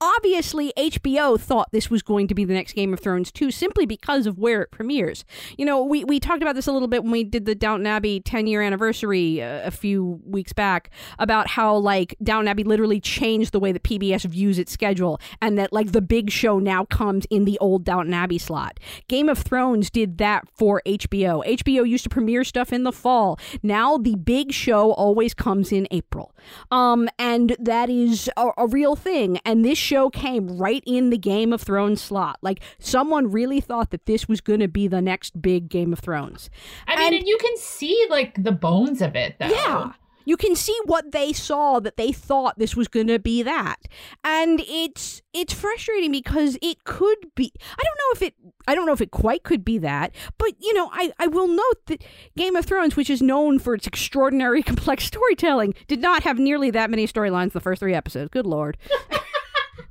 obviously 0.00 0.72
HBO 0.76 1.38
thought 1.40 1.70
this 1.72 1.90
was 1.90 2.02
going 2.02 2.28
to 2.28 2.34
be 2.34 2.44
the 2.44 2.54
next 2.54 2.74
Game 2.74 2.92
of 2.92 3.00
Thrones 3.00 3.32
too, 3.32 3.50
simply 3.50 3.86
because 3.86 4.26
of 4.26 4.38
where 4.38 4.62
it 4.62 4.70
premieres. 4.70 5.24
You 5.56 5.64
know, 5.64 5.82
we, 5.82 6.04
we 6.04 6.20
talked 6.20 6.42
about 6.42 6.54
this 6.54 6.66
a 6.66 6.72
little 6.72 6.88
bit 6.88 7.02
when 7.02 7.12
we 7.12 7.24
did 7.24 7.46
the 7.46 7.54
Downton 7.54 7.86
Abbey 7.86 8.20
10 8.20 8.46
year 8.46 8.62
anniversary 8.62 9.42
uh, 9.42 9.66
a 9.66 9.70
few 9.70 10.20
weeks 10.24 10.52
back 10.52 10.90
about 11.18 11.48
how, 11.48 11.74
like, 11.76 12.16
Downton 12.22 12.48
Abbey 12.48 12.64
literally 12.64 13.00
changed 13.00 13.52
the 13.52 13.60
way 13.60 13.72
that 13.72 13.82
PBS 13.82 14.24
views 14.24 14.58
its 14.58 14.72
schedule 14.72 15.20
and 15.40 15.58
that, 15.58 15.72
like, 15.72 15.92
the 15.92 16.02
big 16.02 16.30
show 16.30 16.58
now 16.58 16.84
comes 16.84 17.26
in 17.30 17.44
the 17.44 17.58
old 17.58 17.84
Downton 17.84 18.14
Abbey 18.14 18.38
slot. 18.38 18.78
Game 19.08 19.28
of 19.28 19.38
Thrones 19.38 19.90
did 19.90 20.18
that 20.18 20.48
for 20.54 20.82
HBO. 20.86 21.44
HBO 21.44 21.88
used 21.88 22.04
to 22.04 22.10
premiere 22.10 22.44
stuff 22.44 22.72
in 22.72 22.84
the 22.84 22.92
fall. 22.92 23.38
Now 23.62 23.98
the 23.98 24.14
big 24.14 24.52
show 24.52 24.92
always 24.92 25.34
comes 25.34 25.72
in 25.72 25.88
April. 25.90 26.34
Um, 26.70 27.08
and 27.18 27.56
that 27.58 27.90
is 27.90 28.30
a, 28.36 28.50
a 28.56 28.66
real 28.66 28.96
thing. 28.96 29.38
And 29.44 29.64
this 29.64 29.78
show 29.88 30.10
came 30.10 30.58
right 30.58 30.82
in 30.86 31.10
the 31.10 31.18
Game 31.18 31.52
of 31.52 31.62
Thrones 31.62 32.00
slot. 32.00 32.38
Like 32.42 32.60
someone 32.78 33.30
really 33.30 33.60
thought 33.60 33.90
that 33.90 34.06
this 34.06 34.28
was 34.28 34.40
going 34.40 34.60
to 34.60 34.68
be 34.68 34.86
the 34.86 35.00
next 35.00 35.40
big 35.40 35.68
Game 35.68 35.92
of 35.92 36.00
Thrones. 36.00 36.50
I 36.86 36.96
mean, 36.96 37.06
and, 37.06 37.14
and 37.16 37.26
you 37.26 37.38
can 37.38 37.56
see 37.56 38.06
like 38.10 38.42
the 38.42 38.52
bones 38.52 39.02
of 39.02 39.16
it 39.16 39.36
though. 39.38 39.48
Yeah 39.48 39.92
you 40.28 40.36
can 40.36 40.54
see 40.54 40.78
what 40.84 41.12
they 41.12 41.32
saw 41.32 41.80
that 41.80 41.96
they 41.96 42.12
thought 42.12 42.58
this 42.58 42.76
was 42.76 42.86
going 42.86 43.06
to 43.06 43.18
be 43.18 43.42
that 43.42 43.88
and 44.22 44.60
it's 44.68 45.22
it's 45.32 45.54
frustrating 45.54 46.12
because 46.12 46.58
it 46.60 46.84
could 46.84 47.34
be 47.34 47.50
i 47.78 47.82
don't 47.82 47.96
know 47.96 48.12
if 48.12 48.22
it 48.22 48.34
i 48.66 48.74
don't 48.74 48.84
know 48.84 48.92
if 48.92 49.00
it 49.00 49.10
quite 49.10 49.42
could 49.42 49.64
be 49.64 49.78
that 49.78 50.14
but 50.36 50.52
you 50.60 50.74
know 50.74 50.90
i 50.92 51.10
i 51.18 51.26
will 51.26 51.48
note 51.48 51.86
that 51.86 52.04
game 52.36 52.56
of 52.56 52.66
thrones 52.66 52.94
which 52.94 53.08
is 53.08 53.22
known 53.22 53.58
for 53.58 53.72
its 53.72 53.86
extraordinary 53.86 54.62
complex 54.70 55.04
storytelling 55.04 55.72
did 55.86 56.02
not 56.02 56.22
have 56.24 56.38
nearly 56.38 56.70
that 56.70 56.90
many 56.90 57.06
storylines 57.06 57.52
the 57.52 57.60
first 57.60 57.80
three 57.80 57.94
episodes 57.94 58.28
good 58.28 58.46
lord 58.46 58.76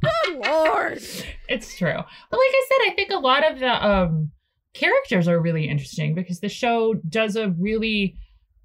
Good 0.01 0.45
lord. 0.45 1.01
It's 1.49 1.77
true. 1.77 1.95
But 1.95 2.37
like 2.37 2.51
I 2.53 2.67
said, 2.67 2.91
I 2.91 2.95
think 2.95 3.11
a 3.11 3.19
lot 3.19 3.49
of 3.49 3.59
the 3.59 3.87
um 3.87 4.31
characters 4.73 5.27
are 5.27 5.41
really 5.41 5.67
interesting 5.67 6.13
because 6.13 6.39
the 6.39 6.49
show 6.49 6.95
does 7.09 7.35
a 7.35 7.49
really 7.51 8.15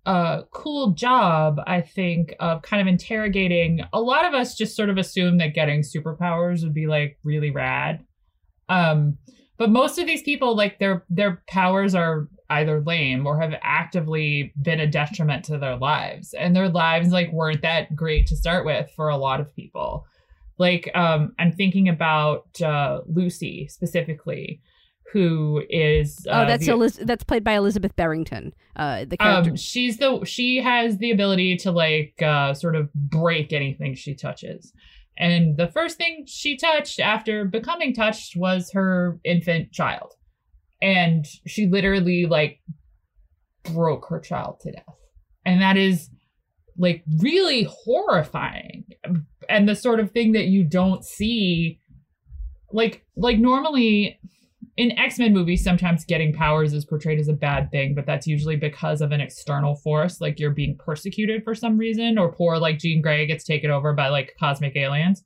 uh 0.07 0.43
cool 0.53 0.93
job, 0.93 1.61
I 1.67 1.81
think, 1.81 2.35
of 2.41 2.63
kind 2.63 2.81
of 2.81 2.89
interrogating 2.89 3.81
a 3.93 4.01
lot 4.01 4.27
of 4.27 4.35
us 4.35 4.57
just 4.57 4.77
sort 4.77 4.91
of 4.91 4.99
assume 4.99 5.39
that 5.39 5.55
getting 5.55 5.83
superpowers 5.83 6.63
would 6.63 6.75
be 6.75 6.87
like 6.87 7.19
really 7.25 7.51
rad. 7.51 8.05
Um 8.69 9.19
but 9.59 9.71
most 9.71 9.99
of 9.99 10.07
these 10.07 10.23
people 10.23 10.57
like 10.57 10.79
their 10.79 11.05
their 11.09 11.43
powers 11.49 11.95
are 11.95 12.29
either 12.51 12.83
lame 12.83 13.27
or 13.27 13.41
have 13.41 13.55
actively 13.63 14.53
been 14.61 14.81
a 14.81 14.87
detriment 14.87 15.45
to 15.45 15.57
their 15.57 15.77
lives 15.77 16.35
and 16.35 16.55
their 16.55 16.69
lives 16.69 17.11
like 17.11 17.33
weren't 17.33 17.63
that 17.63 17.95
great 17.97 18.27
to 18.27 18.37
start 18.37 18.67
with 18.67 18.91
for 18.95 19.09
a 19.09 19.17
lot 19.17 19.41
of 19.41 19.55
people 19.55 20.05
like 20.63 20.89
um, 20.95 21.35
I'm 21.41 21.51
thinking 21.51 21.89
about 21.89 22.47
uh, 22.63 23.01
Lucy 23.07 23.67
specifically, 23.69 24.63
who 25.13 25.61
is 25.69 26.25
uh, 26.31 26.45
oh 26.45 26.47
that's 26.47 26.65
the, 26.65 26.73
Eliz- 26.73 27.01
that's 27.03 27.25
played 27.25 27.43
by 27.43 27.55
Elizabeth 27.55 27.97
Berrington. 27.97 28.55
Uh, 28.77 29.05
the 29.05 29.17
character. 29.17 29.51
Um, 29.51 29.57
she's 29.57 29.99
the 29.99 30.25
she 30.25 30.59
has 30.59 30.99
the 30.99 31.11
ability 31.11 31.57
to 31.59 31.73
like 31.73 32.15
uh, 32.23 32.55
sort 32.55 32.77
of 32.77 32.93
break 32.95 33.53
anything 33.53 33.97
she 33.97 34.15
touches. 34.15 34.73
And 35.19 35.57
the 35.57 35.67
first 35.67 35.99
thing 35.99 36.25
she 36.27 36.57
touched 36.57 37.01
after 37.01 37.45
becoming 37.45 37.93
touched 37.93 38.37
was 38.37 38.71
her 38.73 39.19
infant 39.25 39.73
child. 39.73 40.15
And 40.81 41.27
she 41.47 41.67
literally 41.67 42.27
like 42.27 42.61
broke 43.65 44.07
her 44.11 44.21
child 44.21 44.61
to 44.61 44.71
death. 44.73 44.97
And 45.45 45.61
that 45.61 45.77
is 45.77 46.09
like 46.79 47.03
really 47.19 47.65
horrifying 47.65 48.85
and 49.49 49.69
the 49.69 49.77
sort 49.77 50.01
of 50.01 50.11
thing 50.11 50.33
that 50.33 50.47
you 50.47 50.65
don't 50.65 51.05
see 51.05 51.81
like 52.73 53.05
like 53.17 53.39
normally 53.39 54.19
in 54.77 54.99
X-Men 54.99 55.35
movies 55.35 55.63
sometimes 55.63 56.05
getting 56.05 56.33
powers 56.33 56.73
is 56.73 56.85
portrayed 56.85 57.21
as 57.21 57.29
a 57.29 57.35
bad 57.35 57.71
thing 57.71 57.95
but 57.95 58.07
that's 58.07 58.27
usually 58.27 58.57
because 58.57 59.01
of 59.01 59.13
an 59.13 59.21
external 59.21 59.77
force 59.77 60.21
like 60.21 60.41
you're 60.41 60.51
being 60.51 60.77
persecuted 60.79 61.45
for 61.45 61.55
some 61.55 61.77
reason 61.77 62.19
or 62.19 62.33
poor 62.33 62.59
like 62.59 62.79
Jean 62.79 63.03
Grey 63.03 63.27
gets 63.27 63.45
taken 63.45 63.71
over 63.71 63.93
by 63.93 64.09
like 64.09 64.35
cosmic 64.39 64.77
aliens 64.77 65.23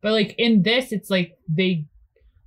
but 0.00 0.12
like 0.12 0.34
in 0.38 0.62
this 0.62 0.92
it's 0.92 1.10
like 1.10 1.32
they 1.48 1.86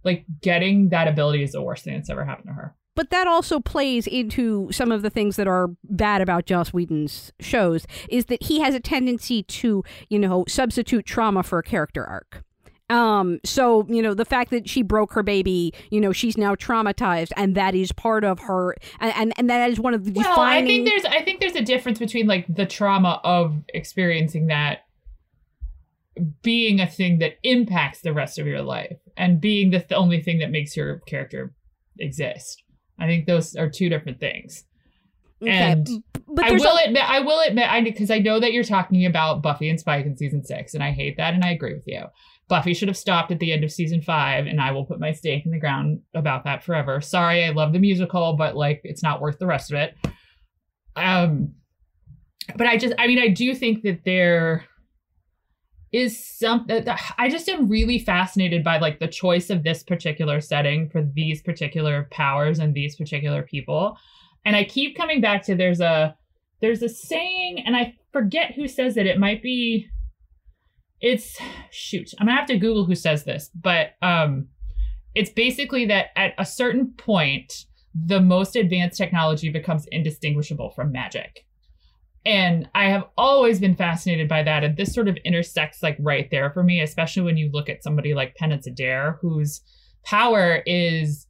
like 0.04 0.26
getting 0.42 0.90
that 0.90 1.08
ability 1.08 1.44
is 1.44 1.52
the 1.52 1.62
worst 1.62 1.84
thing 1.84 1.94
that's 1.96 2.10
ever 2.10 2.26
happened 2.26 2.48
to 2.48 2.54
her. 2.54 2.76
But 3.02 3.10
that 3.10 3.26
also 3.26 3.60
plays 3.60 4.06
into 4.06 4.70
some 4.72 4.92
of 4.92 5.02
the 5.02 5.10
things 5.10 5.36
that 5.38 5.48
are 5.48 5.72
bad 5.86 6.22
about 6.22 6.46
Joss 6.46 6.72
Whedon's 6.72 7.34
shows 7.40 7.88
is 8.10 8.26
that 8.26 8.44
he 8.44 8.60
has 8.60 8.76
a 8.76 8.80
tendency 8.80 9.42
to, 9.42 9.84
you 10.10 10.20
know, 10.20 10.46
substitute 10.48 11.04
trauma 11.08 11.42
for 11.42 11.58
a 11.58 11.64
character 11.64 12.06
arc. 12.06 12.44
Um, 12.92 13.40
so 13.44 13.88
you 13.90 14.04
know 14.04 14.14
the 14.14 14.24
fact 14.24 14.52
that 14.52 14.70
she 14.70 14.84
broke 14.84 15.14
her 15.14 15.24
baby, 15.24 15.74
you 15.90 16.00
know, 16.00 16.12
she's 16.12 16.38
now 16.38 16.54
traumatized, 16.54 17.32
and 17.36 17.56
that 17.56 17.74
is 17.74 17.92
part 17.92 18.24
of 18.24 18.38
her, 18.42 18.76
and 19.00 19.12
and, 19.16 19.34
and 19.36 19.50
that 19.50 19.72
is 19.72 19.80
one 19.80 19.96
of 19.96 20.06
the 20.06 20.12
well, 20.12 20.30
defining. 20.30 20.64
I 20.64 20.68
think 20.68 20.88
there's 20.88 21.06
I 21.06 21.24
think 21.24 21.40
there's 21.40 21.56
a 21.56 21.64
difference 21.64 21.98
between 21.98 22.28
like 22.28 22.46
the 22.54 22.68
trauma 22.68 23.20
of 23.24 23.64
experiencing 23.70 24.46
that 24.48 24.86
being 26.44 26.80
a 26.80 26.86
thing 26.86 27.18
that 27.18 27.40
impacts 27.42 28.02
the 28.02 28.14
rest 28.14 28.38
of 28.38 28.46
your 28.46 28.62
life 28.62 29.00
and 29.18 29.42
being 29.42 29.72
the 29.72 29.80
th- 29.80 29.94
only 29.94 30.22
thing 30.22 30.38
that 30.38 30.52
makes 30.52 30.78
your 30.78 31.00
character 31.08 31.52
exist. 31.98 32.62
I 33.02 33.08
think 33.08 33.26
those 33.26 33.56
are 33.56 33.70
two 33.70 33.90
different 33.90 34.20
things. 34.20 34.64
Okay, 35.42 35.52
And 35.52 35.88
but 36.28 36.46
I 36.46 36.52
will 36.52 36.78
a- 36.78 36.86
admit, 36.86 37.04
I 37.10 37.20
will 37.22 37.42
admit, 37.42 37.70
I 37.70 37.82
because 37.82 38.12
I 38.12 38.20
know 38.20 38.40
that 38.40 38.54
you're 38.54 38.64
talking 38.64 39.06
about 39.06 39.42
Buffy 39.42 39.70
and 39.70 39.80
Spike 39.80 40.06
in 40.06 40.16
season 40.16 40.44
six, 40.44 40.74
and 40.74 40.84
I 40.84 40.92
hate 40.92 41.18
that, 41.18 41.34
and 41.34 41.44
I 41.44 41.52
agree 41.52 41.74
with 41.74 41.88
you. 41.88 42.04
Buffy 42.48 42.74
should 42.74 42.90
have 42.90 42.98
stopped 42.98 43.32
at 43.32 43.40
the 43.40 43.52
end 43.54 43.64
of 43.64 43.72
season 43.72 44.02
five, 44.02 44.46
and 44.46 44.62
I 44.62 44.72
will 44.72 44.86
put 44.86 45.00
my 45.00 45.14
stake 45.14 45.46
in 45.46 45.52
the 45.52 45.60
ground 45.60 46.02
about 46.14 46.44
that 46.44 46.64
forever. 46.64 47.02
Sorry, 47.02 47.44
I 47.44 47.50
love 47.50 47.74
the 47.74 47.80
musical, 47.80 48.36
but 48.36 48.56
like, 48.56 48.82
it's 48.84 49.02
not 49.02 49.22
worth 49.22 49.40
the 49.40 49.48
rest 49.48 49.72
of 49.72 49.80
it. 49.80 49.96
Um, 50.96 51.54
but 52.58 52.68
I 52.68 52.78
just, 52.78 52.94
I 53.00 53.08
mean, 53.08 53.20
I 53.20 53.30
do 53.30 53.56
think 53.56 53.84
that 53.84 54.04
there 54.04 54.66
is 55.92 56.26
some. 56.26 56.68
I 57.18 57.30
just 57.30 57.50
am 57.50 57.68
really 57.68 58.00
fascinated 58.00 58.64
by 58.64 58.80
like 58.80 59.00
the 59.00 59.08
choice 59.08 59.50
of 59.50 59.64
this 59.64 59.84
particular 59.84 60.40
setting 60.40 60.90
for 60.90 61.02
these 61.02 61.42
particular 61.42 62.08
powers 62.12 62.60
and 62.60 62.74
these 62.74 62.96
particular 62.96 63.44
people 63.44 63.98
and 64.46 64.56
I 64.56 64.64
keep 64.64 64.98
coming 64.98 65.22
back 65.22 65.44
to 65.44 65.56
there's 65.56 65.82
a 65.82 66.16
there's 66.62 66.84
a 66.84 66.90
saying, 66.90 67.64
and 67.66 67.76
I 67.76 67.96
forget 68.14 68.54
who 68.54 68.68
says 68.68 68.98
it. 68.98 69.08
It 69.08 69.20
might 69.20 69.42
be 69.42 69.88
it's 71.00 71.40
shoot. 71.72 72.14
I'm 72.20 72.28
gonna 72.28 72.38
have 72.38 72.48
to 72.48 72.58
Google 72.58 72.86
who 72.86 72.96
says 72.96 73.24
this, 73.24 73.50
but 73.60 73.92
um 74.02 74.48
it's 75.14 75.32
basically 75.32 75.86
that 75.88 76.08
at 76.16 76.34
a 76.38 76.46
certain 76.46 76.94
point, 76.94 77.66
the 77.94 78.22
most 78.22 78.56
advanced 78.56 78.98
technology 78.98 79.50
becomes 79.50 79.86
indistinguishable 79.92 80.72
from 80.72 80.92
magic. 80.92 81.46
And 82.26 82.70
I 82.76 82.90
have 82.90 83.06
always 83.18 83.60
been 83.60 83.76
fascinated 83.76 84.28
by 84.28 84.44
that. 84.44 84.64
And 84.64 84.78
this 84.78 84.94
sort 84.94 85.08
of 85.08 85.18
intersects 85.26 85.82
like 85.82 85.98
right 86.00 86.30
there 86.30 86.52
for 86.52 86.64
me, 86.64 86.82
especially 86.82 87.24
when 87.24 87.38
you 87.38 87.50
look 87.52 87.68
at 87.68 87.84
somebody 87.84 88.14
like 88.14 88.36
Penance 88.36 88.68
Adair, 88.68 89.18
whose 89.22 89.62
power 90.04 90.62
is 90.66 91.28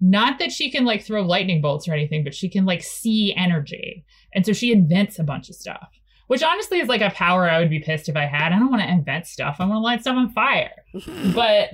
not 0.00 0.38
that 0.38 0.52
she 0.52 0.70
can 0.70 0.84
like 0.84 1.04
throw 1.04 1.22
lightning 1.22 1.60
bolts 1.60 1.88
or 1.88 1.92
anything, 1.92 2.24
but 2.24 2.34
she 2.34 2.48
can 2.48 2.64
like 2.64 2.82
see 2.82 3.32
energy. 3.36 4.04
And 4.34 4.44
so 4.44 4.52
she 4.52 4.72
invents 4.72 5.18
a 5.18 5.24
bunch 5.24 5.48
of 5.48 5.54
stuff, 5.54 5.88
which 6.26 6.42
honestly 6.42 6.80
is 6.80 6.88
like 6.88 7.00
a 7.00 7.10
power 7.10 7.48
I 7.48 7.60
would 7.60 7.70
be 7.70 7.80
pissed 7.80 8.08
if 8.08 8.16
I 8.16 8.26
had. 8.26 8.52
I 8.52 8.58
don't 8.58 8.70
want 8.70 8.82
to 8.82 8.90
invent 8.90 9.26
stuff. 9.26 9.56
I 9.60 9.66
want 9.66 9.76
to 9.76 9.80
light 9.80 10.00
stuff 10.00 10.16
on 10.16 10.30
fire. 10.30 10.72
But 11.34 11.70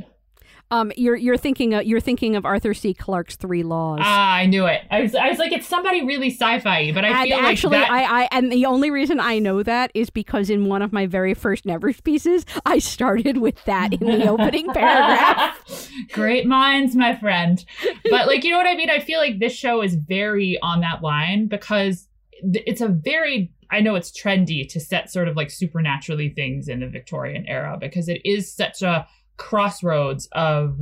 um, 0.71 0.93
you're 0.97 1.16
you're 1.16 1.37
thinking 1.37 1.75
of, 1.75 1.85
you're 1.85 2.01
thinking 2.01 2.37
of 2.37 2.45
Arthur 2.45 2.75
C. 2.75 2.95
Clarke's 2.95 3.37
Three 3.37 3.62
Laws. 3.62 4.01
ah, 4.03 4.35
I 4.35 4.47
knew 4.47 4.66
it. 4.66 4.83
I 4.91 5.03
was 5.03 5.14
I 5.14 5.29
was 5.29 5.39
like, 5.39 5.53
it's 5.53 5.66
somebody 5.66 6.05
really 6.05 6.31
sci-fi, 6.31 6.93
but 6.93 7.05
I 7.05 7.09
and 7.09 7.29
feel 7.29 7.39
actually, 7.39 7.79
like 7.79 7.89
that. 7.89 8.11
I, 8.11 8.23
I 8.23 8.29
and 8.31 8.53
the 8.53 8.66
only 8.66 8.91
reason 8.91 9.18
I 9.18 9.39
know 9.39 9.62
that 9.62 9.91
is 9.95 10.11
because 10.11 10.49
in 10.49 10.66
one 10.66 10.83
of 10.83 10.93
my 10.93 11.07
very 11.07 11.35
first 11.35 11.66
Nevers 11.66 12.01
pieces, 12.01 12.47
I 12.64 12.79
started 12.79 13.39
with 13.39 13.64
that 13.64 13.95
in 13.95 14.07
the 14.07 14.29
opening 14.29 14.66
paragraph. 14.73 15.91
Great 16.12 16.47
minds, 16.47 16.95
my 16.95 17.16
friend. 17.16 17.64
But 18.09 18.27
like, 18.27 18.45
you 18.45 18.51
know 18.51 18.59
what 18.59 18.66
I 18.66 18.77
mean? 18.77 18.91
I 18.91 19.01
feel 19.01 19.18
like 19.18 19.41
this 19.41 19.55
show 19.55 19.83
is 19.83 19.95
very 19.95 20.59
on 20.62 20.81
that 20.81 21.03
line 21.03 21.47
because 21.47 22.07
it's 22.43 22.81
a 22.81 22.89
very 22.89 23.53
I 23.73 23.81
know 23.81 23.95
it's 23.95 24.11
trendy 24.11 24.68
to 24.68 24.81
set 24.81 25.11
sort 25.11 25.29
of 25.29 25.37
like 25.37 25.51
supernaturally 25.51 26.29
things 26.29 26.68
in 26.68 26.81
the 26.81 26.89
Victorian 26.89 27.47
era 27.47 27.77
because 27.81 28.09
it 28.09 28.21
is 28.25 28.53
such 28.53 28.83
a 28.83 29.07
crossroads 29.41 30.28
of 30.32 30.80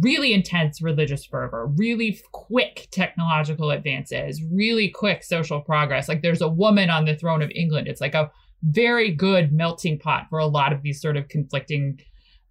really 0.00 0.32
intense 0.32 0.82
religious 0.82 1.24
fervor, 1.24 1.66
really 1.66 2.18
quick 2.32 2.88
technological 2.90 3.70
advances, 3.70 4.42
really 4.50 4.88
quick 4.88 5.22
social 5.22 5.60
progress. 5.60 6.08
Like 6.08 6.22
there's 6.22 6.40
a 6.40 6.48
woman 6.48 6.90
on 6.90 7.04
the 7.04 7.14
throne 7.14 7.42
of 7.42 7.50
England. 7.54 7.86
It's 7.86 8.00
like 8.00 8.14
a 8.14 8.30
very 8.62 9.12
good 9.12 9.52
melting 9.52 9.98
pot 9.98 10.26
for 10.30 10.38
a 10.38 10.46
lot 10.46 10.72
of 10.72 10.82
these 10.82 11.00
sort 11.00 11.16
of 11.16 11.28
conflicting 11.28 12.00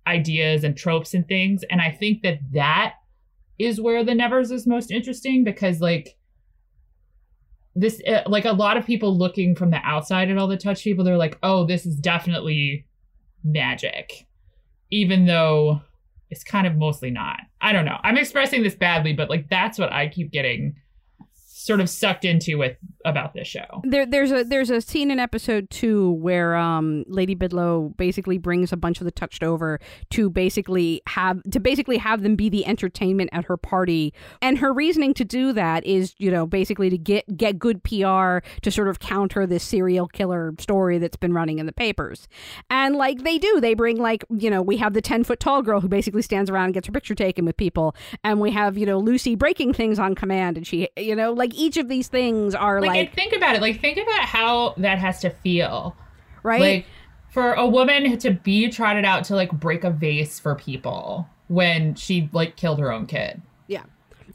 ideas 0.06 0.64
and 0.64 0.78
tropes 0.78 1.14
and 1.14 1.28
things. 1.28 1.64
And 1.70 1.82
I 1.82 1.92
think 1.92 2.22
that 2.22 2.40
that 2.54 2.94
is 3.60 3.82
where 3.82 4.04
the 4.04 4.16
Nevers 4.16 4.52
is 4.52 4.68
most 4.68 4.92
interesting 4.92 5.44
because 5.44 5.82
like 5.82 6.16
this 7.76 8.00
uh, 8.08 8.22
like 8.28 8.46
a 8.46 8.52
lot 8.52 8.78
of 8.78 8.86
people 8.86 9.18
looking 9.18 9.56
from 9.56 9.72
the 9.72 9.82
outside 9.84 10.30
at 10.30 10.38
all 10.38 10.48
the 10.48 10.58
touch 10.58 10.84
people 10.84 11.04
they're 11.04 11.18
like 11.18 11.38
oh 11.44 11.66
this 11.66 11.86
is 11.86 11.96
definitely 11.96 12.86
magic 13.44 14.27
even 14.92 15.26
though 15.26 15.82
it's 16.30 16.44
kind 16.44 16.68
of 16.68 16.76
mostly 16.76 17.10
not. 17.10 17.40
I 17.62 17.72
don't 17.74 17.86
know. 17.86 17.98
I'm 18.04 18.18
expressing 18.18 18.64
this 18.64 18.76
badly 18.76 19.14
but 19.14 19.30
like 19.30 19.50
that's 19.50 19.78
what 19.78 19.92
i 19.92 20.08
keep 20.08 20.32
getting 20.32 20.76
sort 21.34 21.82
of 21.82 21.90
sucked 21.90 22.24
into 22.24 22.58
with 22.58 22.78
about 23.08 23.34
this 23.34 23.48
show. 23.48 23.82
There, 23.84 24.06
there's 24.06 24.32
a 24.32 24.44
there's 24.44 24.70
a 24.70 24.82
scene 24.82 25.12
in 25.12 25.20
episode 25.20 25.70
two 25.70 26.12
where 26.14 26.56
um, 26.56 27.04
Lady 27.08 27.36
Bidlow 27.36 27.96
basically 27.98 28.38
brings 28.38 28.72
a 28.72 28.78
bunch 28.78 29.00
of 29.00 29.06
the 29.06 29.12
touched 29.12 29.44
over 29.44 29.80
to 30.12 30.30
basically 30.30 31.02
have 31.08 31.42
to 31.52 31.60
basically 31.60 31.98
have 31.98 32.22
them 32.22 32.36
be 32.36 32.50
the 32.50 32.66
entertainment 32.66 33.30
at 33.34 33.46
her 33.46 33.58
party, 33.58 34.14
and 34.42 34.60
her 34.60 34.74
reasoning 34.74 35.14
to 35.16 35.26
do 35.26 35.54
that 35.54 35.86
is 35.86 36.14
you 36.18 36.30
know 36.30 36.46
basically 36.46 36.90
to 36.90 36.98
get 36.98 37.38
get 37.38 37.58
good 37.58 37.84
PR 37.84 38.40
to 38.62 38.72
sort 38.72 38.88
of 38.88 39.00
counter 39.00 39.46
this 39.46 39.64
serial 39.64 40.08
killer 40.08 40.54
story 40.60 40.98
that's 40.98 41.18
been 41.18 41.34
running 41.34 41.60
in 41.60 41.66
the 41.66 41.74
papers, 41.74 42.28
and 42.70 42.96
like 42.96 43.24
they 43.24 43.38
do, 43.38 43.60
they 43.62 43.74
bring 43.74 43.98
like 43.98 44.26
you 44.30 44.50
know 44.50 44.62
we 44.62 44.78
have 44.78 44.94
the 44.94 45.02
ten 45.02 45.24
foot 45.24 45.40
tall 45.40 45.62
girl 45.62 45.82
who 45.82 45.88
basically 45.88 46.22
stands 46.22 46.50
around 46.50 46.66
and 46.66 46.74
gets 46.74 46.88
her 46.88 46.94
picture 46.94 47.16
taken 47.16 47.46
with 47.46 47.58
people, 47.58 47.96
and 48.24 48.40
we 48.42 48.52
have 48.52 48.78
you 48.78 48.86
know 48.86 49.00
Lucy 49.00 49.36
breaking 49.36 49.74
things 49.74 50.00
on 50.00 50.16
command, 50.16 50.58
and 50.58 50.68
she 50.68 50.90
you 50.98 51.16
know 51.16 51.32
like 51.32 51.54
each 51.56 51.78
of 51.78 51.88
these 51.88 52.08
things 52.08 52.54
are 52.54 52.82
like, 52.82 52.90
like 52.90 52.97
and 52.98 53.14
think 53.14 53.34
about 53.34 53.56
it 53.56 53.62
like 53.62 53.80
think 53.80 53.98
about 53.98 54.22
how 54.22 54.74
that 54.78 54.98
has 55.00 55.20
to 55.20 55.30
feel 55.30 55.96
right. 56.44 56.62
like 56.62 56.86
for 57.30 57.54
a 57.54 57.68
woman 57.68 58.18
to 58.18 58.32
be 58.32 58.70
trotted 58.70 59.06
out 59.06 59.24
to 59.26 59.36
like 59.36 59.52
break 59.52 59.84
a 59.84 59.90
vase 59.90 60.40
for 60.40 60.56
people 60.56 61.28
when 61.48 61.96
she 61.96 62.30
like 62.34 62.56
killed 62.56 62.80
her 62.80 62.92
own 62.92 63.06
kid 63.06 63.42
Yeah. 63.68 63.84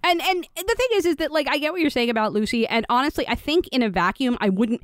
And 0.04 0.20
and 0.20 0.44
the 0.56 0.74
thing 0.76 0.88
is 0.94 1.06
is 1.06 1.16
that 1.16 1.30
like 1.30 1.46
I 1.48 1.58
get 1.58 1.72
what 1.72 1.80
you're 1.80 1.90
saying 1.90 2.10
about 2.10 2.32
Lucy 2.32 2.66
and 2.66 2.84
honestly 2.88 3.26
I 3.28 3.36
think 3.36 3.68
in 3.68 3.82
a 3.82 3.88
vacuum 3.88 4.36
I 4.40 4.48
wouldn't 4.48 4.82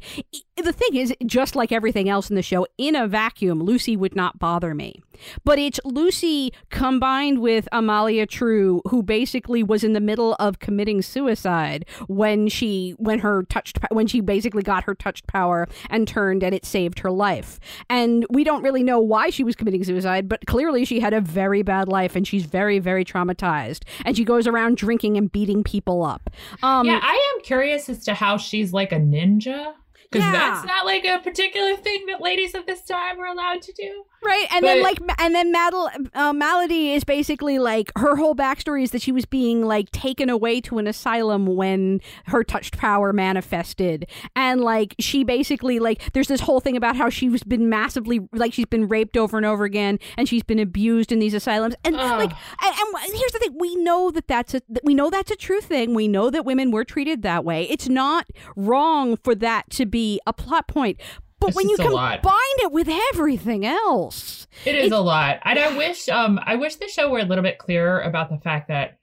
the 0.57 0.73
thing 0.73 0.95
is 0.95 1.13
just 1.27 1.57
like 1.57 1.73
everything 1.73 2.09
else 2.09 2.31
in 2.31 2.37
the 2.37 2.43
show 2.43 2.67
in 2.77 2.95
a 2.95 3.09
vacuum 3.09 3.61
Lucy 3.63 3.97
would 3.97 4.15
not 4.15 4.39
bother 4.39 4.75
me. 4.75 5.03
But 5.45 5.59
it's 5.59 5.81
Lucy 5.85 6.53
combined 6.71 7.39
with 7.41 7.69
Amalia 7.73 8.27
True 8.27 8.83
who 8.89 9.03
basically 9.03 9.63
was 9.63 9.85
in 9.85 9.93
the 9.93 10.01
middle 10.01 10.35
of 10.39 10.59
committing 10.59 11.03
suicide 11.03 11.85
when 12.09 12.49
she 12.49 12.95
when 12.99 13.19
her 13.21 13.43
touched 13.45 13.79
when 13.91 14.07
she 14.07 14.21
basically 14.21 14.63
got 14.63 14.85
her 14.85 14.95
touched 14.95 15.27
power 15.27 15.67
and 15.91 16.07
turned 16.07 16.43
and 16.43 16.55
it 16.55 16.65
saved 16.65 17.01
her 17.01 17.11
life. 17.11 17.59
And 17.91 18.27
we 18.31 18.45
don't 18.45 18.63
really 18.63 18.83
know 18.83 19.01
why 19.01 19.31
she 19.31 19.45
was 19.45 19.57
committing 19.57 19.85
suicide, 19.85 20.29
but 20.29 20.47
clearly 20.47 20.85
she 20.85 21.01
had 21.01 21.13
a 21.13 21.21
very 21.21 21.63
bad 21.63 21.89
life 21.89 22.17
and 22.17 22.27
she's 22.27 22.45
very 22.47 22.79
very 22.79 23.05
traumatized 23.05 23.85
and 24.05 24.17
she 24.17 24.25
goes 24.25 24.47
around 24.47 24.77
drinking 24.77 25.17
and 25.17 25.31
beating 25.31 25.63
people 25.65 26.05
up. 26.05 26.31
Um 26.63 26.87
yeah 26.87 27.01
i 27.03 27.33
am 27.35 27.43
curious 27.43 27.89
as 27.89 28.05
to 28.05 28.15
how 28.15 28.37
she's 28.37 28.73
like 28.73 28.93
a 28.93 28.97
ninja 28.97 29.73
because 30.11 30.25
Yeah. 30.25 30.33
that's 30.33 30.65
not 30.67 30.87
like 30.87 31.05
a 31.05 31.19
particular 31.19 31.77
thing 31.77 32.07
that 32.07 32.21
ladies 32.21 32.55
of 32.55 32.67
this 32.67 32.83
time 32.83 33.19
were 33.19 33.27
allowed 33.27 33.63
to 33.63 33.73
do 33.73 34.05
Right, 34.23 34.47
and 34.53 34.65
then 34.65 34.83
like, 34.83 34.99
and 35.19 35.35
then 35.35 35.55
Madel, 35.55 35.89
uh, 36.13 36.33
Maladie 36.33 36.93
is 36.93 37.05
basically 37.05 37.59
like 37.61 37.93
her 37.97 38.17
whole 38.17 38.35
backstory 38.35 38.83
is 38.83 38.91
that 38.91 39.01
she 39.01 39.13
was 39.13 39.25
being 39.25 39.65
like 39.65 39.91
taken 39.91 40.29
away 40.29 40.61
to 40.63 40.79
an 40.79 40.89
asylum 40.89 41.47
when 41.47 42.01
her 42.27 42.43
touched 42.43 42.77
power 42.77 43.13
manifested, 43.13 44.09
and 44.35 44.61
like 44.61 44.97
she 44.99 45.23
basically 45.23 45.79
like 45.79 46.13
there's 46.15 46.27
this 46.27 46.41
whole 46.41 46.59
thing 46.59 46.77
about 46.77 46.97
how 46.97 47.09
she 47.09 47.29
was 47.29 47.45
been 47.45 47.69
massively 47.69 48.21
like 48.33 48.53
she's 48.53 48.67
been 48.67 48.89
raped 48.89 49.17
over 49.17 49.37
and 49.37 49.47
over 49.47 49.65
again, 49.65 50.01
and 50.17 50.29
she's 50.29 50.43
been 50.43 50.59
abused 50.59 51.13
in 51.13 51.21
these 51.21 51.35
asylums, 51.35 51.77
and 51.85 51.95
Ugh. 51.95 52.19
like, 52.19 52.33
and, 52.65 52.95
and 52.95 53.17
here's 53.17 53.33
the 53.33 53.39
thing: 53.39 53.55
we 53.57 53.77
know 53.77 54.11
that 54.11 54.27
that's 54.27 54.53
a 54.53 54.61
we 54.83 54.95
know 54.95 55.11
that's 55.11 55.31
a 55.31 55.37
true 55.37 55.61
thing. 55.61 55.95
We 55.95 56.09
know 56.09 56.29
that 56.29 56.45
women 56.45 56.73
were 56.73 56.85
treated 56.85 57.23
that 57.23 57.45
way. 57.45 57.69
It's 57.71 57.89
not 57.89 58.27
wrong 58.57 59.17
for 59.17 59.37
that 59.37 59.71
to 59.71 59.87
be 59.87 60.21
a 60.27 60.33
plot 60.33 60.67
point. 60.67 61.01
But 61.41 61.49
It's 61.49 61.57
when 61.57 61.69
you 61.69 61.77
combine 61.77 62.59
it 62.59 62.73
with 62.73 62.89
everything 63.13 63.65
else, 63.65 64.47
It 64.65 64.75
is 64.75 64.91
a 64.93 64.99
lot. 64.99 65.39
And 65.45 65.59
I 65.59 65.77
wish 65.77 66.09
um 66.09 66.41
I 66.45 66.57
wish 66.57 66.77
the 66.77 66.89
show 66.89 67.11
were 67.11 67.21
a 67.21 67.25
little 67.25 67.45
bit 67.45 67.59
clearer 67.59 68.01
about 68.01 68.29
the 68.31 68.39
fact 68.39 68.69
that 68.69 68.99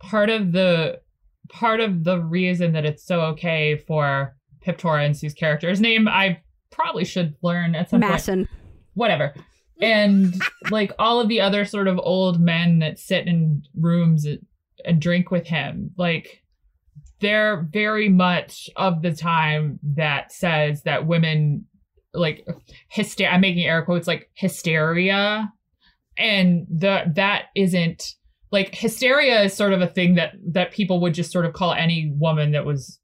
part 0.00 0.28
of 0.30 0.52
the 0.52 1.00
part 1.48 1.80
of 1.80 2.04
the 2.04 2.20
reason 2.20 2.72
that 2.72 2.84
it's 2.84 3.04
so 3.06 3.20
okay 3.22 3.76
for 3.76 4.36
Pip 4.60 4.76
Torrens, 4.78 5.20
whose 5.22 5.32
character's 5.34 5.80
name 5.80 6.06
I 6.08 6.40
probably 6.70 7.04
should 7.06 7.34
learn 7.42 7.74
at 7.74 7.88
some 7.88 8.00
point. 8.02 8.12
Whatever. 8.94 9.34
and 9.80 10.34
like 10.70 10.92
all 10.98 11.20
of 11.20 11.28
the 11.28 11.40
other 11.40 11.64
sort 11.64 11.88
of 11.88 11.98
old 12.02 12.40
men 12.40 12.80
that 12.80 12.98
sit 12.98 13.26
in 13.26 13.62
rooms 13.80 14.26
and 14.84 15.00
drink 15.00 15.30
with 15.30 15.46
him, 15.46 15.92
like 15.96 16.42
they're 17.20 17.66
very 17.72 18.08
much 18.08 18.68
of 18.76 19.02
the 19.02 19.12
time 19.14 19.78
that 19.82 20.30
says 20.32 20.82
that 20.82 21.06
women 21.06 21.64
like 22.14 22.46
hysteria 22.88 23.30
i'm 23.30 23.40
making 23.40 23.64
air 23.64 23.84
quotes 23.84 24.06
like 24.06 24.30
hysteria. 24.34 25.52
And 26.16 26.66
the 26.68 27.04
that 27.14 27.44
isn't 27.54 28.14
like 28.50 28.74
hysteria 28.74 29.42
is 29.42 29.54
sort 29.54 29.72
of 29.72 29.80
a 29.80 29.86
thing 29.86 30.16
that 30.16 30.34
that 30.52 30.72
people 30.72 31.00
would 31.00 31.14
just 31.14 31.30
sort 31.30 31.44
of 31.44 31.52
call 31.52 31.72
any 31.72 32.12
woman 32.16 32.52
that 32.52 32.64
was 32.64 32.98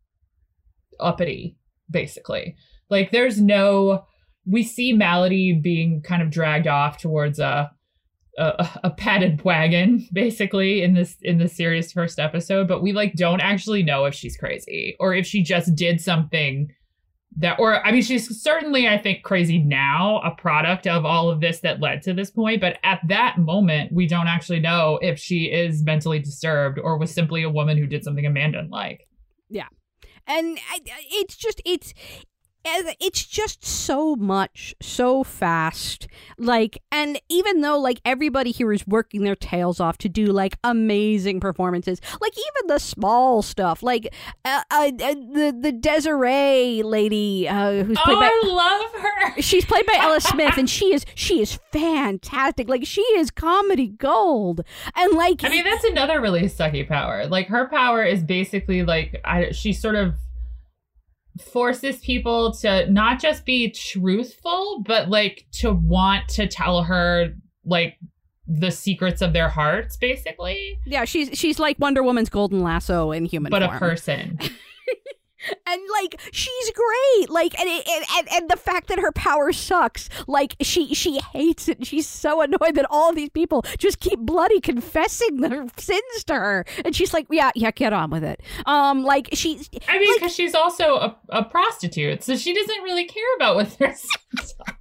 uppity 0.98 1.56
basically. 1.90 2.56
Like 2.90 3.12
there's 3.12 3.40
no 3.40 4.04
we 4.46 4.62
see 4.62 4.92
maladie 4.92 5.58
being 5.62 6.02
kind 6.02 6.22
of 6.22 6.30
dragged 6.30 6.66
off 6.66 6.98
towards 6.98 7.38
a 7.38 7.70
a, 8.36 8.68
a 8.82 8.90
padded 8.90 9.42
wagon 9.44 10.08
basically 10.12 10.82
in 10.82 10.94
this 10.94 11.16
in 11.22 11.38
the 11.38 11.48
series 11.48 11.92
first 11.92 12.18
episode 12.18 12.66
but 12.66 12.82
we 12.82 12.92
like 12.92 13.14
don't 13.14 13.40
actually 13.40 13.82
know 13.82 14.06
if 14.06 14.14
she's 14.14 14.36
crazy 14.36 14.96
or 14.98 15.14
if 15.14 15.24
she 15.24 15.40
just 15.40 15.74
did 15.76 16.00
something 16.00 16.68
that 17.36 17.58
or 17.58 17.84
i 17.86 17.92
mean 17.92 18.02
she's 18.02 18.42
certainly 18.42 18.88
i 18.88 18.98
think 18.98 19.22
crazy 19.22 19.58
now 19.58 20.20
a 20.24 20.30
product 20.34 20.86
of 20.86 21.04
all 21.04 21.30
of 21.30 21.40
this 21.40 21.60
that 21.60 21.80
led 21.80 22.02
to 22.02 22.12
this 22.12 22.30
point 22.30 22.60
but 22.60 22.78
at 22.82 23.00
that 23.06 23.38
moment 23.38 23.92
we 23.92 24.06
don't 24.06 24.28
actually 24.28 24.60
know 24.60 24.98
if 25.02 25.18
she 25.18 25.44
is 25.44 25.82
mentally 25.82 26.18
disturbed 26.18 26.78
or 26.78 26.98
was 26.98 27.12
simply 27.12 27.42
a 27.42 27.50
woman 27.50 27.76
who 27.76 27.86
did 27.86 28.02
something 28.02 28.26
amanda 28.26 28.64
didn't 28.64 28.70
like. 28.70 29.06
Yeah. 29.48 29.68
And 30.26 30.58
I, 30.70 30.80
it's 31.10 31.36
just 31.36 31.60
it's 31.64 31.92
it's 32.64 33.24
just 33.24 33.64
so 33.64 34.16
much 34.16 34.74
so 34.80 35.22
fast 35.22 36.08
like 36.38 36.78
and 36.90 37.20
even 37.28 37.60
though 37.60 37.78
like 37.78 38.00
everybody 38.04 38.50
here 38.50 38.72
is 38.72 38.86
working 38.86 39.22
their 39.22 39.36
tails 39.36 39.80
off 39.80 39.98
to 39.98 40.08
do 40.08 40.26
like 40.26 40.56
amazing 40.64 41.40
performances 41.40 42.00
like 42.20 42.32
even 42.32 42.68
the 42.68 42.78
small 42.78 43.42
stuff 43.42 43.82
like 43.82 44.12
uh, 44.44 44.62
uh, 44.70 44.90
uh 45.02 45.14
the 45.14 45.56
the 45.58 45.72
desiree 45.72 46.82
lady 46.82 47.46
uh, 47.48 47.84
who's 47.84 47.98
played 48.00 48.16
oh, 48.16 48.20
by 48.20 48.26
i 48.26 48.46
love 48.46 49.02
her. 49.02 49.40
she's 49.42 49.64
played 49.64 49.86
by 49.86 49.96
ella 49.98 50.20
smith 50.20 50.56
and 50.56 50.70
she 50.74 50.92
is 50.94 51.04
she 51.14 51.40
is 51.40 51.58
fantastic 51.72 52.68
like 52.68 52.86
she 52.86 53.02
is 53.02 53.30
comedy 53.30 53.88
gold 53.88 54.62
and 54.96 55.12
like 55.12 55.44
i 55.44 55.48
mean 55.48 55.64
that's 55.64 55.84
another 55.84 56.20
really 56.20 56.42
sucky 56.42 56.86
power 56.86 57.26
like 57.26 57.48
her 57.48 57.68
power 57.68 58.02
is 58.02 58.22
basically 58.22 58.82
like 58.82 59.20
I, 59.24 59.50
she's 59.52 59.80
sort 59.80 59.96
of 59.96 60.14
forces 61.40 61.98
people 61.98 62.52
to 62.54 62.90
not 62.90 63.20
just 63.20 63.44
be 63.44 63.70
truthful, 63.70 64.82
but 64.86 65.08
like 65.08 65.46
to 65.52 65.72
want 65.72 66.28
to 66.30 66.46
tell 66.46 66.82
her 66.84 67.34
like 67.64 67.96
the 68.46 68.70
secrets 68.70 69.22
of 69.22 69.32
their 69.32 69.48
hearts, 69.48 69.96
basically. 69.96 70.78
Yeah, 70.86 71.04
she's 71.04 71.36
she's 71.38 71.58
like 71.58 71.78
Wonder 71.78 72.02
Woman's 72.02 72.28
golden 72.28 72.62
lasso 72.62 73.10
in 73.10 73.24
human 73.24 73.50
but 73.50 73.62
form. 73.62 73.76
a 73.76 73.78
person. 73.78 74.38
and 75.66 75.82
like 75.92 76.20
she's 76.32 76.70
great. 76.70 77.30
Like 77.30 77.58
and, 77.58 77.68
it, 77.68 77.86
and 78.10 78.28
and 78.32 78.50
the 78.50 78.56
fact 78.56 78.88
that 78.88 78.98
her 78.98 79.12
power 79.12 79.52
sucks. 79.52 80.08
Like 80.26 80.56
she 80.60 80.94
she 80.94 81.20
hates 81.32 81.68
it. 81.68 81.86
She's 81.86 82.08
so 82.08 82.40
annoyed 82.40 82.74
that 82.74 82.86
all 82.90 83.12
these 83.12 83.30
people 83.30 83.64
just 83.78 84.00
keep 84.00 84.18
bloody 84.18 84.60
confessing 84.60 85.40
their 85.40 85.66
sins 85.76 86.24
to 86.26 86.34
her. 86.34 86.64
And 86.84 86.94
she's 86.94 87.12
like 87.12 87.26
yeah 87.30 87.50
yeah 87.54 87.70
get 87.70 87.92
on 87.92 88.10
with 88.10 88.24
it. 88.24 88.42
Um 88.66 89.04
like 89.04 89.28
she 89.32 89.60
i 89.88 89.98
mean 89.98 90.14
because 90.14 90.22
like, 90.22 90.30
she's 90.30 90.54
also 90.54 90.96
a, 90.96 91.16
a 91.30 91.44
prostitute 91.44 92.22
so 92.22 92.36
she 92.36 92.54
doesn't 92.54 92.82
really 92.82 93.04
care 93.04 93.34
about 93.36 93.56
what 93.56 93.78
their 93.78 93.94
sins 93.94 94.54
are 94.66 94.76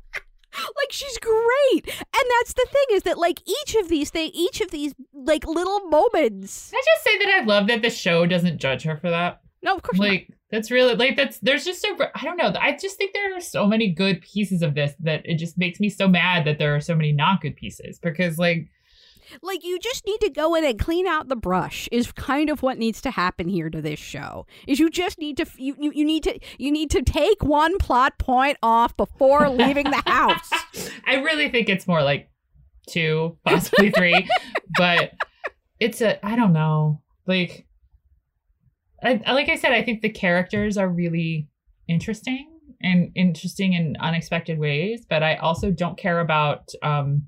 like 0.55 0.91
she's 0.91 1.17
great. 1.17 1.87
And 1.87 2.25
that's 2.39 2.53
the 2.53 2.67
thing 2.69 2.97
is 2.97 3.03
that 3.03 3.17
like 3.17 3.41
each 3.47 3.75
of 3.75 3.89
these 3.89 4.09
things 4.09 4.31
each 4.33 4.61
of 4.61 4.71
these 4.71 4.93
like 5.13 5.45
little 5.45 5.79
moments 5.87 6.71
i 6.73 6.81
just 6.83 7.03
say 7.03 7.17
that 7.17 7.41
i 7.41 7.43
love 7.45 7.67
that 7.67 7.81
the 7.81 7.89
show 7.89 8.25
doesn't 8.25 8.59
judge 8.59 8.83
her 8.83 8.97
for 8.97 9.09
that? 9.09 9.41
No 9.61 9.75
of 9.75 9.81
course 9.81 9.99
like 9.99 10.27
not. 10.29 10.37
That's 10.53 10.69
really 10.69 10.93
like 10.93 11.15
that's 11.15 11.39
there's 11.39 11.65
just 11.65 11.83
a 11.83 12.11
i 12.13 12.23
don't 12.23 12.37
know 12.37 12.53
i 12.61 12.77
just 12.77 12.95
think 12.95 13.11
there 13.11 13.35
are 13.35 13.41
so 13.41 13.65
many 13.65 13.91
good 13.91 14.21
pieces 14.21 14.61
of 14.61 14.75
this 14.75 14.93
that 14.99 15.21
it 15.25 15.39
just 15.39 15.57
makes 15.57 15.79
me 15.79 15.89
so 15.89 16.07
mad 16.07 16.45
that 16.45 16.59
there 16.59 16.75
are 16.75 16.79
so 16.79 16.93
many 16.93 17.11
not 17.11 17.41
good 17.41 17.55
pieces 17.55 17.97
because 17.97 18.37
like 18.37 18.69
like 19.41 19.63
you 19.63 19.79
just 19.79 20.05
need 20.05 20.21
to 20.21 20.29
go 20.29 20.53
in 20.53 20.63
and 20.63 20.77
clean 20.77 21.07
out 21.07 21.27
the 21.27 21.35
brush 21.35 21.89
is 21.91 22.11
kind 22.11 22.51
of 22.51 22.61
what 22.61 22.77
needs 22.77 23.01
to 23.01 23.09
happen 23.09 23.47
here 23.47 23.67
to 23.67 23.81
this 23.81 23.97
show 23.97 24.45
is 24.67 24.79
you 24.79 24.91
just 24.91 25.17
need 25.17 25.37
to 25.37 25.45
you, 25.57 25.75
you, 25.79 25.91
you 25.95 26.05
need 26.05 26.21
to 26.21 26.37
you 26.59 26.71
need 26.71 26.91
to 26.91 27.01
take 27.01 27.41
one 27.41 27.79
plot 27.79 28.19
point 28.19 28.57
off 28.61 28.95
before 28.95 29.49
leaving 29.49 29.89
the 29.89 30.03
house. 30.05 30.51
I 31.07 31.15
really 31.15 31.49
think 31.49 31.67
it's 31.67 31.87
more 31.87 32.03
like 32.03 32.29
two 32.87 33.37
possibly 33.43 33.89
three 33.89 34.27
but 34.77 35.13
it's 35.79 36.01
a 36.01 36.23
i 36.25 36.35
don't 36.35 36.51
know 36.51 37.01
like 37.25 37.65
I, 39.03 39.21
like 39.31 39.49
i 39.49 39.55
said 39.55 39.71
i 39.71 39.83
think 39.83 40.01
the 40.01 40.09
characters 40.09 40.77
are 40.77 40.89
really 40.89 41.47
interesting 41.87 42.49
and 42.81 43.11
interesting 43.15 43.73
in 43.73 43.95
unexpected 43.99 44.59
ways 44.59 45.05
but 45.09 45.23
i 45.23 45.35
also 45.35 45.71
don't 45.71 45.97
care 45.97 46.19
about 46.19 46.69
um 46.81 47.23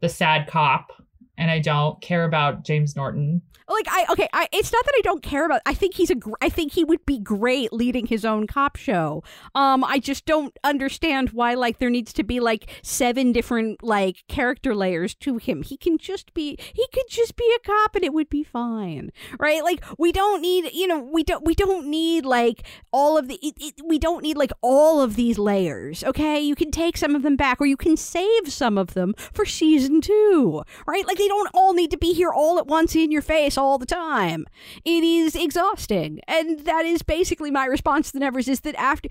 the 0.00 0.08
sad 0.08 0.46
cop 0.46 0.90
and 1.38 1.50
I 1.50 1.60
don't 1.60 2.00
care 2.02 2.24
about 2.24 2.64
James 2.64 2.94
Norton. 2.96 3.40
Like 3.68 3.86
I 3.88 4.06
okay, 4.12 4.28
I 4.32 4.48
it's 4.50 4.72
not 4.72 4.84
that 4.86 4.94
I 4.96 5.02
don't 5.02 5.22
care 5.22 5.44
about. 5.44 5.60
I 5.66 5.74
think 5.74 5.94
he's 5.94 6.08
a 6.08 6.14
gr- 6.14 6.32
I 6.40 6.48
think 6.48 6.72
he 6.72 6.84
would 6.84 7.04
be 7.04 7.18
great 7.18 7.70
leading 7.70 8.06
his 8.06 8.24
own 8.24 8.46
cop 8.46 8.76
show. 8.76 9.22
Um 9.54 9.84
I 9.84 9.98
just 9.98 10.24
don't 10.24 10.58
understand 10.64 11.30
why 11.30 11.52
like 11.52 11.78
there 11.78 11.90
needs 11.90 12.14
to 12.14 12.22
be 12.22 12.40
like 12.40 12.70
seven 12.82 13.30
different 13.30 13.82
like 13.82 14.24
character 14.26 14.74
layers 14.74 15.14
to 15.16 15.36
him. 15.36 15.62
He 15.62 15.76
can 15.76 15.98
just 15.98 16.32
be 16.32 16.56
he 16.58 16.86
could 16.94 17.08
just 17.10 17.36
be 17.36 17.56
a 17.56 17.66
cop 17.66 17.94
and 17.94 18.04
it 18.04 18.14
would 18.14 18.30
be 18.30 18.42
fine. 18.42 19.10
Right? 19.38 19.62
Like 19.62 19.84
we 19.98 20.12
don't 20.12 20.40
need, 20.40 20.72
you 20.72 20.86
know, 20.86 21.00
we 21.00 21.22
don't 21.22 21.44
we 21.44 21.54
don't 21.54 21.88
need 21.88 22.24
like 22.24 22.66
all 22.90 23.18
of 23.18 23.28
the 23.28 23.38
it, 23.42 23.54
it, 23.60 23.74
we 23.84 23.98
don't 23.98 24.22
need 24.22 24.38
like 24.38 24.52
all 24.62 25.02
of 25.02 25.14
these 25.14 25.38
layers. 25.38 26.02
Okay? 26.04 26.40
You 26.40 26.54
can 26.54 26.70
take 26.70 26.96
some 26.96 27.14
of 27.14 27.22
them 27.22 27.36
back 27.36 27.60
or 27.60 27.66
you 27.66 27.76
can 27.76 27.98
save 27.98 28.50
some 28.50 28.78
of 28.78 28.94
them 28.94 29.14
for 29.34 29.44
season 29.44 30.00
2. 30.00 30.62
Right? 30.86 31.06
Like 31.06 31.18
they 31.18 31.27
don't 31.28 31.48
all 31.54 31.74
need 31.74 31.90
to 31.90 31.98
be 31.98 32.12
here 32.12 32.30
all 32.30 32.58
at 32.58 32.66
once 32.66 32.94
in 32.96 33.10
your 33.10 33.22
face 33.22 33.56
all 33.56 33.78
the 33.78 33.86
time. 33.86 34.46
It 34.84 35.04
is 35.04 35.34
exhausting. 35.34 36.20
And 36.26 36.60
that 36.60 36.84
is 36.84 37.02
basically 37.02 37.50
my 37.50 37.66
response 37.66 38.08
to 38.08 38.12
the 38.14 38.20
Nevers 38.20 38.48
is 38.48 38.60
that 38.60 38.74
after 38.76 39.08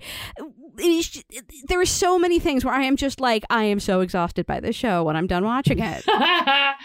it 0.78 0.84
is 0.84 1.24
there 1.68 1.80
are 1.80 1.86
so 1.86 2.18
many 2.18 2.38
things 2.38 2.64
where 2.64 2.74
I 2.74 2.82
am 2.82 2.96
just 2.96 3.20
like 3.20 3.44
I 3.50 3.64
am 3.64 3.80
so 3.80 4.00
exhausted 4.00 4.46
by 4.46 4.60
this 4.60 4.76
show 4.76 5.04
when 5.04 5.16
I'm 5.16 5.26
done 5.26 5.44
watching 5.44 5.78
it. 5.80 6.08
um 6.08 6.76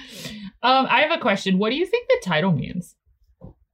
I 0.64 1.02
have 1.08 1.18
a 1.18 1.22
question. 1.22 1.58
What 1.58 1.70
do 1.70 1.76
you 1.76 1.86
think 1.86 2.08
the 2.08 2.22
title 2.24 2.52
means? 2.52 2.96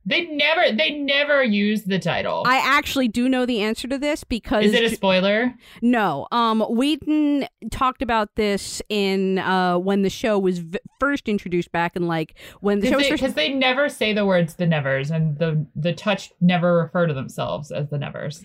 They 0.10 0.26
never 0.26 0.76
they 0.76 0.90
never 0.90 1.44
use 1.44 1.84
the 1.84 2.00
title. 2.00 2.42
I 2.48 2.58
actually 2.58 3.08
do 3.08 3.30
know 3.30 3.46
the 3.46 3.62
answer 3.62 3.88
to 3.88 4.00
this 4.00 4.24
because 4.24 4.66
Is 4.66 4.74
it 4.74 4.84
a 4.84 4.90
spoiler? 4.90 5.54
No. 5.84 6.28
Um 6.32 6.62
Whedon 6.68 7.46
talked 7.70 8.02
about 8.02 8.36
this 8.36 8.82
in 8.90 9.38
uh 9.38 9.78
when 9.78 10.02
the 10.02 10.10
show 10.10 10.40
was 10.40 10.60
v- 10.60 10.80
first 11.00 11.30
introduced 11.30 11.72
back 11.72 11.96
in 11.96 12.08
like 12.08 12.36
when 12.62 12.80
the 12.80 12.88
show 12.90 12.98
was 12.98 13.08
Because 13.08 13.22
first 13.22 13.36
they, 13.36 13.50
they 13.50 13.54
never 13.54 13.88
say 13.88 14.12
the 14.12 14.26
words 14.26 14.56
the 14.56 14.66
Nevers 14.66 15.12
and 15.12 15.38
the 15.38 15.64
the 15.76 15.94
touch 15.94 16.32
never 16.42 16.76
refer 16.78 17.06
to 17.06 17.14
themselves 17.14 17.72
as 17.72 17.90
the 17.90 18.00
Nevers. 18.00 18.44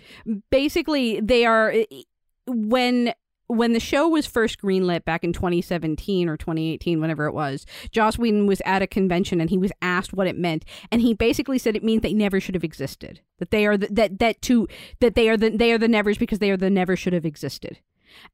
basically 0.51 1.21
they 1.21 1.47
are 1.47 1.75
when 2.47 3.15
when 3.47 3.73
the 3.73 3.81
show 3.81 4.09
was 4.09 4.27
first 4.27 4.61
greenlit 4.61 5.05
back 5.05 5.25
in 5.25 5.33
2017 5.33 6.29
or 6.29 6.37
2018 6.37 7.01
whenever 7.01 7.27
it 7.27 7.35
was 7.35 7.67
joss 7.91 8.19
whedon 8.19 8.47
was 8.47 8.63
at 8.65 8.83
a 8.83 8.87
convention 8.87 9.41
and 9.41 9.51
he 9.51 9.59
was 9.59 9.73
asked 9.83 10.13
what 10.13 10.27
it 10.27 10.37
meant. 10.37 10.65
And 10.91 11.01
he 11.01 11.15
basically 11.15 11.59
said 11.59 11.77
it 11.77 11.85
means 11.85 12.03
they 12.03 12.15
never 12.15 12.41
should 12.41 12.55
have 12.55 12.65
existed. 12.65 13.21
That 13.39 13.51
they 13.51 13.67
are 13.67 13.77
the, 13.77 13.89
that 13.91 14.19
that 14.19 14.43
to 14.43 14.69
that 15.01 15.15
they 15.15 15.29
are 15.29 15.37
the 15.37 15.51
they 15.51 15.73
are 15.73 15.79
the 15.79 15.89
nevers 15.89 16.19
because 16.19 16.39
they 16.39 16.51
are 16.51 16.57
the 16.57 16.71
never 16.71 16.97
should 16.97 17.13
have 17.13 17.27
existed. 17.27 17.79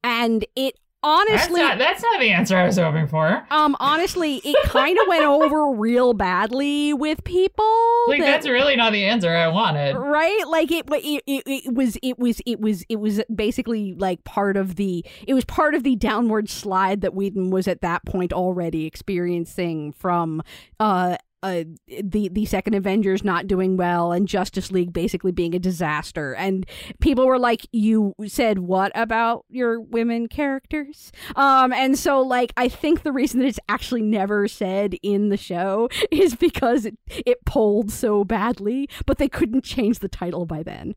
And 0.04 0.44
it 0.54 0.78
honestly 1.02 1.38
that's 1.38 1.68
not, 1.70 1.78
that's 1.78 2.02
not 2.02 2.20
the 2.20 2.30
answer 2.30 2.56
I 2.56 2.66
was 2.66 2.76
hoping 2.76 3.06
for. 3.06 3.46
um 3.50 3.74
honestly 3.80 4.40
it 4.44 4.56
kind 4.64 4.98
of 4.98 5.08
went 5.08 5.24
over 5.24 5.70
real 5.72 6.12
badly 6.12 6.92
with 6.92 7.24
people 7.24 7.64
Like 8.08 8.20
that- 8.20 8.26
that's 8.26 8.46
really 8.48 8.76
not 8.76 8.92
the 8.92 9.04
answer 9.06 9.34
I 9.34 9.48
wanted. 9.48 9.96
right 9.96 10.44
like 10.48 10.70
it, 10.70 10.86
it 10.90 11.22
it 11.26 11.42
it 11.46 11.74
was 11.74 11.96
it 12.02 12.18
was 12.18 12.42
it 12.44 12.60
was 12.60 12.84
it 12.88 12.96
was 12.96 13.22
basically 13.34 13.94
like 13.94 14.24
part 14.24 14.56
of 14.58 14.76
the 14.76 15.04
it 15.26 15.32
was 15.34 15.44
part 15.46 15.74
of 15.74 15.82
the 15.84 15.96
downward 15.96 16.50
slide 16.50 17.00
that 17.00 17.14
Whedon 17.14 17.50
was 17.50 17.66
at 17.66 17.80
that 17.80 18.04
point 18.04 18.32
already 18.32 18.84
experiencing 18.86 19.92
from 19.92 20.42
uh 20.78 21.16
uh, 21.42 21.64
the 22.02 22.28
the 22.28 22.44
second 22.44 22.74
Avengers 22.74 23.24
not 23.24 23.46
doing 23.46 23.76
well 23.76 24.12
and 24.12 24.28
Justice 24.28 24.70
League 24.70 24.92
basically 24.92 25.32
being 25.32 25.54
a 25.54 25.58
disaster 25.58 26.34
and 26.34 26.66
people 27.00 27.26
were 27.26 27.38
like 27.38 27.66
you 27.72 28.14
said 28.26 28.58
what 28.58 28.92
about 28.94 29.44
your 29.48 29.80
women 29.80 30.28
characters 30.28 31.12
um 31.36 31.72
and 31.72 31.98
so 31.98 32.20
like 32.20 32.52
I 32.56 32.68
think 32.68 33.02
the 33.02 33.12
reason 33.12 33.40
that 33.40 33.46
it's 33.46 33.60
actually 33.68 34.02
never 34.02 34.48
said 34.48 34.94
in 35.02 35.30
the 35.30 35.36
show 35.36 35.88
is 36.10 36.34
because 36.34 36.84
it, 36.84 36.98
it 37.08 37.44
polled 37.44 37.90
so 37.90 38.24
badly 38.24 38.88
but 39.06 39.18
they 39.18 39.28
couldn't 39.28 39.64
change 39.64 40.00
the 40.00 40.08
title 40.08 40.46
by 40.46 40.62
then 40.62 40.94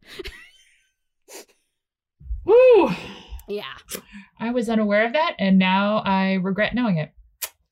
Woo! 2.46 2.92
Yeah. 3.48 3.64
I 4.40 4.52
was 4.52 4.70
unaware 4.70 5.06
of 5.06 5.14
that, 5.14 5.36
and 5.40 5.58
now 5.58 5.98
I 5.98 6.34
regret 6.34 6.74
knowing 6.74 6.98
it. 6.98 7.12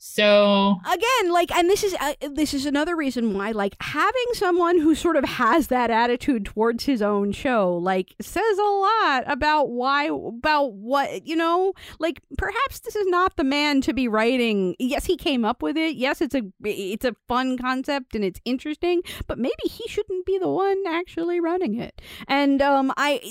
So 0.04 0.80
again, 0.92 1.32
like, 1.32 1.52
and 1.52 1.70
this 1.70 1.84
is 1.84 1.96
uh, 2.02 2.16
this 2.32 2.56
is 2.56 2.66
another 2.66 2.96
reason 2.96 3.36
why, 3.36 3.52
like, 3.52 3.76
having 3.82 4.26
someone 4.34 4.80
who 4.80 4.96
sort 4.96 5.16
of 5.16 5.24
has 5.24 5.68
that 5.68 5.92
attitude 5.92 6.44
towards 6.44 6.86
his 6.86 7.04
own 7.04 7.34
show, 7.34 7.78
like, 7.78 8.16
says 8.20 8.58
a 8.58 8.64
lot 8.64 9.24
about 9.28 9.70
why, 9.70 10.06
about 10.06 10.74
what 10.74 11.28
you 11.28 11.36
know. 11.36 11.74
Like, 12.00 12.20
perhaps 12.36 12.80
this 12.80 12.96
is 12.96 13.06
not 13.10 13.38
the 13.38 13.44
man 13.44 13.80
to 13.82 13.94
be 13.94 14.08
writing. 14.08 14.76
Yes, 14.80 15.06
he 15.06 15.16
came 15.16 15.46
up 15.46 15.62
with 15.62 15.78
it. 15.78 15.98
Yes, 15.98 16.20
it's 16.20 16.34
a 16.34 16.42
it's 16.64 17.06
a 17.06 17.14
fun 17.28 17.60
concept 17.60 18.16
and 18.16 18.26
it's 18.26 18.42
interesting, 18.44 19.04
but 19.28 19.38
maybe 19.38 19.54
he 19.66 19.88
shouldn't 19.88 20.26
be 20.26 20.40
the 20.40 20.50
one 20.50 20.82
actually 20.88 21.40
running 21.40 21.80
it. 21.80 22.02
And 22.28 22.60
um, 22.60 22.92
I, 22.98 23.22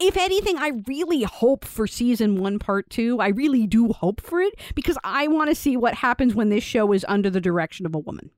if 0.00 0.16
anything, 0.16 0.56
I 0.56 0.72
really 0.86 1.24
hope 1.24 1.66
for 1.66 1.86
season 1.86 2.40
one, 2.40 2.58
part 2.58 2.88
two. 2.88 3.20
I 3.20 3.28
really 3.28 3.66
do 3.66 3.92
hope 3.92 4.22
for 4.22 4.40
it 4.40 4.54
because 4.74 4.96
I 5.04 5.28
want 5.28 5.50
to 5.50 5.54
see 5.54 5.76
what 5.76 5.92
happens 5.92 6.13
happens 6.14 6.32
when 6.32 6.48
this 6.48 6.62
show 6.62 6.92
is 6.92 7.04
under 7.08 7.28
the 7.28 7.40
direction 7.40 7.86
of 7.86 7.94
a 7.96 7.98
woman. 7.98 8.30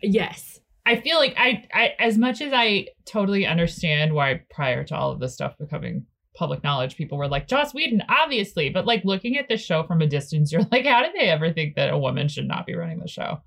Yes. 0.00 0.60
I 0.86 1.00
feel 1.00 1.18
like 1.18 1.34
I, 1.36 1.64
I 1.74 1.94
as 1.98 2.16
much 2.16 2.40
as 2.40 2.52
I 2.52 2.86
totally 3.04 3.46
understand 3.46 4.12
why 4.12 4.42
prior 4.48 4.84
to 4.84 4.96
all 4.96 5.10
of 5.10 5.18
this 5.18 5.34
stuff 5.34 5.58
becoming 5.58 6.06
public 6.36 6.62
knowledge, 6.62 6.96
people 6.96 7.18
were 7.18 7.26
like, 7.26 7.48
Joss 7.48 7.74
Whedon, 7.74 8.04
obviously. 8.08 8.70
But 8.70 8.86
like 8.86 9.04
looking 9.04 9.36
at 9.38 9.48
the 9.48 9.56
show 9.56 9.82
from 9.82 10.02
a 10.02 10.06
distance, 10.06 10.52
you're 10.52 10.62
like, 10.70 10.86
how 10.86 11.02
did 11.02 11.14
they 11.14 11.28
ever 11.28 11.52
think 11.52 11.74
that 11.74 11.92
a 11.92 11.98
woman 11.98 12.28
should 12.28 12.46
not 12.46 12.64
be 12.64 12.76
running 12.76 13.00
the 13.00 13.08
show? 13.08 13.38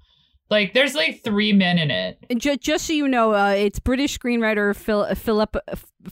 Like, 0.49 0.73
there's 0.73 0.93
like 0.93 1.23
three 1.23 1.53
men 1.53 1.79
in 1.79 1.89
it. 1.89 2.19
Just, 2.37 2.61
just 2.61 2.85
so 2.85 2.93
you 2.93 3.07
know, 3.07 3.33
uh, 3.33 3.49
it's 3.49 3.79
British 3.79 4.17
screenwriter 4.17 4.75
Phil, 4.75 5.13
Philip, 5.15 5.55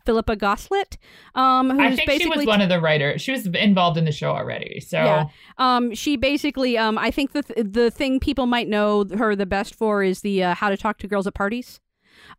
Philippa 0.05 0.35
Goslett. 0.35 0.97
Um, 1.35 1.79
I 1.79 1.95
think 1.95 2.09
she 2.21 2.27
was 2.27 2.45
one 2.45 2.61
of 2.61 2.69
the 2.69 2.81
writers. 2.81 3.21
She 3.21 3.31
was 3.31 3.45
involved 3.45 3.97
in 3.97 4.05
the 4.05 4.11
show 4.11 4.31
already. 4.31 4.79
So, 4.79 4.97
yeah. 4.97 5.25
Um, 5.57 5.93
she 5.93 6.17
basically, 6.17 6.77
um, 6.77 6.97
I 6.97 7.11
think 7.11 7.33
the 7.33 7.43
th- 7.43 7.67
the 7.71 7.91
thing 7.91 8.19
people 8.19 8.47
might 8.47 8.67
know 8.67 9.05
her 9.17 9.35
the 9.35 9.45
best 9.45 9.75
for 9.75 10.01
is 10.03 10.21
the 10.21 10.43
uh, 10.43 10.55
How 10.55 10.69
to 10.69 10.77
Talk 10.77 10.97
to 10.99 11.07
Girls 11.07 11.27
at 11.27 11.35
Parties 11.35 11.79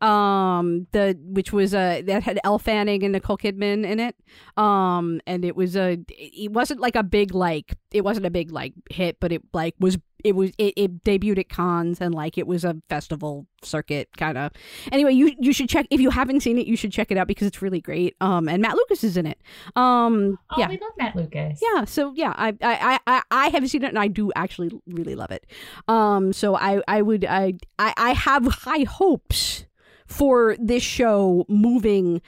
um 0.01 0.87
the 0.93 1.17
which 1.23 1.53
was 1.53 1.75
uh 1.75 2.01
that 2.05 2.23
had 2.23 2.41
Elle 2.45 2.59
Fanning 2.59 3.03
and 3.03 3.13
Nicole 3.13 3.37
Kidman 3.37 3.85
in 3.85 4.01
it 4.01 4.17
um 4.57 5.21
and 5.27 5.45
it 5.45 5.55
was 5.55 5.77
a 5.77 5.99
it 6.09 6.53
wasn't 6.53 6.81
like 6.81 6.97
a 6.97 7.03
big 7.03 7.35
like 7.35 7.75
it 7.93 8.03
wasn't 8.03 8.27
a 8.27 8.31
big 8.31 8.51
like 8.51 8.73
hit 8.91 9.19
but 9.21 9.31
it 9.33 9.43
like 9.53 9.75
was 9.79 9.99
it 10.25 10.35
was 10.35 10.51
it, 10.59 10.75
it 10.77 11.05
debuted 11.05 11.39
at 11.39 11.49
Cannes 11.49 12.01
and 12.01 12.15
like 12.15 12.39
it 12.39 12.47
was 12.47 12.65
a 12.65 12.77
festival 12.89 13.47
circuit 13.63 14.09
kind 14.17 14.37
of 14.37 14.53
anyway 14.93 15.13
you 15.13 15.35
you 15.39 15.53
should 15.53 15.69
check 15.69 15.87
if 15.91 16.01
you 16.01 16.11
haven't 16.11 16.41
seen 16.41 16.59
it 16.59 16.67
you 16.67 16.77
should 16.77 16.93
check 16.93 17.11
it 17.11 17.17
out 17.17 17.29
because 17.29 17.47
it's 17.47 17.63
really 17.63 17.81
great. 17.81 18.17
Um 18.21 18.49
and 18.49 18.61
matt 18.63 18.75
lucas 18.75 19.05
is 19.05 19.17
in 19.17 19.27
it. 19.27 19.39
Um 19.77 20.39
oh, 20.51 20.57
yeah. 20.59 20.69
we 20.69 20.79
love 20.79 20.93
matt 20.99 21.15
lucas. 21.15 21.61
Yeah 21.63 21.85
so 21.85 22.13
yeah 22.17 22.35
I, 22.37 22.55
I 22.63 22.99
i 23.07 23.23
i 23.31 23.49
haven't 23.49 23.69
seen 23.69 23.85
it 23.85 23.89
and 23.89 23.99
i 23.99 24.09
do 24.09 24.33
actually 24.35 24.71
really 24.87 25.15
love 25.15 25.31
it. 25.31 25.47
Um 25.89 26.33
so 26.33 26.57
i 26.57 26.83
i 26.89 27.03
would 27.03 27.25
i 27.25 27.55
i, 27.79 27.93
I 27.97 28.13
have 28.13 28.47
high 28.47 28.85
hopes 28.85 29.67
for 30.07 30.57
this 30.59 30.83
show 30.83 31.45
moving 31.49 32.21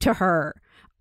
to 0.00 0.14
her. 0.14 0.54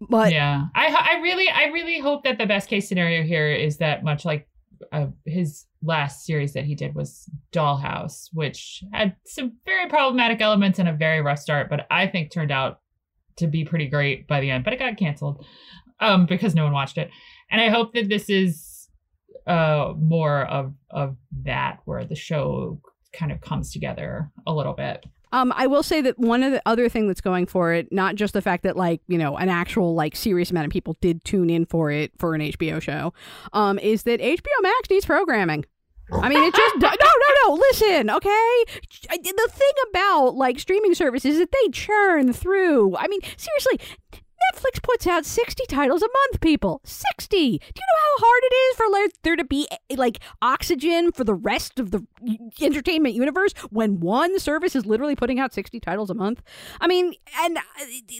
But 0.10 0.32
yeah, 0.32 0.66
I 0.76 0.88
I 0.88 1.22
really 1.22 1.49
I 1.49 1.66
really 1.66 1.99
hope 1.99 2.24
that 2.24 2.38
the 2.38 2.45
best 2.45 2.70
case 2.70 2.89
scenario 2.89 3.24
here 3.24 3.47
is 3.47 3.78
that 3.78 4.04
much 4.04 4.26
like 4.26 4.47
uh, 4.91 5.07
his 5.25 5.65
last 5.81 6.25
series 6.25 6.53
that 6.53 6.65
he 6.65 6.75
did 6.75 6.95
was 6.95 7.29
Dollhouse, 7.51 8.29
which 8.34 8.84
had 8.91 9.15
some 9.25 9.53
very 9.65 9.89
problematic 9.89 10.41
elements 10.41 10.79
and 10.79 10.89
a 10.89 10.93
very 10.93 11.21
rough 11.21 11.39
start, 11.39 11.69
but 11.69 11.86
I 11.91 12.07
think 12.07 12.31
turned 12.31 12.51
out 12.51 12.79
to 13.38 13.47
be 13.47 13.65
pretty 13.65 13.88
great 13.88 14.27
by 14.27 14.39
the 14.39 14.49
end. 14.49 14.63
But 14.63 14.73
it 14.73 14.79
got 14.79 14.97
canceled 14.97 15.45
um, 15.99 16.25
because 16.25 16.55
no 16.55 16.63
one 16.63 16.73
watched 16.73 16.97
it, 16.97 17.09
and 17.51 17.61
I 17.61 17.69
hope 17.69 17.93
that 17.93 18.09
this 18.09 18.29
is 18.29 18.88
uh, 19.47 19.93
more 19.97 20.45
of 20.45 20.73
of 20.89 21.17
that 21.43 21.79
where 21.86 22.05
the 22.05 22.15
show 22.15 22.79
kind 23.11 23.31
of 23.31 23.41
comes 23.41 23.71
together 23.71 24.29
a 24.47 24.53
little 24.53 24.73
bit. 24.73 25.05
Um, 25.34 25.51
I 25.55 25.65
will 25.67 25.84
say 25.84 25.99
that 26.01 26.17
one 26.19 26.43
of 26.43 26.51
the 26.51 26.61
other 26.65 26.88
thing 26.88 27.07
that's 27.07 27.19
going 27.19 27.47
for 27.47 27.73
it, 27.73 27.91
not 27.91 28.15
just 28.15 28.34
the 28.34 28.41
fact 28.41 28.63
that 28.63 28.77
like 28.77 29.01
you 29.07 29.17
know 29.17 29.36
an 29.36 29.49
actual 29.49 29.95
like 29.95 30.15
serious 30.15 30.51
amount 30.51 30.67
of 30.67 30.71
people 30.71 30.95
did 31.01 31.25
tune 31.25 31.49
in 31.49 31.65
for 31.65 31.91
it 31.91 32.11
for 32.19 32.36
an 32.36 32.41
HBO 32.41 32.79
show, 32.81 33.13
um, 33.51 33.79
is 33.79 34.03
that 34.03 34.21
HBO 34.21 34.61
Max 34.61 34.89
needs 34.89 35.05
programming. 35.05 35.65
I 36.11 36.29
mean, 36.29 36.43
it 36.43 36.53
just 36.53 36.75
no, 36.79 36.89
no, 36.89 37.47
no. 37.47 37.53
Listen, 37.55 38.09
okay. 38.11 38.63
The 39.09 39.49
thing 39.51 39.71
about 39.89 40.36
like 40.36 40.59
streaming 40.59 40.93
services 40.93 41.34
is 41.34 41.39
that 41.39 41.51
they 41.51 41.69
churn 41.71 42.31
through. 42.31 42.95
I 42.95 43.07
mean, 43.07 43.21
seriously, 43.36 43.79
Netflix 44.52 44.82
puts 44.82 45.08
out 45.08 45.26
60 45.26 45.66
titles 45.68 46.02
a 46.02 46.08
month, 46.08 46.41
people. 46.41 46.82
60. 46.84 47.38
Do 47.38 47.44
you 47.44 47.58
know 47.58 48.02
how 48.02 48.26
hard 48.26 48.44
it 48.44 48.56
is 48.56 48.76
for 48.76 48.86
there 49.24 49.36
to 49.36 49.44
be 49.44 49.68
eh, 49.72 49.96
like 49.96 50.20
oxygen 50.41 51.12
for 51.12 51.24
the 51.24 51.34
rest 51.34 51.80
of 51.80 51.91
the 51.91 52.06
entertainment 52.62 53.16
universe 53.16 53.54
when 53.70 54.00
one 54.00 54.39
service 54.39 54.76
is 54.76 54.86
literally 54.86 55.16
putting 55.16 55.39
out 55.39 55.54
60 55.54 55.80
titles 55.80 56.10
a 56.10 56.14
month? 56.14 56.41
I 56.82 56.88
mean, 56.88 57.14
and 57.41 57.58
uh, 57.58 57.62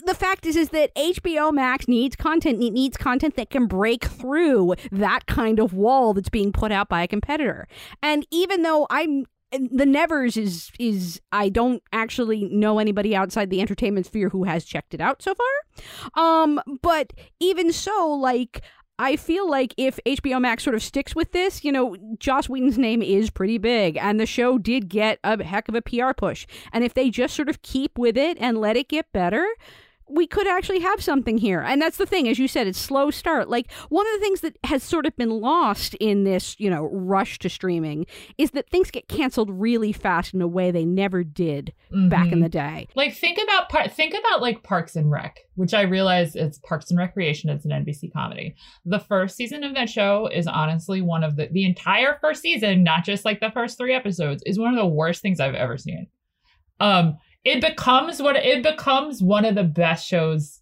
the 0.06 0.14
fact 0.14 0.46
is 0.46 0.56
is 0.56 0.70
that 0.70 0.94
HBO 0.94 1.52
Max 1.52 1.88
needs 1.88 2.16
content. 2.16 2.62
It 2.62 2.72
needs 2.72 2.96
content 2.96 3.36
that 3.36 3.50
can 3.50 3.66
break 3.66 4.04
through 4.04 4.74
that 4.92 5.26
kind 5.26 5.58
of 5.58 5.74
wall 5.74 6.14
that's 6.14 6.28
being 6.28 6.52
put 6.52 6.72
out 6.72 6.88
by 6.88 7.02
a 7.02 7.08
competitor. 7.08 7.68
And 8.02 8.26
even 8.30 8.62
though 8.62 8.86
I'm 8.90 9.26
the 9.58 9.86
Nevers 9.86 10.36
is 10.36 10.70
is 10.78 11.20
I 11.32 11.48
don't 11.48 11.82
actually 11.92 12.44
know 12.44 12.78
anybody 12.78 13.14
outside 13.14 13.50
the 13.50 13.60
entertainment 13.60 14.06
sphere 14.06 14.28
who 14.28 14.44
has 14.44 14.64
checked 14.64 14.94
it 14.94 15.00
out 15.00 15.22
so 15.22 15.34
far. 15.34 16.42
Um, 16.42 16.60
but 16.82 17.12
even 17.40 17.72
so, 17.72 18.08
like 18.08 18.62
I 18.98 19.16
feel 19.16 19.50
like 19.50 19.74
if 19.76 19.98
HBO 20.06 20.40
Max 20.40 20.62
sort 20.62 20.76
of 20.76 20.82
sticks 20.82 21.16
with 21.16 21.32
this, 21.32 21.64
you 21.64 21.72
know, 21.72 21.96
Joss 22.18 22.48
Whedon's 22.48 22.78
name 22.78 23.02
is 23.02 23.28
pretty 23.28 23.58
big, 23.58 23.96
and 23.96 24.20
the 24.20 24.26
show 24.26 24.56
did 24.56 24.88
get 24.88 25.18
a 25.24 25.42
heck 25.42 25.68
of 25.68 25.74
a 25.74 25.82
PR 25.82 26.12
push. 26.16 26.46
And 26.72 26.84
if 26.84 26.94
they 26.94 27.10
just 27.10 27.34
sort 27.34 27.48
of 27.48 27.62
keep 27.62 27.98
with 27.98 28.16
it 28.16 28.38
and 28.40 28.58
let 28.58 28.76
it 28.76 28.88
get 28.88 29.12
better, 29.12 29.46
we 30.08 30.26
could 30.26 30.46
actually 30.46 30.80
have 30.80 31.02
something 31.02 31.38
here. 31.38 31.60
And 31.60 31.80
that's 31.80 31.96
the 31.96 32.06
thing, 32.06 32.28
as 32.28 32.38
you 32.38 32.46
said, 32.46 32.66
it's 32.66 32.78
slow 32.78 33.10
start. 33.10 33.48
Like 33.48 33.70
one 33.88 34.06
of 34.06 34.12
the 34.14 34.20
things 34.20 34.40
that 34.40 34.58
has 34.64 34.82
sort 34.82 35.06
of 35.06 35.16
been 35.16 35.30
lost 35.30 35.94
in 35.94 36.24
this, 36.24 36.56
you 36.58 36.68
know, 36.68 36.84
rush 36.92 37.38
to 37.40 37.48
streaming 37.48 38.06
is 38.36 38.50
that 38.52 38.68
things 38.68 38.90
get 38.90 39.08
canceled 39.08 39.50
really 39.50 39.92
fast 39.92 40.34
in 40.34 40.42
a 40.42 40.46
way 40.46 40.70
they 40.70 40.84
never 40.84 41.24
did 41.24 41.72
mm-hmm. 41.92 42.08
back 42.08 42.26
in 42.26 42.32
mm-hmm. 42.32 42.42
the 42.42 42.48
day. 42.48 42.88
Like 42.94 43.14
think 43.14 43.38
about 43.42 43.68
par- 43.70 43.88
think 43.88 44.14
about 44.14 44.42
like 44.42 44.62
Parks 44.62 44.94
and 44.96 45.10
Rec, 45.10 45.38
which 45.54 45.72
I 45.72 45.82
realize 45.82 46.36
it's 46.36 46.58
Parks 46.58 46.90
and 46.90 46.98
Recreation, 46.98 47.50
it's 47.50 47.64
an 47.64 47.70
NBC 47.70 48.12
comedy. 48.12 48.54
The 48.84 49.00
first 49.00 49.36
season 49.36 49.64
of 49.64 49.74
that 49.74 49.88
show 49.88 50.28
is 50.32 50.46
honestly 50.46 51.00
one 51.00 51.24
of 51.24 51.36
the 51.36 51.48
the 51.50 51.64
entire 51.64 52.18
first 52.20 52.42
season, 52.42 52.84
not 52.84 53.04
just 53.04 53.24
like 53.24 53.40
the 53.40 53.50
first 53.50 53.78
3 53.78 53.94
episodes, 53.94 54.42
is 54.44 54.58
one 54.58 54.74
of 54.74 54.78
the 54.78 54.86
worst 54.86 55.22
things 55.22 55.40
I've 55.40 55.54
ever 55.54 55.78
seen. 55.78 56.08
Um 56.80 57.16
it 57.44 57.60
becomes 57.60 58.20
what 58.20 58.36
it 58.36 58.62
becomes 58.62 59.22
one 59.22 59.44
of 59.44 59.54
the 59.54 59.64
best 59.64 60.06
shows, 60.06 60.60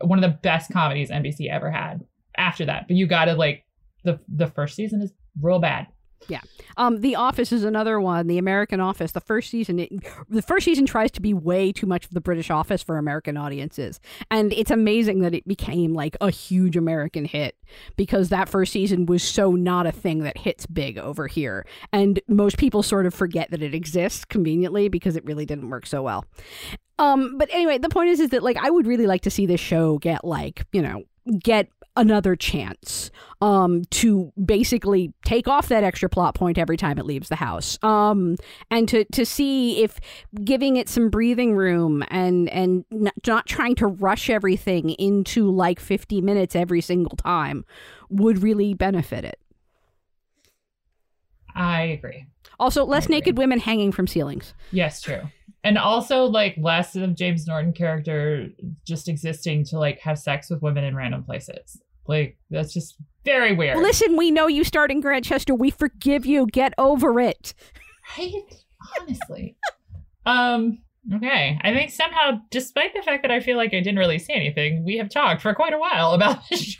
one 0.00 0.22
of 0.22 0.30
the 0.30 0.38
best 0.38 0.72
comedies 0.72 1.10
NBC 1.10 1.50
ever 1.50 1.70
had. 1.70 2.04
After 2.36 2.64
that, 2.66 2.86
but 2.86 2.96
you 2.96 3.06
got 3.06 3.26
to 3.26 3.34
like 3.34 3.64
the 4.04 4.18
the 4.28 4.46
first 4.46 4.74
season 4.74 5.02
is 5.02 5.12
real 5.42 5.58
bad. 5.58 5.88
Yeah. 6.28 6.40
Um, 6.76 7.00
the 7.00 7.16
Office 7.16 7.52
is 7.52 7.64
another 7.64 8.00
one. 8.00 8.26
The 8.26 8.38
American 8.38 8.80
Office. 8.80 9.12
The 9.12 9.20
first 9.20 9.50
season, 9.50 9.78
it, 9.78 9.92
the 10.28 10.42
first 10.42 10.64
season 10.64 10.86
tries 10.86 11.10
to 11.12 11.20
be 11.20 11.34
way 11.34 11.72
too 11.72 11.86
much 11.86 12.04
of 12.04 12.12
the 12.12 12.20
British 12.20 12.50
Office 12.50 12.82
for 12.82 12.98
American 12.98 13.36
audiences, 13.36 14.00
and 14.30 14.52
it's 14.52 14.70
amazing 14.70 15.20
that 15.20 15.34
it 15.34 15.46
became 15.46 15.94
like 15.94 16.16
a 16.20 16.30
huge 16.30 16.76
American 16.76 17.24
hit 17.24 17.56
because 17.96 18.28
that 18.28 18.48
first 18.48 18.72
season 18.72 19.06
was 19.06 19.22
so 19.22 19.52
not 19.52 19.86
a 19.86 19.92
thing 19.92 20.20
that 20.20 20.38
hits 20.38 20.66
big 20.66 20.98
over 20.98 21.26
here, 21.26 21.66
and 21.92 22.20
most 22.28 22.58
people 22.58 22.82
sort 22.82 23.06
of 23.06 23.14
forget 23.14 23.50
that 23.50 23.62
it 23.62 23.74
exists 23.74 24.24
conveniently 24.24 24.88
because 24.88 25.16
it 25.16 25.24
really 25.24 25.46
didn't 25.46 25.70
work 25.70 25.86
so 25.86 26.02
well. 26.02 26.24
Um, 26.98 27.38
but 27.38 27.48
anyway, 27.50 27.78
the 27.78 27.88
point 27.88 28.10
is, 28.10 28.20
is 28.20 28.30
that 28.30 28.42
like 28.42 28.58
I 28.58 28.70
would 28.70 28.86
really 28.86 29.06
like 29.06 29.22
to 29.22 29.30
see 29.30 29.46
this 29.46 29.60
show 29.60 29.98
get 29.98 30.24
like 30.24 30.66
you 30.72 30.82
know 30.82 31.04
get 31.42 31.68
another 31.96 32.36
chance 32.36 33.10
um, 33.40 33.82
to 33.90 34.32
basically 34.42 35.12
take 35.24 35.48
off 35.48 35.68
that 35.68 35.82
extra 35.84 36.08
plot 36.08 36.34
point 36.34 36.58
every 36.58 36.76
time 36.76 36.98
it 36.98 37.06
leaves 37.06 37.28
the 37.28 37.36
house. 37.36 37.78
Um, 37.82 38.36
and 38.70 38.88
to, 38.88 39.04
to 39.06 39.24
see 39.24 39.82
if 39.82 39.98
giving 40.44 40.76
it 40.76 40.88
some 40.88 41.10
breathing 41.10 41.54
room 41.54 42.04
and 42.08 42.48
and 42.50 42.84
not, 42.90 43.14
not 43.26 43.46
trying 43.46 43.74
to 43.76 43.86
rush 43.86 44.30
everything 44.30 44.90
into 44.90 45.50
like 45.50 45.80
50 45.80 46.20
minutes 46.20 46.54
every 46.54 46.80
single 46.80 47.16
time 47.16 47.64
would 48.08 48.42
really 48.42 48.74
benefit 48.74 49.24
it. 49.24 49.38
I 51.54 51.82
agree. 51.82 52.26
Also 52.58 52.84
less 52.84 53.08
naked 53.08 53.38
women 53.38 53.58
hanging 53.58 53.90
from 53.90 54.06
ceilings. 54.06 54.54
Yes 54.70 55.00
true 55.00 55.22
and 55.64 55.78
also 55.78 56.24
like 56.24 56.54
less 56.58 56.96
of 56.96 57.14
James 57.14 57.46
Norton 57.46 57.72
character 57.72 58.48
just 58.86 59.08
existing 59.08 59.64
to 59.66 59.78
like 59.78 59.98
have 60.00 60.18
sex 60.18 60.50
with 60.50 60.62
women 60.62 60.84
in 60.84 60.96
random 60.96 61.22
places. 61.24 61.80
Like 62.06 62.38
that's 62.50 62.72
just 62.72 62.96
very 63.24 63.54
weird. 63.54 63.78
Listen, 63.78 64.16
we 64.16 64.30
know 64.30 64.46
you 64.46 64.64
start 64.64 64.90
in 64.90 65.00
Grantchester. 65.00 65.54
We 65.54 65.70
forgive 65.70 66.26
you. 66.26 66.46
Get 66.46 66.74
over 66.78 67.20
it. 67.20 67.54
Right? 68.18 68.32
Honestly. 69.00 69.56
um 70.26 70.78
Okay. 71.14 71.58
I 71.62 71.72
think 71.74 71.90
somehow, 71.90 72.40
despite 72.50 72.92
the 72.94 73.02
fact 73.02 73.22
that 73.22 73.30
I 73.30 73.40
feel 73.40 73.56
like 73.56 73.72
I 73.72 73.80
didn't 73.80 73.98
really 73.98 74.18
say 74.18 74.34
anything, 74.34 74.84
we 74.84 74.98
have 74.98 75.08
talked 75.08 75.40
for 75.40 75.54
quite 75.54 75.72
a 75.72 75.78
while 75.78 76.12
about 76.12 76.44
show. 76.46 76.78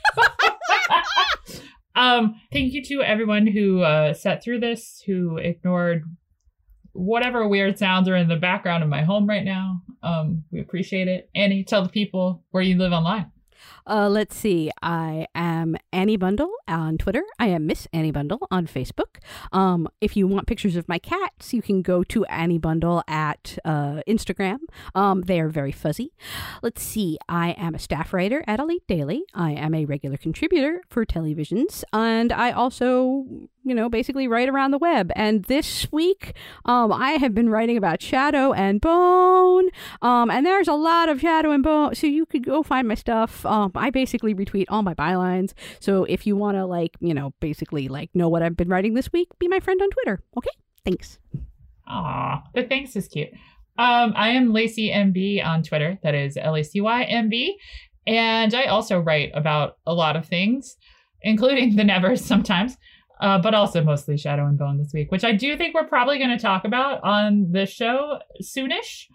um, 1.94 2.34
thank 2.52 2.72
you 2.72 2.84
to 2.84 3.02
everyone 3.02 3.46
who 3.46 3.80
uh, 3.80 4.12
sat 4.12 4.42
through 4.44 4.60
this, 4.60 5.02
who 5.06 5.38
ignored 5.38 6.04
whatever 6.92 7.46
weird 7.46 7.78
sounds 7.78 8.08
are 8.08 8.16
in 8.16 8.28
the 8.28 8.36
background 8.36 8.82
of 8.82 8.88
my 8.88 9.02
home 9.02 9.28
right 9.28 9.44
now. 9.44 9.82
Um, 10.02 10.44
we 10.50 10.60
appreciate 10.60 11.08
it. 11.08 11.30
Ani, 11.34 11.64
tell 11.64 11.82
the 11.82 11.88
people 11.88 12.42
where 12.50 12.62
you 12.62 12.76
live 12.76 12.92
online. 12.92 13.30
Uh, 13.90 14.08
let's 14.08 14.36
see. 14.36 14.70
I 14.82 15.26
am 15.34 15.76
Ani 15.92 16.16
Bundel 16.16 16.52
on 16.68 16.96
Twitter. 16.96 17.24
I 17.40 17.48
am 17.48 17.66
Miss 17.66 17.88
Ani 17.92 18.12
Bundel 18.12 18.46
on 18.48 18.68
Facebook. 18.68 19.18
Um, 19.50 19.88
if 20.00 20.16
you 20.16 20.28
want 20.28 20.46
pictures 20.46 20.76
of 20.76 20.88
my 20.88 21.00
cats, 21.00 21.52
you 21.52 21.60
can 21.60 21.82
go 21.82 22.04
to 22.04 22.24
Ani 22.26 22.56
Bundel 22.56 23.02
at 23.08 23.58
uh, 23.64 24.02
Instagram. 24.06 24.58
Um, 24.94 25.22
they 25.22 25.40
are 25.40 25.48
very 25.48 25.72
fuzzy. 25.72 26.12
Let's 26.62 26.84
see. 26.84 27.18
I 27.28 27.50
am 27.58 27.74
a 27.74 27.80
staff 27.80 28.12
writer 28.12 28.44
at 28.46 28.60
Elite 28.60 28.86
Daily. 28.86 29.24
I 29.34 29.54
am 29.54 29.74
a 29.74 29.86
regular 29.86 30.16
contributor 30.16 30.82
for 30.88 31.04
Telly 31.04 31.34
Visions, 31.34 31.84
and 31.92 32.32
I 32.32 32.52
also 32.52 33.26
you 33.64 33.74
know, 33.74 33.88
basically 33.88 34.26
write 34.26 34.48
around 34.48 34.70
the 34.70 34.78
web. 34.78 35.12
And 35.14 35.44
this 35.44 35.90
week, 35.92 36.34
um, 36.64 36.92
I 36.92 37.12
have 37.12 37.34
been 37.34 37.50
writing 37.50 37.76
about 37.76 38.00
Shadow 38.00 38.52
and 38.52 38.80
Bone. 38.80 39.68
Um, 40.00 40.30
and 40.30 40.46
there's 40.46 40.68
a 40.68 40.74
lot 40.74 41.08
of 41.08 41.20
Shadow 41.20 41.50
and 41.50 41.62
Bone. 41.62 41.94
So 41.94 42.06
you 42.06 42.26
could 42.26 42.44
go 42.44 42.62
find 42.62 42.88
my 42.88 42.94
stuff. 42.94 43.44
Um, 43.44 43.72
I 43.80 43.90
basically 43.90 44.34
retweet 44.34 44.66
all 44.68 44.82
my 44.82 44.94
bylines. 44.94 45.52
So 45.80 46.04
if 46.04 46.26
you 46.26 46.36
want 46.36 46.56
to, 46.56 46.66
like, 46.66 46.96
you 47.00 47.14
know, 47.14 47.32
basically, 47.40 47.88
like, 47.88 48.10
know 48.14 48.28
what 48.28 48.42
I've 48.42 48.56
been 48.56 48.68
writing 48.68 48.94
this 48.94 49.12
week, 49.12 49.28
be 49.38 49.48
my 49.48 49.60
friend 49.60 49.80
on 49.82 49.90
Twitter. 49.90 50.22
Okay? 50.36 50.50
Thanks. 50.84 51.18
Aw, 51.88 52.42
the 52.54 52.62
thanks 52.64 52.94
is 52.94 53.08
cute. 53.08 53.30
Um, 53.78 54.12
I 54.14 54.28
am 54.28 54.52
Lacy 54.52 54.90
MB 54.90 55.44
on 55.44 55.62
Twitter. 55.62 55.98
That 56.02 56.14
is 56.14 56.36
L 56.36 56.54
A 56.54 56.62
C 56.62 56.80
Y 56.80 57.02
M 57.04 57.28
B. 57.28 57.58
And 58.06 58.54
I 58.54 58.64
also 58.64 59.00
write 59.00 59.30
about 59.34 59.78
a 59.86 59.94
lot 59.94 60.16
of 60.16 60.26
things, 60.26 60.76
including 61.22 61.76
the 61.76 61.84
Nevers 61.84 62.24
sometimes 62.24 62.76
uh, 63.20 63.38
but 63.38 63.54
also 63.54 63.84
mostly 63.84 64.16
Shadow 64.16 64.46
and 64.46 64.58
Bone 64.58 64.78
this 64.78 64.92
week, 64.92 65.12
which 65.12 65.24
I 65.24 65.32
do 65.32 65.56
think 65.56 65.74
we're 65.74 65.86
probably 65.86 66.18
going 66.18 66.30
to 66.30 66.38
talk 66.38 66.64
about 66.64 67.04
on 67.04 67.52
this 67.52 67.70
show 67.70 68.18
soonish. 68.42 69.06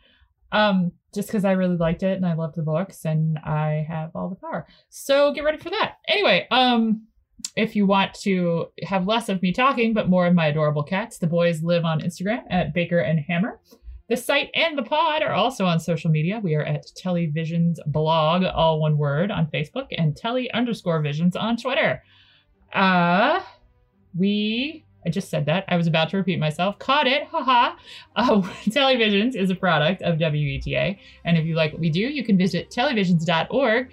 Um, 0.51 0.91
just 1.15 1.29
because 1.29 1.45
I 1.45 1.53
really 1.53 1.77
liked 1.77 2.03
it 2.03 2.17
and 2.17 2.25
I 2.25 2.33
loved 2.33 2.55
the 2.55 2.61
books 2.61 3.05
and 3.05 3.39
I 3.39 3.85
have 3.87 4.11
all 4.15 4.29
the 4.29 4.35
power. 4.35 4.67
So 4.89 5.33
get 5.33 5.43
ready 5.43 5.57
for 5.57 5.69
that. 5.69 5.97
Anyway, 6.07 6.47
um, 6.51 7.07
if 7.55 7.75
you 7.75 7.85
want 7.85 8.13
to 8.21 8.67
have 8.83 9.07
less 9.07 9.29
of 9.29 9.41
me 9.41 9.51
talking 9.51 9.93
but 9.93 10.09
more 10.09 10.27
of 10.27 10.35
my 10.35 10.47
adorable 10.47 10.83
cats, 10.83 11.17
the 11.17 11.27
boys 11.27 11.63
live 11.63 11.85
on 11.85 12.01
Instagram 12.01 12.43
at 12.49 12.73
Baker 12.73 12.99
and 12.99 13.19
Hammer. 13.19 13.59
The 14.07 14.17
site 14.17 14.51
and 14.53 14.77
the 14.77 14.83
pod 14.83 15.23
are 15.23 15.33
also 15.33 15.65
on 15.65 15.79
social 15.79 16.11
media. 16.11 16.39
We 16.39 16.53
are 16.53 16.63
at 16.63 16.85
Telly 16.95 17.25
Visions 17.25 17.79
blog, 17.87 18.43
all 18.43 18.79
one 18.79 18.99
word, 18.99 19.31
on 19.31 19.47
Facebook, 19.47 19.87
and 19.97 20.15
Telly 20.15 20.51
underscore 20.51 21.01
visions 21.01 21.35
on 21.35 21.57
Twitter. 21.57 22.03
Uh, 22.71 23.41
we 24.15 24.84
I 25.05 25.09
just 25.09 25.29
said 25.29 25.45
that. 25.45 25.65
I 25.67 25.77
was 25.77 25.87
about 25.87 26.09
to 26.09 26.17
repeat 26.17 26.39
myself. 26.39 26.79
Caught 26.79 27.07
it. 27.07 27.27
Haha. 27.27 27.75
Uh, 28.15 28.41
Telly 28.71 28.95
Visions 28.95 29.35
is 29.35 29.49
a 29.49 29.55
product 29.55 30.01
of 30.01 30.17
WETA. 30.17 30.97
And 31.25 31.37
if 31.37 31.45
you 31.45 31.53
like 31.55 31.73
what 31.73 31.81
we 31.81 31.89
do, 31.89 31.99
you 31.99 32.23
can 32.23 32.37
visit 32.37 32.69
tellyvisions.org 32.69 33.91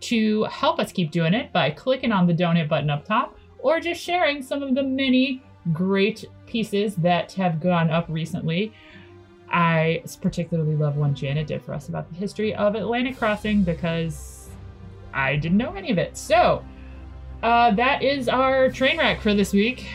to 0.00 0.44
help 0.44 0.78
us 0.78 0.92
keep 0.92 1.10
doing 1.10 1.34
it 1.34 1.52
by 1.52 1.70
clicking 1.70 2.12
on 2.12 2.26
the 2.26 2.32
donate 2.32 2.68
button 2.68 2.88
up 2.88 3.04
top 3.04 3.36
or 3.58 3.80
just 3.80 4.00
sharing 4.00 4.42
some 4.42 4.62
of 4.62 4.74
the 4.76 4.82
many 4.82 5.42
great 5.72 6.24
pieces 6.46 6.94
that 6.96 7.32
have 7.32 7.60
gone 7.60 7.90
up 7.90 8.06
recently. 8.08 8.72
I 9.50 10.02
particularly 10.20 10.76
love 10.76 10.96
one 10.96 11.14
Janet 11.14 11.48
did 11.48 11.64
for 11.64 11.74
us 11.74 11.88
about 11.88 12.08
the 12.10 12.16
history 12.16 12.54
of 12.54 12.74
Atlantic 12.74 13.18
Crossing 13.18 13.62
because 13.62 14.48
I 15.12 15.36
didn't 15.36 15.58
know 15.58 15.74
any 15.74 15.90
of 15.90 15.98
it. 15.98 16.16
So, 16.16 16.64
uh, 17.42 17.70
that 17.72 18.02
is 18.02 18.28
our 18.28 18.70
train 18.70 18.98
wreck 18.98 19.20
for 19.20 19.34
this 19.34 19.52
week. 19.52 19.86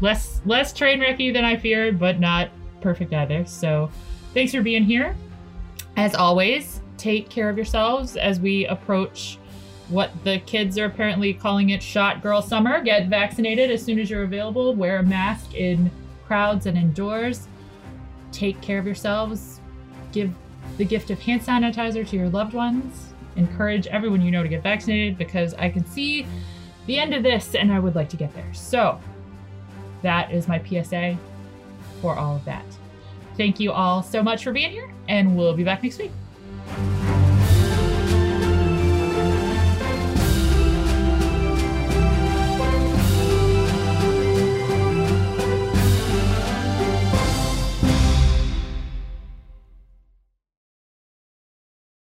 Less 0.00 0.40
less 0.44 0.72
train 0.72 1.00
wrecky 1.00 1.32
than 1.32 1.44
I 1.44 1.56
feared, 1.56 1.98
but 1.98 2.20
not 2.20 2.50
perfect 2.80 3.12
either. 3.12 3.44
So, 3.44 3.90
thanks 4.34 4.52
for 4.52 4.62
being 4.62 4.84
here. 4.84 5.16
As 5.96 6.14
always, 6.14 6.80
take 6.96 7.28
care 7.28 7.50
of 7.50 7.56
yourselves 7.56 8.16
as 8.16 8.40
we 8.40 8.66
approach 8.66 9.38
what 9.88 10.10
the 10.24 10.38
kids 10.40 10.78
are 10.78 10.86
apparently 10.86 11.34
calling 11.34 11.70
it 11.70 11.82
shot 11.82 12.22
girl 12.22 12.40
summer. 12.40 12.80
Get 12.80 13.08
vaccinated 13.08 13.70
as 13.70 13.84
soon 13.84 13.98
as 13.98 14.08
you're 14.08 14.22
available. 14.22 14.74
Wear 14.74 14.98
a 14.98 15.02
mask 15.02 15.54
in 15.54 15.90
crowds 16.26 16.66
and 16.66 16.78
indoors. 16.78 17.48
Take 18.30 18.60
care 18.60 18.78
of 18.78 18.86
yourselves. 18.86 19.60
Give 20.12 20.32
the 20.78 20.84
gift 20.84 21.10
of 21.10 21.20
hand 21.20 21.42
sanitizer 21.42 22.08
to 22.08 22.16
your 22.16 22.28
loved 22.28 22.54
ones. 22.54 23.08
Encourage 23.36 23.86
everyone 23.88 24.22
you 24.22 24.30
know 24.30 24.42
to 24.42 24.48
get 24.48 24.62
vaccinated 24.62 25.18
because 25.18 25.52
I 25.54 25.68
can 25.68 25.84
see 25.86 26.26
the 26.86 26.98
end 26.98 27.14
of 27.14 27.22
this, 27.22 27.54
and 27.54 27.72
I 27.72 27.78
would 27.78 27.94
like 27.94 28.08
to 28.10 28.16
get 28.16 28.34
there. 28.34 28.52
So, 28.52 29.00
that 30.02 30.32
is 30.32 30.48
my 30.48 30.62
PSA 30.62 31.16
for 32.00 32.16
all 32.16 32.36
of 32.36 32.44
that. 32.44 32.64
Thank 33.36 33.60
you 33.60 33.72
all 33.72 34.02
so 34.02 34.22
much 34.22 34.44
for 34.44 34.52
being 34.52 34.70
here, 34.70 34.92
and 35.08 35.36
we'll 35.36 35.54
be 35.54 35.64
back 35.64 35.82
next 35.82 35.98
week. 35.98 36.10